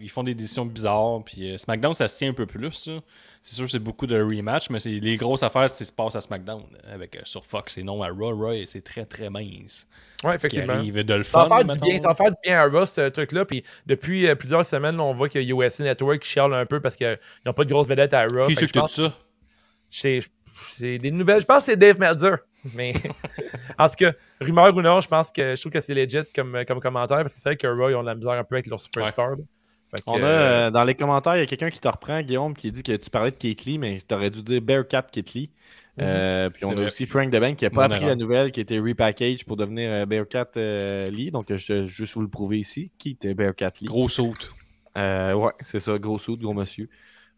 [0.00, 1.22] Ils, font des décisions bizarres.
[1.24, 2.88] Puis euh, SmackDown, ça se tient un peu plus.
[3.42, 6.20] C'est sûr, c'est beaucoup de rematch, mais c'est les grosses affaires, c'est se passe à
[6.20, 6.64] SmackDown.
[6.92, 8.36] Avec, euh, sur Fox et non à Raw.
[8.36, 9.86] Raw, c'est très très mince.
[10.20, 10.72] Qui effectivement.
[10.72, 11.46] arrive de le Ça fun.
[11.48, 13.44] va faire du bien, ça va faire du bien à Ross, ce truc-là.
[13.44, 17.18] Puis depuis plusieurs semaines, là, on voit que USA Network chiale un peu parce qu'ils
[17.44, 18.46] n'ont pas de grosses vedettes à Raw.
[18.46, 19.12] Qui je s'occupe de pense- ça?
[19.88, 20.20] c'est
[20.66, 21.40] c'est des nouvelles.
[21.40, 22.36] Je pense que c'est Dave Meltzer.
[22.74, 22.94] Mais
[23.78, 26.64] en tout cas, rumeur ou non, je pense que je trouve que c'est legit comme,
[26.66, 28.66] comme commentaire parce que c'est vrai que ils ont de la misère un peu avec
[28.66, 29.30] leur superstar.
[29.30, 29.36] là.
[29.88, 31.86] Fait que, On a, euh, euh, dans les commentaires, il y a quelqu'un qui te
[31.86, 34.60] reprend, Guillaume, qui dit que tu parlais de Kate Lee, mais tu aurais dû dire
[34.60, 35.50] Bearcat Kate Lee.
[35.98, 36.86] Euh, puis on a vrai.
[36.86, 38.08] aussi Frank DeBank qui n'a pas Mon appris erreur.
[38.10, 41.30] la nouvelle, qui été repackaged pour devenir euh, Bearcat euh, Lee.
[41.30, 42.90] Donc, je vais juste vous le prouver ici.
[42.98, 44.52] Qui était Bearcat Lee Gros saute.
[44.98, 46.88] Euh, Ouais, c'est ça, gros soude, gros monsieur.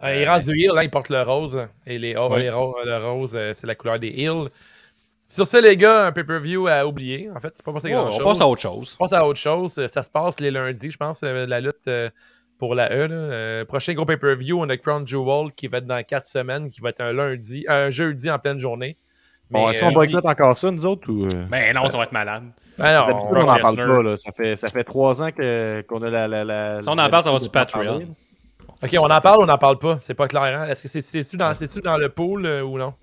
[0.03, 1.61] Euh, il est rendu heel, là, il porte le rose.
[1.87, 4.49] Et les, oh, les ro- le rose, euh, c'est la couleur des heels.
[5.27, 7.29] Sur ce, les gars, un pay-per-view à oublier.
[7.35, 8.21] En fait, c'est pas passé Ouais, grand-chose.
[8.23, 8.97] on passe à autre chose.
[8.99, 9.87] On passe à autre chose.
[9.89, 12.09] Ça se passe les lundis, je pense, euh, la lutte euh,
[12.59, 13.07] pour la E.
[13.09, 13.15] là.
[13.15, 16.81] Euh, prochain gros pay-per-view, on a Crown Jewel qui va être dans 4 semaines, qui
[16.81, 18.97] va être un lundi, un jeudi en pleine journée.
[19.51, 21.25] Bon, est-ce euh, qu'on il boycotte encore ça, nous autres ou...
[21.25, 21.45] euh?
[21.51, 22.45] Ben non, ça va être malade.
[22.79, 24.17] Ça non, on- n'en parle pas, là.
[24.19, 27.23] Ça fait, ça fait trois ans qu'on a la, la, la- Si on en parle,
[27.25, 28.15] ça va sur Patreon.
[28.83, 29.99] Ok, on en parle ou on n'en parle pas?
[29.99, 30.43] C'est pas clair.
[30.43, 30.67] Hein?
[30.69, 32.95] Est-ce que c'est c'est-tu dans, c'est-tu dans le pool euh, ou non?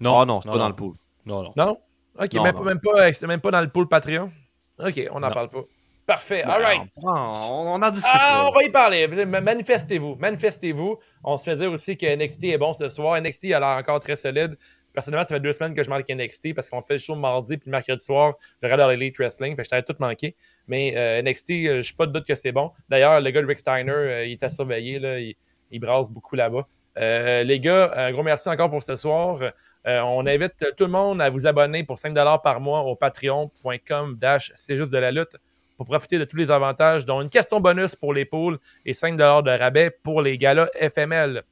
[0.00, 0.94] Non, Ah non, c'est pas dans le pool.
[1.24, 1.52] Non, non.
[1.56, 1.78] Non?
[2.20, 4.30] Ok, Non, même, même, pas, c'est même pas dans le pool Patreon?
[4.78, 5.62] Ok, on n'en parle pas.
[6.06, 6.82] Parfait, alright.
[6.96, 8.10] On, on en discute.
[8.14, 9.06] Ah, on va y parler.
[9.24, 10.16] Ma- Manifestez-vous.
[10.16, 10.98] Manifestez-vous.
[11.24, 13.18] On se fait dire aussi que NXT est bon ce soir.
[13.20, 14.58] NXT a l'air encore très solide.
[14.94, 17.56] Personnellement, ça fait deux semaines que je marque NXT parce qu'on fait le show mardi
[17.56, 18.34] puis le mercredi soir.
[18.62, 19.56] Je regarde leur Elite Wrestling.
[19.56, 20.36] Fait que je tout manqué.
[20.68, 22.70] Mais euh, NXT, euh, je suis pas de doute que c'est bon.
[22.88, 25.00] D'ailleurs, le gars de Rick Steiner, euh, il est à surveiller.
[25.00, 25.18] Là.
[25.18, 26.68] Il, brasse beaucoup là-bas.
[26.96, 29.40] Les gars, un gros merci encore pour ce soir.
[29.84, 34.18] On invite tout le monde à vous abonner pour 5$ par mois au patreon.com
[34.54, 35.36] c'est juste de la lutte
[35.76, 39.42] pour profiter de tous les avantages, dont une question bonus pour les poules et 5$
[39.42, 41.42] de rabais pour les galas FML.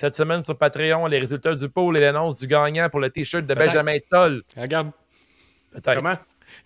[0.00, 3.44] Cette semaine sur Patreon, les résultats du pool et l'annonce du gagnant pour le t-shirt
[3.44, 3.52] de.
[3.52, 4.42] Benjamin Toll.
[4.56, 4.92] Regarde,
[5.72, 5.96] Peut-être.
[5.96, 6.16] Comment?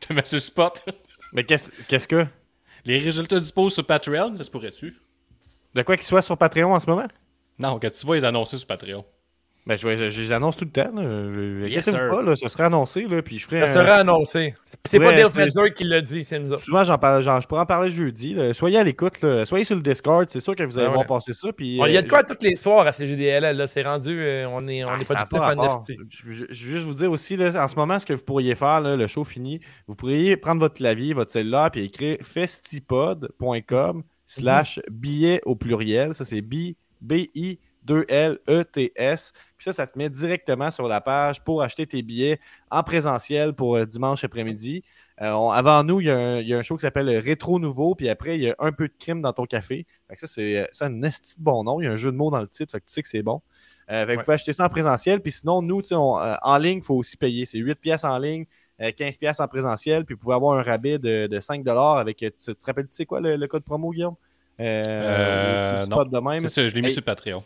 [0.01, 0.85] je te mets sur le spot.
[1.33, 2.27] Mais qu'est-ce qu'est-ce que?
[2.85, 4.97] Les résultats du post sur Patreon, ça se pourrait-tu?
[5.75, 7.09] De quoi qu'il soit sur Patreon en ce moment?
[7.59, 9.05] Non, que tu vas les annoncer sur Patreon.
[9.67, 10.91] Ben, je, vais- je les annonce tout le temps.
[10.95, 11.03] Là.
[11.03, 13.07] Je- Yes, pas, là, ça sera annoncé.
[13.07, 14.55] Là, puis je ferai Ça un- sera annoncé.
[14.65, 16.63] C'est- pas Dale Meltzer qui l'a dit, c'est nous autres.
[16.63, 18.35] Souvent, j'en parle, j'en- je pourrais en parler jeudi.
[18.35, 18.53] là.
[18.53, 19.23] Soyez à l'écoute.
[19.23, 19.47] là.
[19.47, 20.29] Soyez sur le Discord.
[20.29, 20.93] C'est sûr que vous allez ouais.
[20.93, 21.51] voir passer ça.
[21.51, 23.57] Puis, On y a de euh, quoi tous les soirs à CGDLL.
[23.57, 23.67] Là.
[23.67, 25.79] C'est rendu, euh, on est, on Ah, est pas du tout rapport.
[25.81, 25.97] esti.
[26.11, 28.55] Je je- veux juste vous dire aussi, là, en ce moment, ce que vous pourriez
[28.57, 34.03] faire, là, le show fini, vous pourriez prendre votre clavier, votre cellulaire, puis écrire festipod.com
[34.27, 36.15] slash billet au pluriel.
[36.15, 36.75] Ça, c'est B-
[37.85, 39.33] B-I-2-L-E-T-S.
[39.57, 42.41] Puis ça, ça te met directement sur la page pour acheter tes billets
[42.71, 44.83] en présentiel pour euh, dimanche après-midi.
[45.23, 47.09] Euh, on- avant nous, il y, a un, il y a un show qui s'appelle
[47.19, 49.87] Rétro Nouveau, puis après, il y a un peu de crime dans ton café.
[50.09, 51.81] Fait que ça, c'est euh, ça, un esti de bon nom.
[51.81, 53.09] Il y a un jeu de mots dans le titre, fait que tu sais que
[53.09, 53.41] c'est bon.
[53.91, 54.17] Euh, fait que Ouais.
[54.17, 55.21] Vous pouvez acheter ça en présentiel.
[55.21, 57.45] Puis sinon, nous, on- euh, en ligne, il faut aussi payer.
[57.47, 58.47] C'est 8 pièces en ligne,
[58.81, 60.05] euh, 15 pièces en présentiel.
[60.05, 62.17] Puis vous pouvez avoir un rabais de, de 5 avec.
[62.17, 64.17] Tu, tu te rappelles, tu sais quoi le, le code promo, Guillaume?
[64.59, 66.05] Euh, c'est non.
[66.05, 66.41] de même.
[66.41, 66.95] C'est ça, je l'ai mis Hey.
[66.95, 67.45] sur Patreon.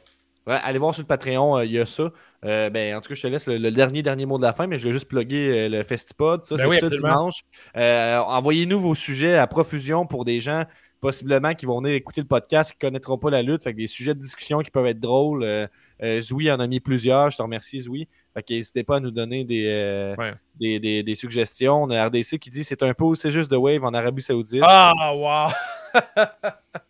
[0.56, 2.10] Allez voir sur le Patreon, euh, il y a ça.
[2.44, 4.52] Euh, ben, en tout cas, je te laisse le, le dernier dernier mot de la
[4.52, 6.44] fin, mais je vais juste plugger euh, le Festipod.
[6.44, 7.08] Ça, Ben c'est oui, ça absolument.
[7.08, 7.44] dimanche.
[7.74, 10.64] Envoyez-nous vos sujets à profusion pour des gens
[11.00, 13.62] possiblement qui vont venir écouter le podcast, qui ne connaîtront pas la lutte.
[13.62, 15.44] Fait que des sujets de discussion qui peuvent être drôles.
[15.44, 15.66] Euh,
[16.02, 17.30] euh, Zoui en a mis plusieurs.
[17.30, 18.08] Je te remercie, Zoui.
[18.34, 20.32] Fait que n'hésitez pas à nous donner des, euh, Ouais.
[20.60, 21.82] des, des- des suggestions.
[21.84, 24.62] On a RDC qui dit c'est un pot, c'est juste de Wave en Arabie Saoudite.
[24.64, 25.50] Ah, wow!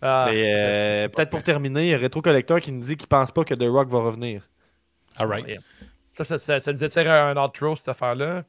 [0.00, 3.30] Ah, euh, Peut-être pour terminer, il y a Retro Collector qui nous dit qu'il pense
[3.32, 4.48] pas que The Rock va revenir.
[5.16, 5.46] Alright.
[6.12, 8.44] Ça, ça, ça, ça nous a fait un outro, cette affaire-là.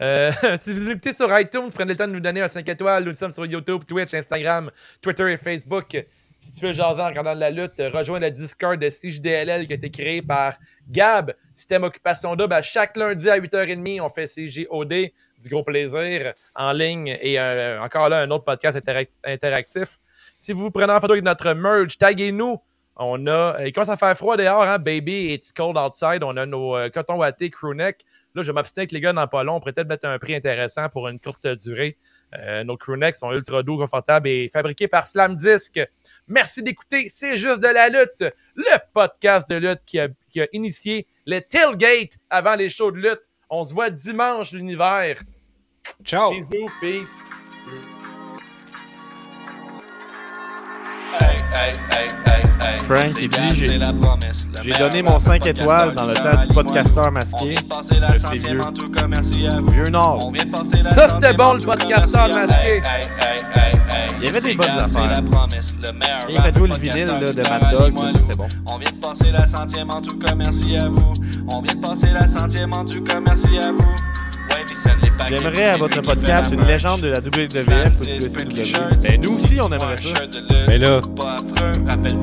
[0.00, 3.04] Euh, si vous écoutez sur iTunes, prenez le temps de nous donner un 5 étoiles.
[3.04, 4.70] Nous sommes sur YouTube, Twitch, Instagram,
[5.00, 6.04] Twitter et Facebook.
[6.38, 9.72] Si tu veux jaser en regardant de la lutte, rejoins le Discord de CJDLL qui
[9.74, 10.54] a été créé par
[10.88, 11.34] Gab.
[11.54, 12.52] Système Occupation Double.
[12.54, 17.16] À chaque lundi à 8h30, on fait CJOD, du gros plaisir, en ligne.
[17.20, 20.00] Et euh, encore là, un autre podcast interac- interactif.
[20.42, 22.58] Si vous vous prenez en photo avec notre merge, taguez-nous.
[22.96, 26.24] On a, euh, il commence à faire froid dehors, hein, baby, it's cold outside.
[26.24, 28.00] On a nos euh, cotons wattés crewneck.
[28.34, 29.54] Là, je m'abstenir avec les gars dans pas long.
[29.54, 31.96] On pourrait peut-être mettre un prix intéressant pour une courte durée.
[32.36, 35.78] Euh, nos crewnecks sont ultra doux, confortables et fabriqués par Slam Disc.
[36.26, 38.24] Merci d'écouter C'est juste de la lutte,
[38.56, 42.98] le podcast de lutte qui a, qui a initié le tailgate avant les shows de
[42.98, 43.30] lutte.
[43.48, 45.22] On se voit dimanche, l'univers.
[46.04, 46.32] Ciao!
[46.32, 47.31] Bisous, peace.
[52.86, 53.68] Frank, il dit, j'ai-
[54.62, 57.54] J'ai donné mon 5 étoiles dans le temps du podcasteur masqué.
[58.28, 58.60] Suis vieux.
[59.72, 60.30] Vieux Nord.
[60.94, 62.82] Ça, c'était bon, le podcasteur masqué.
[64.20, 65.20] Il y avait des bonnes affaires.
[66.28, 68.46] Il fait jouer le vinyle de Mad Dog, c'était bon.
[68.72, 71.12] On vient de passer la centième en tout cas, merci à vous.
[71.52, 73.84] On vient de passer la centième en tout cas, merci à vous.
[75.28, 79.00] J'aimerais à votre podcast une légende de la WWF ou de WCW.
[79.02, 80.08] Ben, nous aussi, on aimerait ça.
[80.68, 81.00] Mais là,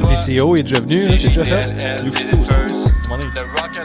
[0.09, 2.03] PCO est déjà venu, hein, c'est déjà fait.
[2.03, 2.53] Lufisto aussi.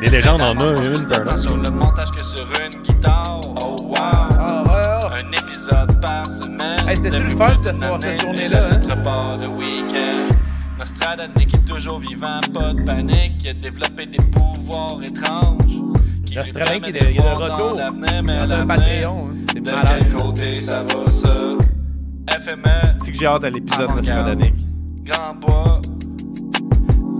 [0.00, 1.36] Les légendes en ont une par là.
[1.36, 3.40] Sur le montage que sur une guitare.
[3.60, 3.92] Oh wow.
[3.92, 4.00] Ouais,
[4.68, 5.22] ouais.
[5.22, 6.88] Un épisode par semaine.
[6.88, 8.80] Hey, c'était-tu le fun, cette journée-là, hein?
[8.86, 10.34] Notre part de week-end.
[10.78, 13.32] Nostradamus est toujours vivant, pas de panique.
[13.42, 15.80] Il a développé des pouvoirs étranges.
[16.34, 19.28] Nostradamus qui est de, il est retour dans un Patreon.
[19.30, 19.34] hein.
[19.52, 20.02] C'est De malade.
[20.08, 22.40] quel côté ça va, ça?
[22.40, 22.64] FME,
[23.04, 23.90] C'est que j'ai hâte à l'épisode.
[23.94, 24.52] Nostradamus.
[25.04, 25.80] Grand Bois,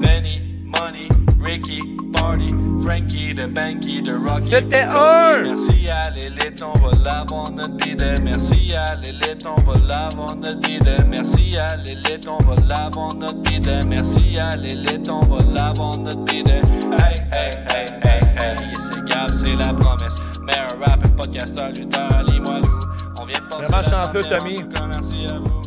[0.01, 1.09] Benny, Money,
[1.43, 1.81] Ricky,
[2.13, 2.51] Party,
[2.83, 4.49] Frankie, de Banky, de Rocky.
[4.49, 4.95] C'était Tony.
[4.97, 5.43] un!
[5.43, 8.15] Merci à l'élite, on va l'avoir notre bidet.
[8.23, 11.05] Merci à l'élite, on va l'avoir notre bidet.
[11.09, 13.85] Merci à l'élite, on va l'avoir notre bidet.
[13.87, 16.63] Merci à l'élite, on va l'avoir notre bidet.
[16.93, 18.75] Hey, hey, hey, hey, hey,
[19.15, 20.17] yeah, c'est la promesse.
[20.43, 22.79] Meilleur rapper, podcasteur, lutteur, Ali Moilou.
[23.21, 24.59] On vient de passer Vraiment chanceux, Tommy.
[24.89, 25.64] Merci à vous.